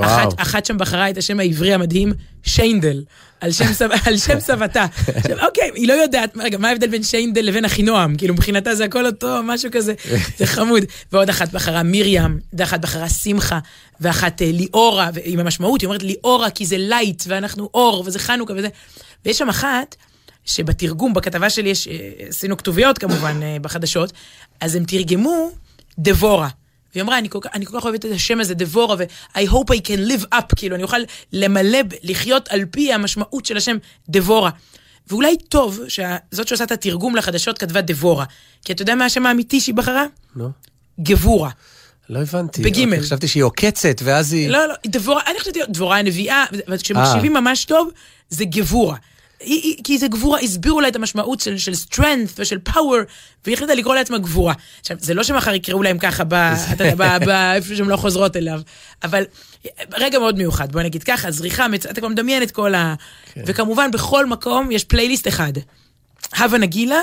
אחת, 0.00 0.28
אחת 0.36 0.66
שם 0.66 0.78
בחרה 0.78 1.10
את 1.10 1.18
השם 1.18 1.40
העברי 1.40 1.74
המדהים, 1.74 2.12
שיינדל, 2.42 3.02
על 3.40 3.52
שם, 3.52 3.72
סב, 3.72 3.88
על 4.06 4.16
שם 4.16 4.40
סבתה. 4.40 4.86
עכשיו, 5.14 5.46
אוקיי, 5.46 5.70
היא 5.74 5.88
לא 5.88 5.92
יודעת, 5.92 6.36
רגע, 6.36 6.58
מה 6.58 6.68
ההבדל 6.68 6.88
בין 6.88 7.02
שיינדל 7.02 7.44
לבין 7.44 7.64
אחינועם? 7.64 8.16
כאילו, 8.16 8.34
מבחינתה 8.34 8.74
זה 8.74 8.84
הכל 8.84 9.06
אותו, 9.06 9.40
משהו 9.44 9.70
כזה, 9.72 9.94
זה 10.38 10.46
חמוד. 10.46 10.84
ועוד 11.12 11.28
אחת 11.28 11.52
בחרה 11.52 11.82
מרים, 11.82 12.38
ואחת 12.52 12.80
בחרה 12.80 13.08
שמחה, 13.08 13.58
ואחת 14.00 14.42
אה, 14.42 14.50
ליאורה, 14.52 15.10
ועם 15.14 15.40
המשמעות, 15.40 15.80
היא 15.80 15.86
אומרת 15.86 16.02
ליאורה 16.02 16.50
כי 16.50 16.66
זה 16.66 16.76
light, 16.78 17.22
ואנחנו 17.26 17.70
אור, 17.74 18.02
וזה 18.06 18.18
חנוכה 18.18 18.52
וזה. 18.56 18.68
ויש 19.24 19.38
שם 19.38 19.48
אחת, 19.48 19.96
שבתרגום, 20.44 21.14
בכתבה 21.14 21.50
שלי 21.50 21.68
יש, 21.68 21.88
אה, 21.88 21.94
עשינו 22.28 22.56
כתוביות 22.56 22.98
כמובן 22.98 23.42
אה, 23.42 23.56
בחדשות, 23.62 24.12
אז 24.60 24.74
הם 24.74 24.84
תרגמו 24.84 25.50
דבורה. 25.98 26.48
והיא 26.94 27.02
אמרה, 27.02 27.18
אני 27.18 27.28
כל, 27.30 27.38
כך- 27.42 27.50
אני 27.54 27.66
כל 27.66 27.78
כך 27.80 27.84
אוהבת 27.84 28.06
את 28.06 28.10
השם 28.10 28.40
הזה, 28.40 28.54
דבורה, 28.54 28.96
ו-I 28.98 29.38
hope 29.50 29.74
I 29.74 29.80
can 29.86 30.10
live 30.10 30.24
up, 30.34 30.54
כאילו, 30.56 30.74
אני 30.76 30.82
אוכל 30.82 30.96
למלא, 31.32 31.78
לחיות 32.02 32.48
על 32.48 32.64
פי 32.70 32.92
המשמעות 32.92 33.46
של 33.46 33.56
השם 33.56 33.76
דבורה. 34.08 34.50
ואולי 35.08 35.36
טוב 35.48 35.80
שזאת 35.88 36.48
שעושה 36.48 36.64
את 36.64 36.72
התרגום 36.72 37.16
לחדשות 37.16 37.58
כתבה 37.58 37.80
דבורה. 37.80 38.24
כי 38.64 38.72
אתה 38.72 38.82
יודע 38.82 38.94
מה 38.94 39.04
השם 39.04 39.26
האמיתי 39.26 39.60
שהיא 39.60 39.74
בחרה? 39.74 40.04
נו, 40.36 40.50
גבורה. 41.00 41.50
לא 42.08 42.18
הבנתי. 42.18 42.62
בגימל. 42.62 42.92
אוקיי, 42.92 43.06
חשבתי 43.06 43.28
שהיא 43.28 43.42
עוקצת, 43.42 44.00
ואז 44.04 44.32
היא... 44.32 44.48
לא, 44.50 44.68
לא, 44.68 44.74
דבורה, 44.86 45.22
אני 45.30 45.40
חשבתי, 45.40 45.60
דבורה 45.68 45.98
הנביאה, 45.98 46.44
אבל 46.68 46.78
כשמקשיבים 46.78 47.32
ממש 47.34 47.64
טוב, 47.64 47.90
זה 48.30 48.44
גבורה. 48.44 48.96
כי 49.84 49.98
זה 49.98 50.08
גבורה, 50.08 50.40
הסבירו 50.40 50.80
לה 50.80 50.88
את 50.88 50.96
המשמעות 50.96 51.40
של, 51.40 51.58
של 51.58 51.72
strength 51.72 52.30
ושל 52.38 52.58
power, 52.68 53.04
והיא 53.44 53.54
החליטה 53.54 53.74
לקרוא 53.74 53.94
לעצמה 53.94 54.18
גבורה. 54.18 54.54
עכשיו, 54.80 54.96
זה 55.00 55.14
לא 55.14 55.22
שמחר 55.22 55.54
יקראו 55.54 55.82
להם 55.82 55.98
ככה, 55.98 56.24
ב, 56.24 56.34
אתה 56.72 56.84
יודע, 56.84 57.18
ב- 57.18 57.24
ב- 57.24 57.52
איפה 57.54 57.76
שהן 57.76 57.86
לא 57.86 57.96
חוזרות 57.96 58.36
אליו, 58.36 58.60
אבל 59.02 59.24
רגע 59.94 60.18
מאוד 60.18 60.38
מיוחד, 60.38 60.72
בוא 60.72 60.82
נגיד 60.82 61.02
ככה, 61.02 61.30
זריחה, 61.30 61.68
מצ... 61.68 61.86
אתה 61.86 62.00
כבר 62.00 62.08
מדמיין 62.08 62.42
את 62.42 62.50
כל 62.50 62.74
ה... 62.74 62.94
כן. 63.34 63.42
וכמובן, 63.46 63.90
בכל 63.90 64.26
מקום 64.26 64.70
יש 64.70 64.84
פלייליסט 64.84 65.28
אחד, 65.28 65.52
הווה 66.38 66.58
נגילה 66.58 67.00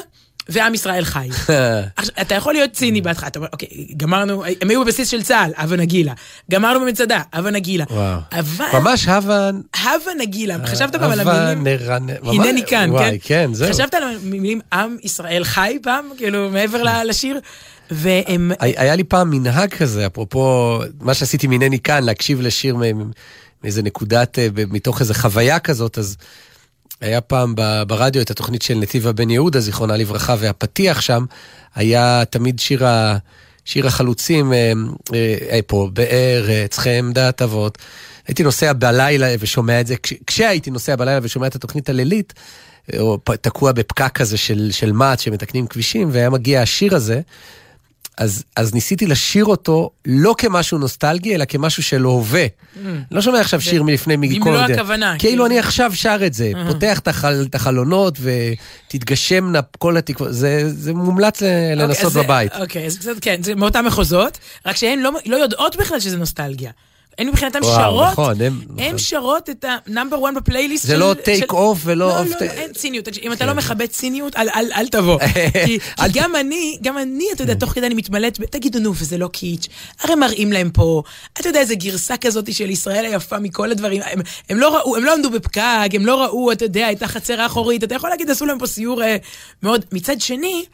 ועם 0.49 0.73
ישראל 0.73 1.05
חי. 1.05 1.29
עכשיו, 1.95 2.13
אתה 2.21 2.35
יכול 2.35 2.53
להיות 2.53 2.71
ציני 2.71 3.01
בהתחלה, 3.01 3.27
אתה 3.27 3.39
אומר, 3.39 3.49
אוקיי, 3.53 3.67
גמרנו, 3.97 4.43
הם 4.61 4.69
היו 4.69 4.83
בבסיס 4.85 5.09
של 5.09 5.23
צה"ל, 5.23 5.51
הווה 5.57 5.77
נגילה. 5.77 6.13
גמרנו 6.51 6.79
במצדה, 6.79 7.21
הווה 7.35 7.51
נגילה. 7.51 7.85
אבל... 8.31 8.65
ממש 8.73 9.07
הווה... 9.07 9.49
הווה 9.83 10.13
נגילה, 10.19 10.57
חשבת 10.65 10.95
פעם 10.95 11.11
על 11.11 11.19
המילים? 11.19 11.77
הנני 12.23 12.63
כאן, 12.65 12.89
כן? 12.97 13.15
כן, 13.23 13.53
זהו. 13.53 13.69
חשבת 13.69 13.93
על 13.93 14.03
המילים 14.03 14.59
עם 14.73 14.97
ישראל 15.03 15.43
חי 15.43 15.77
פעם? 15.83 16.05
כאילו, 16.17 16.49
מעבר 16.49 17.03
לשיר? 17.05 17.39
והם... 17.91 18.51
הי- 18.59 18.73
היה 18.77 18.95
לי 18.95 19.03
פעם 19.03 19.29
מנהג 19.29 19.69
כזה, 19.69 20.05
אפרופו 20.05 20.79
מה 21.01 21.13
שעשיתי 21.13 21.47
מנני 21.47 21.79
כאן, 21.79 22.03
להקשיב 22.03 22.41
לשיר 22.41 22.77
מאיזה 23.63 23.83
נקודת, 23.83 24.39
אה, 24.39 24.47
מתוך 24.55 25.01
איזה 25.01 25.13
חוויה 25.13 25.59
כזאת, 25.59 25.97
אז 25.97 26.17
היה 27.01 27.21
פעם 27.21 27.55
ברדיו 27.87 28.21
את 28.21 28.31
התוכנית 28.31 28.61
של 28.61 28.75
נתיבה 28.75 29.11
בן 29.11 29.29
יהודה, 29.29 29.59
זיכרונה 29.59 29.97
לברכה, 29.97 30.35
והפתיח 30.39 31.01
שם 31.01 31.25
היה 31.75 32.23
תמיד 32.29 32.59
שיר, 32.59 32.85
ה, 32.87 33.17
שיר 33.65 33.87
החלוצים, 33.87 34.53
אה, 34.53 34.71
אה, 35.13 35.37
אה, 35.51 35.59
פה, 35.67 35.89
בארץ 35.93 36.77
חמדת 36.77 37.41
אבות. 37.41 37.77
הייתי 38.27 38.43
נוסע 38.43 38.73
בלילה 38.73 39.27
ושומע 39.39 39.81
את 39.81 39.87
זה, 39.87 39.95
כש, 40.03 40.13
כשהייתי 40.27 40.71
נוסע 40.71 40.95
בלילה 40.95 41.19
ושומע 41.23 41.47
את 41.47 41.55
התוכנית 41.55 41.89
הלילית, 41.89 42.33
או 42.99 43.19
פ- 43.23 43.31
תקוע 43.31 43.71
בפקק 43.71 44.11
כזה 44.13 44.37
של, 44.37 44.69
של 44.71 44.91
מע"צ 44.91 45.21
שמתקנים 45.21 45.67
כבישים, 45.67 46.09
והיה 46.11 46.29
מגיע 46.29 46.61
השיר 46.61 46.95
הזה, 46.95 47.21
אז, 48.17 48.43
אז 48.55 48.73
ניסיתי 48.73 49.05
לשיר 49.07 49.45
אותו 49.45 49.89
לא 50.05 50.35
כמשהו 50.37 50.77
נוסטלגי, 50.77 51.35
אלא 51.35 51.45
כמשהו 51.45 51.83
של 51.83 52.01
הווה. 52.01 52.45
לא 53.11 53.21
שומע 53.21 53.39
עכשיו 53.39 53.61
שיר 53.61 53.83
מלפני 53.83 54.15
מכל... 54.17 54.39
במלוא 54.49 54.61
הכוונה, 54.61 55.15
כאילו 55.19 55.19
כאילו. 55.19 55.45
אני 55.45 55.59
עכשיו 55.59 55.91
שר 55.95 56.19
את 56.25 56.33
זה, 56.33 56.51
פותח 56.67 56.99
את 56.99 57.07
את 57.47 57.55
החלונות 57.55 58.17
ותתגשמנה 58.21 59.59
כל 59.77 59.97
התקוות, 59.97 60.33
זה, 60.33 60.69
זה 60.69 60.93
מומלץ 60.93 61.35
אוקיי, 61.43 61.75
לנסות 61.75 62.05
אז 62.05 62.11
זה- 62.11 62.23
בבית. 62.23 62.51
אוקיי, 62.59 62.85
אז 62.85 62.97
קצת, 62.97 63.11
כן, 63.21 63.43
זה 63.43 63.55
מאותם 63.55 63.85
מחוזות, 63.85 64.37
רק 64.65 64.75
שהן 64.75 64.99
לא, 64.99 65.11
לא 65.25 65.35
יודעות 65.35 65.75
בכלל 65.75 65.99
שזה 65.99 66.17
נוסטלגיה. 66.17 66.71
הן 67.17 67.27
מבחינתן 67.27 67.59
שרות, 67.63 68.07
נכון, 68.11 68.41
הם- 68.41 68.61
הן 68.77 68.85
נכון. 68.85 68.97
שרות 68.97 69.49
את 69.49 69.65
ה 69.87 69.91
number 69.91 70.17
1 70.25 70.33
בפלייליסט 70.35 70.85
זה 70.87 70.93
של... 70.93 70.99
לא 70.99 71.13
של- 71.25 71.41
take 71.43 71.51
off 71.51 71.55
ולא 71.83 72.07
לא, 72.07 72.15
לא, 72.25 72.29
לא, 72.41 72.45
אין 72.51 72.73
ציניות. 72.73 73.07
אם 73.23 73.33
אתה 73.33 73.45
לא 73.45 73.53
מכבד 73.53 73.85
ציניות, 73.85 74.35
אל- 74.35 74.49
אל 74.49 74.71
אל 74.75 74.87
תבוא. 74.87 75.19
כי 75.65 75.79
כי 75.79 75.79
גם 76.13 76.35
אני, 76.35 76.77
גם 76.81 76.97
אני, 76.97 77.25
אתה 77.33 77.43
יודע, 77.43 77.53
תוך 77.53 77.69
כדי 77.71 77.85
אני 77.85 77.95
מתמלאת, 77.95 78.39
תגידו, 78.51 78.79
נו, 78.79 78.93
וזה 78.95 79.17
לא 79.17 79.27
קיץ', 79.27 79.67
הרי 80.01 80.15
מראים 80.15 80.51
להם 80.53 80.69
פה, 80.73 81.03
אתה 81.39 81.49
יודע, 81.49 81.59
איזה 81.59 81.75
גרסה 81.75 82.17
כזאת 82.17 82.53
של 82.53 82.69
ישראל 82.69 83.05
היפה 83.05 83.39
מכל 83.39 83.71
הדברים, 83.71 84.01
הם- 84.05 84.21
הם 84.49 84.57
לא 84.59 84.75
ראו, 84.77 84.95
הם 84.95 85.03
לא 85.03 85.13
עמדו 85.13 85.29
בפקק, 85.29 85.61
הם 85.93 86.05
לא 86.05 86.23
ראו, 86.23 86.51
אתה 86.51 86.65
יודע, 86.65 86.91
את 86.91 87.03
החצר 87.03 87.41
האחורית, 87.41 87.83
אתה 87.83 87.95
יכול 87.95 88.09
להגיד, 88.09 88.29
עשו 88.29 88.45
להם 88.45 88.59
פה 88.59 88.67
סיור 88.67 89.03
אה, 89.03 89.15
מאוד... 89.63 89.85
מצד 89.91 90.21
שני, 90.21 90.65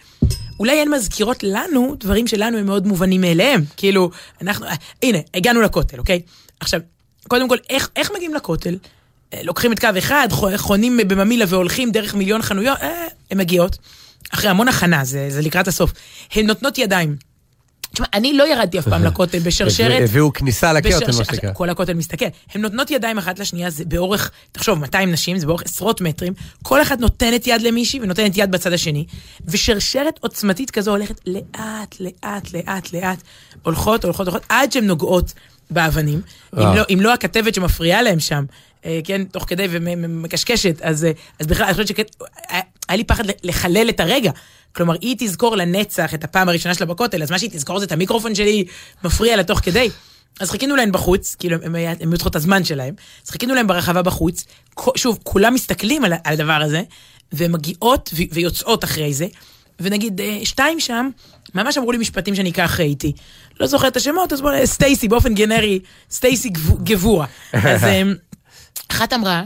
אולי 0.59 0.81
הן 0.81 0.89
מזכירות 0.93 1.43
לנו 1.43 1.95
דברים 1.99 2.27
שלנו 2.27 2.57
הם 2.57 2.65
מאוד 2.65 2.87
מובנים 2.87 3.21
מאליהם. 3.21 3.63
כאילו, 3.77 4.09
אנחנו, 4.41 4.65
אה, 4.65 4.73
הנה, 5.03 5.17
הגענו 5.33 5.61
לכותל, 5.61 5.99
אוקיי? 5.99 6.21
עכשיו, 6.59 6.79
קודם 7.27 7.49
כל, 7.49 7.57
איך, 7.69 7.89
איך 7.95 8.11
מגיעים 8.15 8.33
לכותל? 8.33 8.77
אה, 9.33 9.43
לוקחים 9.43 9.71
את 9.73 9.79
קו 9.79 9.87
אחד, 9.97 10.27
חו- 10.31 10.57
חונים 10.57 10.99
בממילה 11.07 11.45
והולכים 11.47 11.91
דרך 11.91 12.15
מיליון 12.15 12.41
חנויות, 12.41 12.77
אה, 12.81 13.05
הן 13.31 13.37
מגיעות. 13.37 13.77
אחרי 14.33 14.49
המון 14.49 14.67
הכנה, 14.67 15.05
זה, 15.05 15.25
זה 15.29 15.41
לקראת 15.41 15.67
הסוף. 15.67 15.93
הן 16.33 16.45
נותנות 16.47 16.77
ידיים. 16.77 17.15
תשמע, 17.93 18.05
אני 18.13 18.33
לא 18.33 18.47
ירדתי 18.47 18.79
אף 18.79 18.87
פעם 18.87 19.03
לכותל 19.03 19.39
בשרשרת. 19.39 20.01
הביאו 20.03 20.33
כניסה 20.33 20.73
לכותל, 20.73 21.05
מה 21.17 21.25
שנקרא. 21.25 21.53
כל 21.53 21.69
הכותל 21.69 21.93
מסתכל. 21.93 22.25
הן 22.53 22.61
נותנות 22.61 22.91
ידיים 22.91 23.17
אחת 23.17 23.39
לשנייה, 23.39 23.69
זה 23.69 23.85
באורך, 23.85 24.31
תחשוב, 24.51 24.79
200 24.79 25.11
נשים, 25.11 25.37
זה 25.37 25.45
באורך 25.45 25.61
עשרות 25.65 26.01
מטרים. 26.01 26.33
כל 26.63 26.81
אחת 26.81 26.99
נותנת 26.99 27.47
יד 27.47 27.61
למישהי 27.61 27.99
ונותנת 27.99 28.37
יד 28.37 28.51
בצד 28.51 28.73
השני. 28.73 29.05
ושרשרת 29.47 30.19
עוצמתית 30.21 30.71
כזו 30.71 30.91
הולכת 30.91 31.21
לאט, 31.25 31.95
לאט, 31.99 32.53
לאט, 32.53 32.93
לאט. 32.93 33.19
הולכות, 33.63 34.03
הולכות, 34.03 34.27
הולכות, 34.27 34.45
עד 34.49 34.71
שהן 34.71 34.85
נוגעות 34.85 35.33
באבנים. 35.71 36.21
אם 36.53 36.59
וואו. 36.59 36.75
לא, 36.75 36.83
אם 36.93 36.99
לא 37.01 37.13
הכתבת 37.13 37.55
שמפריעה 37.55 38.01
להם 38.01 38.19
שם, 38.19 38.45
אה, 38.85 38.99
כן, 39.03 39.23
תוך 39.23 39.45
כדי 39.47 39.67
ומקשקשת, 39.69 40.81
אז, 40.81 41.05
אה, 41.05 41.11
אז 41.39 41.47
בכלל, 41.47 41.65
אני 41.65 41.73
חושבת 41.73 41.87
שכן, 41.87 42.03
היה 42.89 42.97
לי 42.97 43.03
פחד 43.03 43.23
לחלל 43.43 43.89
את 43.89 43.99
הרגע. 43.99 44.31
כלומר, 44.75 44.93
היא 45.01 45.15
תזכור 45.19 45.55
לנצח 45.55 46.13
את 46.13 46.23
הפעם 46.23 46.49
הראשונה 46.49 46.75
שלה 46.75 46.85
בכותל, 46.85 47.23
אז 47.23 47.31
מה 47.31 47.39
שהיא 47.39 47.49
תזכור 47.53 47.79
זה 47.79 47.85
את 47.85 47.91
המיקרופון 47.91 48.35
שלי 48.35 48.65
מפריע 49.03 49.35
לה 49.37 49.43
תוך 49.43 49.59
כדי. 49.59 49.89
אז 50.39 50.51
חיכינו 50.51 50.75
להן 50.75 50.91
בחוץ, 50.91 51.35
כאילו 51.39 51.57
הם 51.63 51.75
היו 51.75 52.11
צריכות 52.13 52.31
את 52.31 52.35
הזמן 52.35 52.63
שלהם, 52.63 52.93
אז 53.25 53.29
חיכינו 53.31 53.55
להן 53.55 53.67
ברחבה 53.67 54.01
בחוץ, 54.01 54.45
שוב, 54.95 55.19
כולם 55.23 55.53
מסתכלים 55.53 56.03
על, 56.05 56.13
על 56.23 56.33
הדבר 56.33 56.61
הזה, 56.61 56.81
והן 57.31 57.51
מגיעות 57.51 58.09
ויוצאות 58.31 58.83
אחרי 58.83 59.13
זה, 59.13 59.27
ונגיד 59.79 60.21
אה, 60.21 60.39
שתיים 60.43 60.79
שם, 60.79 61.09
ממש 61.55 61.77
אמרו 61.77 61.91
לי 61.91 61.97
משפטים 61.97 62.35
שאני 62.35 62.49
אקח 62.49 62.79
איתי. 62.79 63.11
לא 63.59 63.67
זוכר 63.67 63.87
את 63.87 63.97
השמות, 63.97 64.33
אז 64.33 64.41
בואו, 64.41 64.67
סטייסי, 64.67 65.07
באופן 65.07 65.33
גנרי, 65.33 65.79
סטייסי 66.11 66.49
גבו- 66.49 66.77
גבורה. 66.83 67.25
אז 67.53 67.83
אמ, 67.91 68.13
אחת 68.91 69.13
אמרה, 69.13 69.43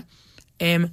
אמ, 0.61 0.85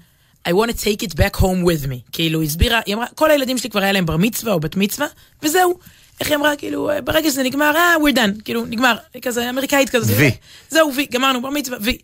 I 0.49 0.53
want 0.53 0.71
to 0.71 0.77
take 0.85 1.07
it 1.09 1.15
back 1.17 1.37
home 1.41 1.63
with 1.65 1.87
me. 1.89 1.97
כאילו, 2.13 2.41
היא 2.41 2.49
הסבירה, 2.49 2.81
היא 2.87 2.95
אמרה, 2.95 3.07
כל 3.15 3.31
הילדים 3.31 3.59
שלי 3.59 3.71
כבר 3.71 3.81
היה 3.83 3.93
להם 3.93 4.07
בר 4.07 4.17
מצווה 4.17 4.53
או 4.53 4.61
בת 4.61 4.77
מצווה, 4.77 5.07
וזהו. 5.43 5.79
איך 6.21 6.29
היא 6.29 6.37
אמרה, 6.37 6.57
כאילו, 6.57 6.91
אה, 6.91 7.01
ברגע 7.01 7.31
שזה 7.31 7.43
נגמר, 7.43 7.73
אה, 7.77 7.95
we're 7.97 8.15
done, 8.17 8.43
כאילו, 8.45 8.65
נגמר, 8.65 8.97
כזה 9.23 9.51
אמריקאית 9.51 9.91
כזה. 9.91 10.15
וי. 10.17 10.31
זהו, 10.71 10.93
וי, 10.97 11.07
גמרנו, 11.13 11.43
בר 11.43 11.51
מצווה, 11.51 11.79
וי. 11.81 11.99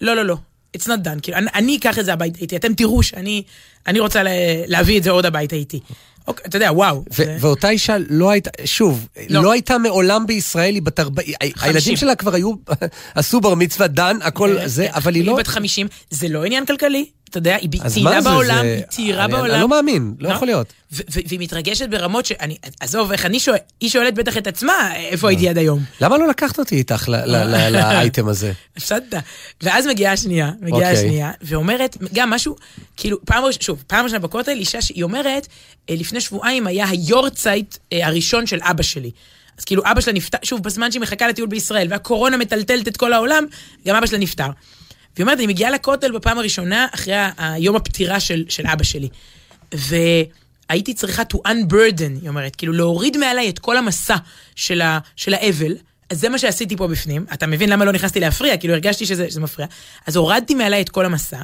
לא, 0.00 0.16
לא, 0.16 0.24
לא, 0.24 0.36
it's 0.76 0.84
not 0.86 1.06
done, 1.06 1.20
כאילו, 1.22 1.38
אני, 1.38 1.46
אני 1.54 1.76
אקח 1.76 1.98
את 1.98 2.04
זה 2.04 2.12
הביתה 2.12 2.38
איתי, 2.38 2.56
אתם 2.56 2.74
תראו 2.74 3.02
שאני 3.02 3.42
אני 3.86 4.00
רוצה 4.00 4.22
לה, 4.22 4.30
להביא 4.66 4.98
את 4.98 5.02
זה 5.02 5.10
עוד 5.10 5.26
הביתה 5.26 5.56
איתי. 5.56 5.80
אוקיי, 6.26 6.44
אתה 6.48 6.56
יודע, 6.56 6.72
וואו. 6.72 6.96
ו- 7.10 7.14
זה- 7.14 7.36
ואותה 7.40 7.68
אישה 7.70 7.96
לא 8.08 8.30
הייתה, 8.30 8.50
שוב, 8.64 9.08
לא. 9.28 9.42
לא 9.42 9.52
הייתה 9.52 9.78
מעולם 9.78 10.26
בישראל, 10.26 10.74
היא 10.74 10.82
בת 10.82 11.00
40, 11.00 11.34
הילדים 11.60 11.96
שלה 11.96 12.14
כבר 12.14 12.34
היו, 12.34 12.52
עשו 13.14 13.40
בר 13.40 13.54
מצווה, 13.54 13.86
דן, 13.86 14.16
הכל 14.22 14.58
אה, 14.58 14.68
זה, 14.68 14.84
אה, 14.86 14.96
אבל 14.96 15.14
היא 15.14 15.24
לא... 15.24 15.30
היא 15.32 15.38
בת 15.38 15.46
50, 15.46 15.86
זה 16.10 16.28
לא 16.28 16.44
עניין 16.44 16.66
כלכלי, 16.66 17.06
אתה 17.34 17.48
יודע, 17.48 17.56
היא 17.56 17.70
צעירה 17.88 18.20
בעולם, 18.20 18.62
זה- 18.62 18.74
היא 18.76 18.82
צעירה 18.88 19.28
בעולם. 19.28 19.50
אני 19.54 19.60
לא 19.60 19.68
מאמין, 19.68 20.14
לא 20.18 20.28
יכול 20.28 20.48
להיות. 20.48 20.72
והיא 20.90 21.40
מתרגשת 21.40 21.88
ברמות 21.88 22.26
שאני, 22.26 22.56
עזוב, 22.80 23.12
איך 23.12 23.26
אני 23.26 23.40
שואל, 23.40 23.58
היא 23.80 23.90
שואלת 23.90 24.14
בטח 24.14 24.38
את 24.38 24.46
עצמה, 24.46 24.96
איפה 24.96 25.28
הייתי 25.28 25.48
עד 25.48 25.58
היום. 25.58 25.80
למה 26.00 26.18
לא 26.18 26.28
לקחת 26.28 26.58
אותי 26.58 26.76
איתך 26.76 27.08
לאייטם 27.72 28.28
הזה? 28.28 28.52
הפסדת. 28.76 29.14
ואז 29.62 29.86
מגיעה 29.86 30.12
השנייה, 30.12 30.50
מגיעה 30.60 30.76
אוקיי. 30.78 30.92
השנייה, 30.92 31.30
ואומרת, 31.42 31.96
גם 32.12 32.30
משהו, 32.30 32.56
כאילו, 32.96 33.24
פעם 33.24 33.44
ראשונה, 33.44 33.62
שוב, 33.64 33.84
פעם 33.86 34.04
ראשונה 34.04 34.18
בכותל, 34.18 34.50
אישה 34.52 34.82
שהיא 34.82 35.02
אומרת, 35.02 35.46
אה, 35.90 35.94
לפני 35.98 36.20
שבועיים 36.20 36.66
היה 36.66 36.86
היורצייט 36.88 37.76
אה, 37.92 38.06
הראשון 38.06 38.46
של 38.46 38.58
אבא 38.62 38.82
שלי. 38.82 39.10
אז 39.58 39.64
כאילו, 39.64 39.82
אבא 39.86 40.00
שלה 40.00 40.12
נפטר, 40.12 40.38
שוב, 40.42 40.62
בזמן 40.62 40.90
שהיא 40.90 41.02
מחכה 41.02 41.28
לטיול 41.28 41.48
בישראל, 41.48 41.86
והקורונה 41.90 42.36
מטלטלת 42.36 42.88
את 42.88 42.96
כל 42.96 43.12
העולם, 43.12 43.44
גם 43.86 43.96
אבא 43.96 44.06
שלה 44.06 44.18
נפטר. 44.18 44.48
והיא 45.16 45.24
אומרת, 45.24 45.38
אני 45.38 45.46
מגיעה 45.46 45.70
לכותל 45.70 46.12
בפעם 46.12 46.38
הראשונה 46.38 46.86
אחרי 46.94 47.14
היום 47.38 47.76
הפטירה 47.76 48.20
של, 48.20 48.44
של 48.48 48.66
אבא 48.66 48.84
שלי. 48.84 49.08
והייתי 49.74 50.94
צריכה 50.94 51.22
to 51.32 51.36
unburden, 51.48 52.20
היא 52.22 52.28
אומרת, 52.28 52.56
כאילו 52.56 52.72
להוריד 52.72 53.16
מעליי 53.16 53.48
את 53.48 53.58
כל 53.58 53.76
המסע 53.76 54.16
של, 54.56 54.80
ה, 54.80 54.98
של 55.16 55.34
האבל. 55.34 55.74
אז 56.10 56.20
זה 56.20 56.28
מה 56.28 56.38
שעשיתי 56.38 56.76
פה 56.76 56.86
בפנים. 56.86 57.26
אתה 57.32 57.46
מבין 57.46 57.68
למה 57.68 57.84
לא 57.84 57.92
נכנסתי 57.92 58.20
להפריע? 58.20 58.56
כאילו 58.56 58.74
הרגשתי 58.74 59.06
שזה, 59.06 59.30
שזה 59.30 59.40
מפריע. 59.40 59.68
אז 60.06 60.16
הורדתי 60.16 60.54
מעליי 60.54 60.80
את 60.80 60.88
כל 60.88 61.04
המסע, 61.04 61.40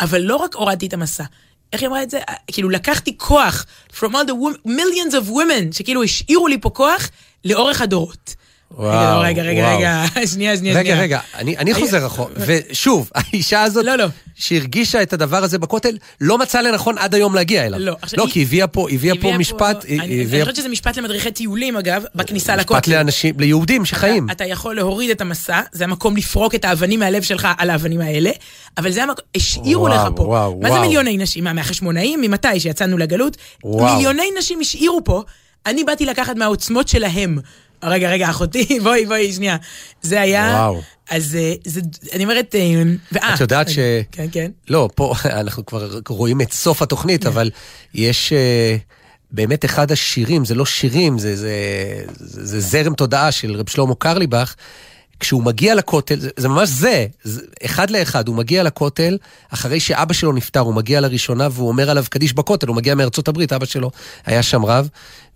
אבל 0.00 0.20
לא 0.20 0.36
רק 0.36 0.54
הורדתי 0.54 0.86
את 0.86 0.92
המסע. 0.92 1.24
איך 1.72 1.80
היא 1.82 1.88
אמרה 1.88 2.02
את 2.02 2.10
זה? 2.10 2.20
כאילו 2.46 2.70
לקחתי 2.70 3.18
כוח 3.18 3.66
from 3.98 4.04
all 4.10 4.28
the 4.28 4.68
millions 4.68 5.12
of 5.12 5.28
women, 5.28 5.72
שכאילו 5.72 6.02
השאירו 6.02 6.48
לי 6.48 6.60
פה 6.60 6.70
כוח 6.70 7.10
לאורך 7.44 7.80
הדורות. 7.80 8.34
וואו, 8.78 9.20
רגע, 9.20 9.42
רגע, 9.42 9.60
וואו. 9.62 9.78
רגע, 9.78 10.04
שנייה, 10.32 10.56
שנייה, 10.56 10.74
רגע, 10.74 10.82
שנייה. 10.90 11.00
רגע, 11.02 11.20
אני, 11.34 11.56
אני 11.58 11.74
חוזר 11.74 12.06
אחורה. 12.06 12.30
ושוב, 12.36 13.10
האישה 13.14 13.62
הזאת, 13.62 13.84
לא, 13.84 13.96
לא. 13.96 14.06
שהרגישה 14.34 15.02
את 15.02 15.12
הדבר 15.12 15.44
הזה 15.44 15.58
בכותל, 15.58 15.96
לא 16.20 16.38
מצאה 16.38 16.62
לנכון 16.62 16.98
עד 16.98 17.14
היום 17.14 17.34
להגיע 17.34 17.66
אליו. 17.66 17.80
לא, 17.80 17.96
עכשיו, 18.02 18.18
לא, 18.18 18.24
היא- 18.24 18.32
כי 18.32 18.42
הביאה 18.42 18.66
פה, 18.66 18.86
הביאה 18.90 19.14
פה 19.14 19.18
הביאה 19.20 19.38
משפט, 19.38 19.84
אני 19.84 19.92
היא 19.92 20.00
אני 20.02 20.22
הביאה 20.22 20.40
חושבת 20.44 20.56
שזה 20.56 20.68
משפט 20.68 20.98
למדריכי 20.98 21.30
טיולים, 21.30 21.76
אגב, 21.76 22.02
בכניסה 22.14 22.56
משפט 22.56 22.70
לכותל. 22.70 22.90
לאנשים, 22.90 23.34
ליהודים 23.40 23.84
שחיים. 23.84 24.24
אתה, 24.24 24.32
אתה 24.32 24.44
יכול 24.44 24.76
להוריד 24.76 25.10
את 25.10 25.20
המסע, 25.20 25.60
זה 25.72 25.84
המקום 25.84 26.16
לפרוק 26.16 26.54
את 26.54 26.64
האבנים 26.64 27.00
מהלב 27.00 27.22
שלך 27.22 27.48
על 27.58 27.70
האבנים 27.70 28.00
האלה, 28.00 28.30
אבל 28.78 28.90
זה 28.90 29.02
המקום, 29.02 29.24
השאירו 29.36 29.82
וואו, 29.82 29.94
לך 29.94 30.08
פה. 30.16 30.22
וואו, 30.22 30.60
מה 30.60 30.68
זה 30.68 30.74
וואו. 30.74 30.82
מיליוני 30.86 31.16
נשים? 31.16 31.44
מה, 31.44 31.52
מהחשמונאים? 31.52 32.20
ממתי? 32.20 32.60
שיצאנו 32.60 32.98
לגלות? 32.98 33.36
וואו. 33.64 33.94
מיליוני 33.96 34.26
נשים 34.38 34.60
השאירו 34.60 35.00
פה, 35.04 35.22
אני 35.66 35.84
באתי 35.84 36.06
לקחת 36.06 36.36
מהעוצמות 36.36 36.88
שלהם. 36.88 37.38
רגע, 37.82 38.10
רגע, 38.10 38.30
אחותי, 38.30 38.78
בואי, 38.84 39.06
בואי, 39.06 39.32
שנייה. 39.32 39.56
זה 40.02 40.20
היה... 40.20 40.54
וואו. 40.58 40.82
אז 41.10 41.36
אה, 41.36 41.54
זה, 41.64 41.80
אני 42.12 42.24
אומרת, 42.24 42.54
אה, 42.54 42.82
ואה. 43.12 43.34
את 43.34 43.40
יודעת 43.40 43.68
ש... 43.68 43.78
כן, 44.12 44.26
כן. 44.32 44.50
לא, 44.68 44.88
פה 44.94 45.14
אנחנו 45.40 45.66
כבר 45.66 45.98
רואים 46.08 46.40
את 46.40 46.52
סוף 46.52 46.82
התוכנית, 46.82 47.26
אבל 47.26 47.50
יש 47.94 48.32
אה, 48.32 48.76
באמת 49.30 49.64
אחד 49.64 49.92
השירים, 49.92 50.44
זה 50.44 50.54
לא 50.54 50.66
שירים, 50.66 51.18
זה, 51.18 51.36
זה, 51.36 51.52
זה, 52.16 52.46
זה 52.46 52.60
זרם 52.60 52.94
תודעה 52.94 53.32
של 53.32 53.56
רב 53.56 53.68
שלמה 53.68 53.94
קרליבך. 53.94 54.54
כשהוא 55.20 55.42
מגיע 55.42 55.74
לכותל, 55.74 56.20
זה, 56.20 56.30
זה 56.36 56.48
ממש 56.48 56.68
זה, 56.68 57.06
זה, 57.22 57.42
אחד 57.64 57.90
לאחד, 57.90 58.28
הוא 58.28 58.36
מגיע 58.36 58.62
לכותל, 58.62 59.18
אחרי 59.48 59.80
שאבא 59.80 60.14
שלו 60.14 60.32
נפטר, 60.32 60.60
הוא 60.60 60.74
מגיע 60.74 61.00
לראשונה 61.00 61.48
והוא 61.52 61.68
אומר 61.68 61.90
עליו 61.90 62.04
קדיש 62.10 62.32
בכותל, 62.32 62.68
הוא 62.68 62.76
מגיע 62.76 62.94
מארצות 62.94 63.28
הברית, 63.28 63.52
אבא 63.52 63.66
שלו 63.66 63.90
היה 64.26 64.42
שם 64.42 64.64
רב, 64.64 64.88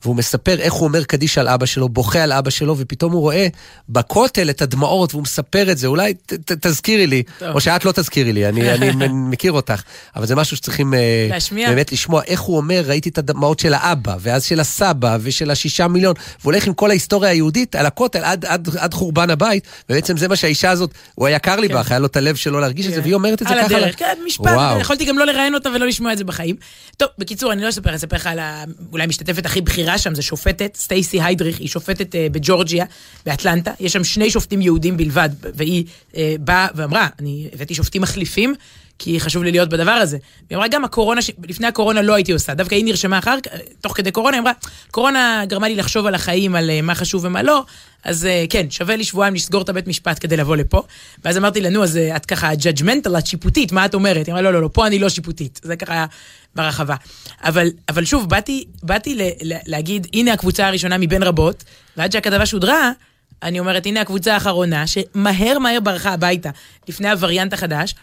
והוא 0.03 0.16
מספר 0.16 0.61
איך 0.61 0.72
הוא 0.72 0.88
אומר 0.88 1.05
קדיש 1.05 1.38
על 1.38 1.49
אבא 1.49 1.66
שלו, 1.66 1.88
בוכה 1.88 2.22
על 2.22 2.32
אבא 2.32 2.51
שלו, 2.51 2.74
ופתאום 2.78 3.12
הוא 3.12 3.20
רואה 3.20 3.46
בכותל 3.88 4.51
את 4.51 4.62
הדמעות, 4.62 5.14
והוא 5.14 5.22
מספר 5.22 5.70
את 5.70 5.78
זה, 5.78 5.86
אולי 5.86 6.14
ת, 6.14 6.32
ת, 6.32 6.66
תזכירי 6.66 7.07
לי, 7.07 7.22
טוב. 7.38 7.49
או 7.49 7.61
שאת 7.61 7.84
לא 7.84 7.92
תזכירי 7.92 8.32
לי, 8.32 8.49
אני, 8.49 8.72
אני 8.72 9.09
מכיר 9.30 9.53
אותך, 9.53 9.82
אבל 10.16 10.26
זה 10.26 10.36
משהו 10.36 10.57
שצריכים 10.57 10.94
אה, 10.94 11.26
להשמיע. 11.30 11.68
באמת 11.68 11.92
לשמוע 11.92 12.22
איך 12.26 12.40
הוא 12.40 12.57
אומר, 12.57 12.82
ראיתי 12.86 13.09
את 13.09 13.18
הדמעות 13.18 13.59
של 13.59 13.74
האבא, 13.74 14.16
ואז 14.20 14.44
של 14.44 14.61
הסבא, 14.61 15.18
ושל 15.20 15.51
השישה 15.51 15.88
מיליון, 15.88 16.14
והוא 16.40 16.53
הולך 16.53 16.66
עם 16.66 16.74
כל 16.74 16.90
ההיסטוריה 16.90 17.30
היהודית 17.30 17.74
על 17.74 17.86
הכותל 17.86 18.24
עד, 18.24 18.44
עד, 18.44 18.68
עד 18.78 18.94
חורבן 18.94 19.30
הבית, 19.30 19.66
ובעצם 19.90 20.16
זה 20.16 20.28
מה 20.28 20.36
שהאישה 20.36 20.70
הזאת, 20.70 20.90
הוא 21.14 21.26
היה 21.26 21.38
קר 21.38 21.57
לי 21.57 21.68
בך, 21.68 21.90
היה 21.90 21.99
לו 21.99 22.07
את 22.07 22.16
הלב 22.16 22.36
שלו 22.36 22.61
להרגיש 22.61 22.86
את 22.86 22.94
זה, 22.94 23.01
והיא 23.03 23.14
אומרת 23.14 23.42
את 23.42 23.49
זה 23.49 23.55
כן. 23.55 23.61
על 23.61 23.68
ככה. 23.68 23.76
הדרך, 23.76 23.99
כן, 23.99 24.18
משפט. 24.26 24.51
יכולתי 24.80 25.05
גם 25.05 25.18
לא 25.18 25.26
לראיין 25.26 25.55
אותה 25.55 25.68
ולא 25.68 25.86
לשמוע 25.86 26.12
את 26.12 26.18
זה 26.18 26.24
בחיים. 26.24 26.57
טוב, 26.96 27.09
בקיצור, 27.18 27.53
אני 27.53 27.62
לא 27.62 27.68
אספר, 27.68 27.94
אספר 27.94 28.16
לך 28.16 28.26
על. 28.26 28.38
אולי 28.92 29.05
המשתתפת 29.05 29.46
הכי 29.46 29.61
בכירה 29.61 29.88
שם, 29.97 30.14
זה 30.14 30.22
שופטת, 30.22 30.76
סטייסי 30.76 31.22
היידריך, 31.22 31.59
היא 31.59 31.68
שופטת 31.68 32.14
אה, 32.14 32.26
בג'ורג'יה, 32.32 32.84
באטלנטה. 33.26 33.72
יש 33.80 33.93
שם 33.93 34.05
שני 34.05 34.30
שופטים 34.30 34.61
יהודים 34.61 34.97
בלבד, 34.97 35.28
והיא 35.55 35.84
אה, 36.16 36.34
באה 36.41 36.66
ואמרה, 36.74 37.09
אני 37.18 37.49
הבאתי 37.53 37.74
שופטים 37.74 38.03
מחליפים. 38.03 38.55
כי 38.99 39.20
חשוב 39.20 39.42
לי 39.42 39.51
להיות 39.51 39.68
בדבר 39.68 39.90
הזה. 39.90 40.18
היא 40.51 40.57
אמרה, 40.57 40.68
גם 40.68 40.84
הקורונה, 40.84 41.22
ש- 41.22 41.30
לפני 41.49 41.66
הקורונה 41.66 42.03
לא 42.03 42.14
הייתי 42.14 42.32
עושה, 42.32 42.55
דווקא 42.55 42.74
היא 42.74 42.84
נרשמה 42.84 43.18
אחר 43.18 43.40
כך, 43.40 43.51
תוך 43.80 43.96
כדי 43.96 44.11
קורונה, 44.11 44.36
היא 44.36 44.40
אמרה, 44.42 44.53
קורונה 44.90 45.42
גרמה 45.46 45.68
לי 45.68 45.74
לחשוב 45.76 46.07
על 46.07 46.14
החיים, 46.14 46.55
על 46.55 46.70
אה, 46.70 46.82
מה 46.82 46.94
חשוב 46.94 47.24
ומה 47.24 47.42
לא, 47.42 47.64
אז 48.05 48.26
אה, 48.26 48.44
כן, 48.51 48.70
שווה 48.70 48.96
לי 48.96 49.05
שבועיים 49.05 49.34
לסגור 49.34 49.62
את 49.62 49.68
הבית 49.68 49.86
משפט 49.86 50.18
כדי 50.20 50.36
לבוא 50.36 50.57
לפה. 50.57 50.82
ואז 51.24 51.36
אמרתי 51.38 51.61
לה, 51.61 51.70
נו, 51.70 51.82
אז 51.84 51.96
אה, 51.96 52.16
את 52.16 52.26
ככה 52.26 52.53
judgmental, 52.53 53.18
את 53.18 53.26
שיפוטית, 53.26 53.72
מה 53.72 53.84
את 53.84 53.94
אומרת? 53.94 54.26
היא 54.26 54.32
אמרה, 54.32 54.42
לא, 54.42 54.53
לא, 54.53 54.62
לא, 54.62 54.70
פה 54.72 54.86
אני 54.86 54.99
לא 54.99 55.09
שיפוטית. 55.09 55.61
זה 55.62 55.76
ככה 55.76 56.07
ברחבה. 56.55 56.94
אבל, 57.44 57.68
אבל 57.88 58.05
שוב, 58.05 58.28
באתי, 58.28 58.64
באתי 58.82 59.14
ל, 59.14 59.22
ל, 59.42 59.57
להגיד, 59.66 60.07
הנה 60.14 60.32
הקבוצה 60.32 60.66
הראשונה 60.66 60.99
מבין 60.99 61.22
רבות, 61.22 61.64
ועד 61.96 62.12
שהכתבה 62.12 62.46
שודרה, 62.46 62.90
אני 63.42 63.61
אומרת, 63.61 63.86
הנה 63.86 64.01
הקבוצה 64.01 64.34
האחרונה, 64.34 64.86
שמהר 64.86 65.59
מהר 65.59 65.80
ברחה 65.80 66.12
הביתה, 66.12 66.51
לפני 66.88 67.11
הווריאנט 67.11 67.53
החדש. 67.53 67.94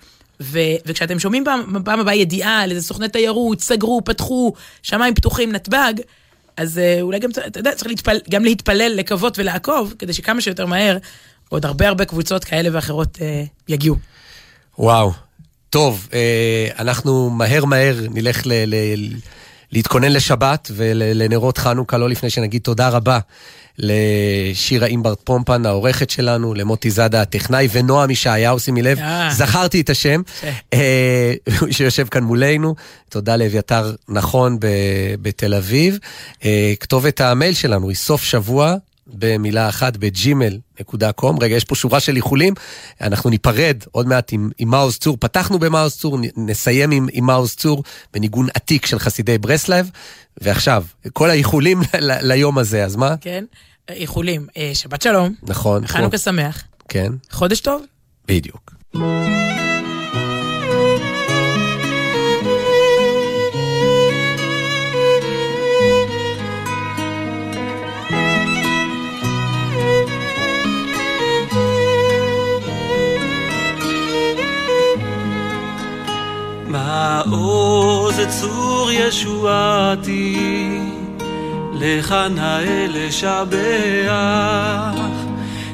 ו- 0.42 0.60
וכשאתם 0.86 1.20
שומעים 1.20 1.46
פעם, 1.46 1.84
פעם 1.86 2.00
הבאה 2.00 2.16
ידיעה 2.16 2.62
על 2.62 2.72
איזה 2.72 2.82
סוכני 2.88 3.10
תיירות, 3.10 3.62
סגרו, 3.62 4.02
פתחו, 4.06 4.54
שמיים 4.82 5.16
פתוחים, 5.16 5.52
נתב"ג, 5.52 5.94
אז 6.58 6.78
אה, 6.78 7.02
אולי 7.02 7.20
גם, 7.20 7.30
אתה 7.48 7.60
יודע, 7.60 7.72
צריך 7.72 7.88
להתפל, 7.88 8.18
גם 8.30 8.44
להתפלל, 8.44 8.92
לקוות 8.96 9.40
ולעקוב, 9.40 9.94
כדי 10.00 10.14
שכמה 10.14 10.42
שיותר 10.42 10.66
מהר, 10.66 10.98
עוד 11.50 11.66
הרבה 11.66 11.88
הרבה 11.88 12.06
קבוצות 12.06 12.44
כאלה 12.44 12.70
ואחרות 12.74 13.18
אה, 13.22 13.44
יגיעו. 13.68 13.96
וואו. 14.80 15.12
טוב, 15.70 16.08
אה, 16.14 16.68
אנחנו 16.80 17.30
מהר 17.30 17.66
מהר 17.66 17.96
נלך 18.14 18.42
ל- 18.46 18.66
ל- 18.68 19.16
להתכונן 19.72 20.11
לשבת 20.11 20.72
ולנרות 20.76 21.57
חנוכה, 21.57 21.97
לא 21.97 22.09
לפני 22.09 22.30
שנגיד 22.30 22.61
תודה 22.61 22.89
רבה 22.89 23.20
לשירה 23.78 24.88
אימברט 24.88 25.22
פומפן, 25.24 25.66
העורכת 25.66 26.09
שלנו, 26.09 26.53
למוטי 26.53 26.91
זאדה 26.91 27.22
הטכנאי, 27.22 27.68
ונועם 27.72 28.09
ישעיהו, 28.09 28.59
שימי 28.59 28.82
לב, 28.82 28.99
אה. 28.99 29.30
זכרתי 29.34 29.82
את 29.82 29.89
השם, 29.89 30.22
אה, 30.74 31.34
שיושב 31.72 32.07
כאן 32.07 32.24
מולנו. 32.24 32.76
תודה 33.09 33.36
לאביתר 33.36 33.95
נכון 34.09 34.57
בתל 35.22 35.53
אביב. 35.53 35.97
אה, 36.45 36.74
כתובת 36.80 37.22
המייל 37.22 37.53
שלנו 37.53 37.89
היא 37.89 37.95
סוף 37.95 38.24
שבוע. 38.24 38.76
במילה 39.08 39.70
אחת 39.70 39.97
בג'ימל.קום. 39.97 41.39
רגע, 41.39 41.56
יש 41.56 41.64
פה 41.64 41.76
שורה 41.76 41.99
של 41.99 42.16
איחולים. 42.16 42.53
אנחנו 43.01 43.30
ניפרד 43.30 43.78
עוד 43.91 44.08
מעט 44.08 44.34
עם, 44.34 44.49
עם 44.58 44.70
מעוז 44.70 44.97
צור. 44.97 45.18
פתחנו 45.20 45.60
במעוז 45.60 45.95
צור, 45.95 46.18
נסיים 46.38 46.91
עם, 46.91 47.08
עם 47.12 47.26
מעוז 47.26 47.56
צור 47.56 47.84
בניגון 48.14 48.47
עתיק 48.53 48.86
של 48.86 48.99
חסידי 48.99 49.38
ברסלב. 49.38 49.89
ועכשיו, 50.41 50.84
כל 51.14 51.30
האיחולים 51.30 51.82
ל- 51.99 52.32
ליום 52.34 52.58
הזה, 52.58 52.86
אז 52.86 52.95
מה? 52.95 53.16
כן? 53.22 53.45
איחולים. 53.89 54.47
אה, 54.58 54.72
שבת 54.74 55.01
שלום, 55.01 55.34
נכון. 55.43 55.88
חנוכה 55.88 56.18
שמח, 56.18 56.64
כן, 56.89 57.12
חודש 57.32 57.60
טוב. 57.60 57.82
בדיוק. 58.28 58.76
מעוז 77.26 78.20
צור 78.28 78.90
ישועתי, 78.92 80.80
לך 81.74 82.16
נאה 82.36 82.86
לשבח, 82.90 84.16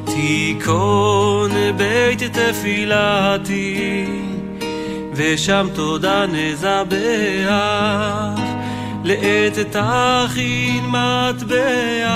תיכון 0.05 1.51
בית 1.77 2.23
תפילתי, 2.23 4.05
ושם 5.13 5.67
תודה 5.73 6.25
נזבח, 6.25 7.49
לעת 9.03 9.57
תכין 9.71 10.85
מטבח, 10.85 12.11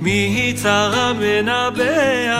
מי 0.00 0.52
צרה 0.56 1.12
מנבח, 1.12 2.32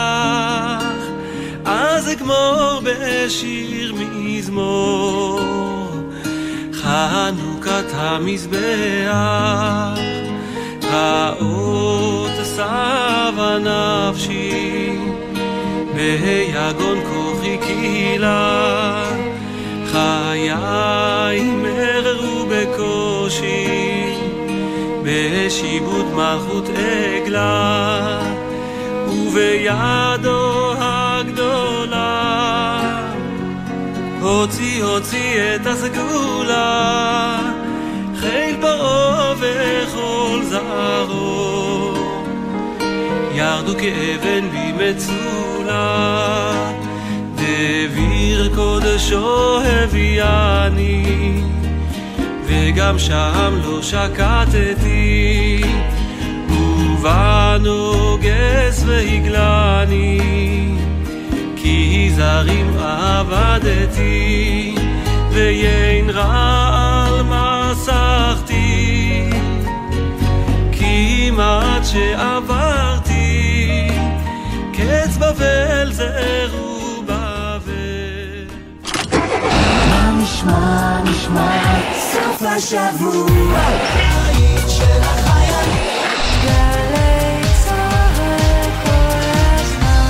אז 1.65 2.13
אגמור 2.13 2.81
בשיר 2.85 3.82
מזמור, 4.53 5.41
חנוכת 6.73 7.85
המזבח, 7.95 8.59
האות 10.91 12.31
סבה 12.43 13.59
נפשי, 13.59 14.99
ביגון 15.95 16.99
כוחי 17.05 17.59
קהילה, 17.59 19.05
חיי 19.87 21.41
מררו 21.43 22.47
בקושי, 22.51 23.67
בשיבוד 25.03 26.07
מלכות 26.15 26.69
עגלה, 26.69 28.21
ובידו 29.09 30.52
הוציא 34.23 34.85
הוציא 34.85 35.55
את 35.55 35.67
הסגולה, 35.67 37.39
חיל 38.17 38.57
פרעה 38.61 39.35
וכל 39.39 40.41
זרעו, 40.43 41.95
ירדו 43.35 43.73
כאבן 43.73 44.49
במצולה, 44.53 45.73
דביר 47.35 48.55
קודשו 48.55 49.61
הביאני, 49.61 51.43
וגם 52.47 52.99
שם 52.99 53.55
לא 53.65 53.83
שקטתי, 53.83 55.63
ובנוגס 56.49 57.65
והגלני, 58.87 60.19
כי 60.79 60.82
זרים 62.15 62.77
עבדתי, 62.79 64.75
ויין 65.31 66.11
רע 66.11 67.07
על 67.07 67.23
מסכתי, 67.23 68.51
כמעט 70.73 71.85
שעברתי, 71.85 73.89
קץ 74.73 75.17
בבל 75.17 75.93
זה 75.93 76.47
רובבל. 76.53 77.73
מה 79.89 80.11
נשמע, 80.23 81.01
נשמע, 81.05 81.63
סוף 82.13 82.43
השבוע, 82.43 83.59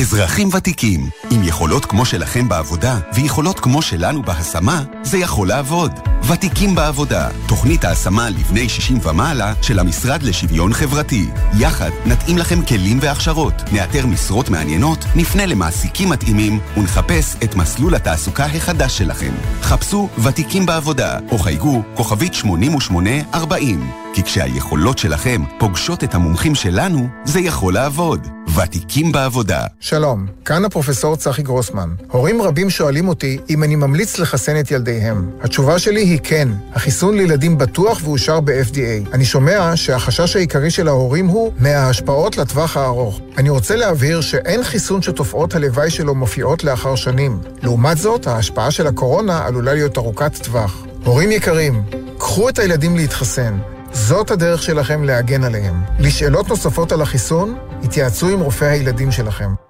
אזרחים 0.00 0.48
ותיקים, 0.54 1.00
עם 1.30 1.42
יכולות 1.44 1.84
כמו 1.84 2.04
שלכם 2.06 2.48
בעבודה 2.48 2.98
ויכולות 3.14 3.60
כמו 3.60 3.82
שלנו 3.82 4.22
בהשמה, 4.22 4.82
זה 5.02 5.18
יכול 5.18 5.48
לעבוד. 5.48 5.92
ותיקים 6.28 6.74
בעבודה, 6.74 7.28
תוכנית 7.48 7.84
ההשמה 7.84 8.30
לבני 8.30 8.68
60 8.68 8.98
ומעלה 9.02 9.52
של 9.62 9.78
המשרד 9.78 10.22
לשוויון 10.22 10.72
חברתי. 10.72 11.30
יחד 11.58 11.90
נתאים 12.06 12.38
לכם 12.38 12.62
כלים 12.62 12.98
והכשרות, 13.00 13.54
נאתר 13.72 14.06
משרות 14.06 14.50
מעניינות, 14.50 15.04
נפנה 15.16 15.46
למעסיקים 15.46 16.08
מתאימים 16.08 16.60
ונחפש 16.76 17.36
את 17.44 17.54
מסלול 17.54 17.94
התעסוקה 17.94 18.44
החדש 18.44 18.98
שלכם. 18.98 19.32
חפשו 19.62 20.08
ותיקים 20.24 20.66
בעבודה 20.66 21.18
או 21.32 21.38
חייגו 21.38 21.82
כוכבית 21.94 22.34
8840 22.34 23.90
כי 24.14 24.22
כשהיכולות 24.22 24.98
שלכם 24.98 25.42
פוגשות 25.58 26.04
את 26.04 26.14
המומחים 26.14 26.54
שלנו, 26.54 27.08
זה 27.24 27.40
יכול 27.40 27.74
לעבוד. 27.74 28.28
ותיקים 28.56 29.12
בעבודה. 29.12 29.64
שלום, 29.80 30.26
כאן 30.44 30.64
הפרופסור 30.64 31.16
צחי 31.20 31.42
גרוסמן. 31.42 31.88
הורים 32.10 32.42
רבים 32.42 32.70
שואלים 32.70 33.08
אותי 33.08 33.38
אם 33.50 33.62
אני 33.62 33.76
ממליץ 33.76 34.18
לחסן 34.18 34.60
את 34.60 34.70
ילדיהם. 34.70 35.30
התשובה 35.40 35.78
שלי 35.78 36.00
היא 36.00 36.18
כן. 36.22 36.48
החיסון 36.74 37.16
לילדים 37.16 37.58
בטוח 37.58 38.00
ואושר 38.04 38.40
ב-FDA. 38.40 39.12
אני 39.12 39.24
שומע 39.24 39.72
שהחשש 39.74 40.36
העיקרי 40.36 40.70
של 40.70 40.88
ההורים 40.88 41.26
הוא 41.26 41.52
מההשפעות 41.58 42.36
לטווח 42.36 42.76
הארוך. 42.76 43.20
אני 43.38 43.50
רוצה 43.50 43.76
להבהיר 43.76 44.20
שאין 44.20 44.64
חיסון 44.64 45.02
שתופעות 45.02 45.54
הלוואי 45.54 45.90
שלו 45.90 46.14
מופיעות 46.14 46.64
לאחר 46.64 46.94
שנים. 46.94 47.40
לעומת 47.62 47.98
זאת, 47.98 48.26
ההשפעה 48.26 48.70
של 48.70 48.86
הקורונה 48.86 49.46
עלולה 49.46 49.74
להיות 49.74 49.98
ארוכת 49.98 50.32
טווח. 50.42 50.84
הורים 51.04 51.32
יקרים, 51.32 51.82
קחו 52.18 52.48
את 52.48 52.58
הילדים 52.58 52.96
להתחסן. 52.96 53.58
זאת 53.92 54.30
הדרך 54.30 54.62
שלכם 54.62 55.04
להגן 55.04 55.44
עליהם. 55.44 55.74
לשאלות 55.98 56.48
נוספות 56.48 56.92
על 56.92 57.02
החיסון, 57.02 57.58
התייעצו 57.82 58.28
עם 58.28 58.40
רופא 58.40 58.64
הילדים 58.64 59.12
שלכם. 59.12 59.69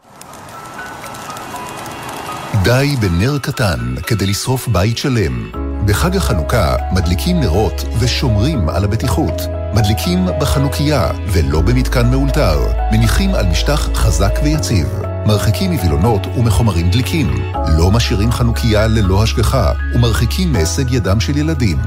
די 2.65 2.97
בנר 3.01 3.39
קטן 3.39 3.95
כדי 4.07 4.27
לשרוף 4.27 4.69
בית 4.69 4.99
שלם. 4.99 5.51
בחג 5.87 6.17
החנוכה 6.17 6.77
מדליקים 6.93 7.41
נרות 7.41 7.85
ושומרים 8.01 8.69
על 8.69 8.85
הבטיחות. 8.85 9.43
מדליקים 9.75 10.27
בחנוכיה 10.41 11.11
ולא 11.33 11.61
במתקן 11.61 12.11
מאולתר. 12.11 12.59
מניחים 12.93 13.35
על 13.35 13.47
משטח 13.47 13.91
חזק 13.95 14.33
ויציב. 14.45 14.87
מרחיקים 15.27 15.73
מווילונות 15.73 16.27
ומחומרים 16.27 16.91
דליקים. 16.91 17.35
לא 17.79 17.91
משאירים 17.91 18.33
חנוכיה 18.33 18.87
ללא 18.87 19.23
השגחה 19.23 19.73
ומרחיקים 19.95 20.53
מהישג 20.53 20.91
ידם 20.91 21.21
של 21.21 21.37
ילדים. 21.37 21.79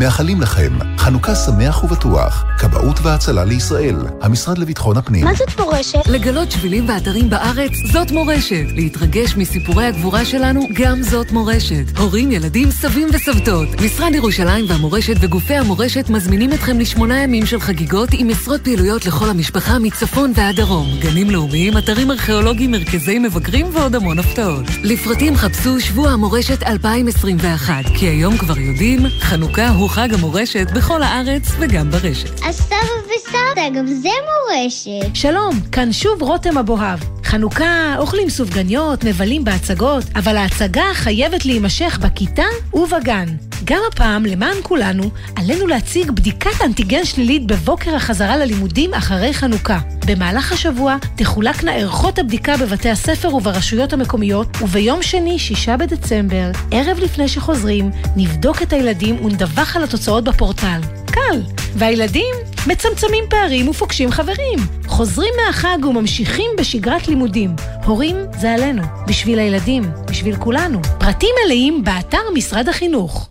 מאחלים 0.00 0.40
לכם 0.40 0.78
חנוכה 0.98 1.34
שמח 1.34 1.84
ובטוח. 1.84 2.44
כבאות 2.58 3.00
והצלה 3.02 3.44
לישראל, 3.44 3.96
המשרד 4.22 4.58
לביטחון 4.58 4.96
הפנים. 4.96 5.24
מה 5.24 5.34
זאת 5.34 5.60
מורשת? 5.60 6.06
לגלות 6.06 6.50
שבילים 6.50 6.88
ואתרים 6.88 7.30
בארץ, 7.30 7.70
זאת 7.92 8.10
מורשת. 8.10 8.64
להתרגש 8.74 9.36
מסיפורי 9.36 9.86
הגבורה 9.86 10.24
שלנו, 10.24 10.60
גם 10.74 11.02
זאת 11.02 11.32
מורשת. 11.32 11.98
הורים, 11.98 12.32
ילדים, 12.32 12.70
סבים 12.70 13.08
וסבתות. 13.12 13.68
משרד 13.80 14.14
ירושלים 14.14 14.64
והמורשת 14.68 15.14
וגופי 15.20 15.54
המורשת 15.54 16.10
מזמינים 16.10 16.52
אתכם 16.52 16.78
לשמונה 16.78 17.22
ימים 17.22 17.46
של 17.46 17.60
חגיגות 17.60 18.08
עם 18.12 18.30
עשרות 18.30 18.60
פעילויות 18.60 19.06
לכל 19.06 19.30
המשפחה 19.30 19.78
מצפון 19.78 20.32
ועד 20.34 20.56
דרום. 20.56 20.88
גנים 21.00 21.30
לאומיים, 21.30 21.78
אתרים 21.78 22.10
ארכיאולוגיים, 22.10 22.70
מרכזי 22.70 23.18
מבקרים 23.18 23.66
ועוד 23.72 23.94
המון 23.94 24.18
הפתעות. 24.18 24.64
לפרטים 24.82 25.36
חפשו 25.36 25.80
שבוע 25.80 26.10
המורשת 26.10 26.62
2021, 26.62 27.74
כי 27.94 28.06
היום 28.06 28.36
כבר 28.36 28.58
יודעים, 28.58 29.00
חנוכה 29.20 29.68
הוא 29.68 29.89
חג 29.90 30.14
המורשת 30.14 30.66
בכל 30.74 31.02
הארץ 31.02 31.42
וגם 31.60 31.90
ברשת. 31.90 32.40
אז 32.44 32.56
סבא 32.60 32.76
וסבתא, 33.04 33.78
גם 33.78 33.86
זה 33.86 34.08
מורשת. 34.08 35.16
שלום, 35.16 35.60
כאן 35.72 35.92
שוב 35.92 36.22
רותם 36.22 36.58
אבוהב. 36.58 36.98
חנוכה, 37.24 37.94
אוכלים 37.98 38.30
סופגניות, 38.30 39.04
מבלים 39.04 39.44
בהצגות, 39.44 40.04
אבל 40.16 40.36
ההצגה 40.36 40.84
חייבת 40.94 41.46
להימשך 41.46 41.98
בכיתה 42.02 42.46
ובגן. 42.74 43.26
גם 43.64 43.80
הפעם, 43.92 44.26
למען 44.26 44.56
כולנו, 44.62 45.10
עלינו 45.36 45.66
להציג 45.66 46.10
בדיקת 46.10 46.62
אנטיגן 46.64 47.04
שלילית 47.04 47.46
בבוקר 47.46 47.94
החזרה 47.94 48.36
ללימודים 48.36 48.94
אחרי 48.94 49.34
חנוכה. 49.34 49.78
במהלך 50.06 50.52
השבוע 50.52 50.96
תחולקנה 51.16 51.72
ערכות 51.72 52.18
הבדיקה 52.18 52.56
בבתי 52.56 52.90
הספר 52.90 53.34
וברשויות 53.34 53.92
המקומיות, 53.92 54.48
וביום 54.62 55.02
שני, 55.02 55.38
6 55.38 55.68
בדצמבר, 55.68 56.50
ערב 56.70 56.98
לפני 56.98 57.28
שחוזרים, 57.28 57.90
נבדוק 58.16 58.62
את 58.62 58.72
הילדים 58.72 59.24
ונדווח 59.24 59.76
על 59.76 59.84
התוצאות 59.84 60.24
בפורטל. 60.24 60.80
קל. 61.06 61.42
והילדים 61.74 62.34
מצמצמים 62.66 63.24
פערים 63.30 63.68
ופוגשים 63.68 64.10
חברים. 64.10 64.58
חוזרים 64.86 65.34
מהחג 65.46 65.78
וממשיכים 65.84 66.50
בשגרת 66.58 67.08
לימודים. 67.08 67.56
הורים, 67.84 68.16
זה 68.40 68.52
עלינו. 68.52 68.82
בשביל 69.08 69.38
הילדים, 69.38 69.82
בשביל 70.10 70.36
כולנו. 70.36 70.80
פרטים 70.98 71.30
מלאים 71.44 71.84
באתר 71.84 72.22
משרד 72.34 72.68
החינוך. 72.68 73.30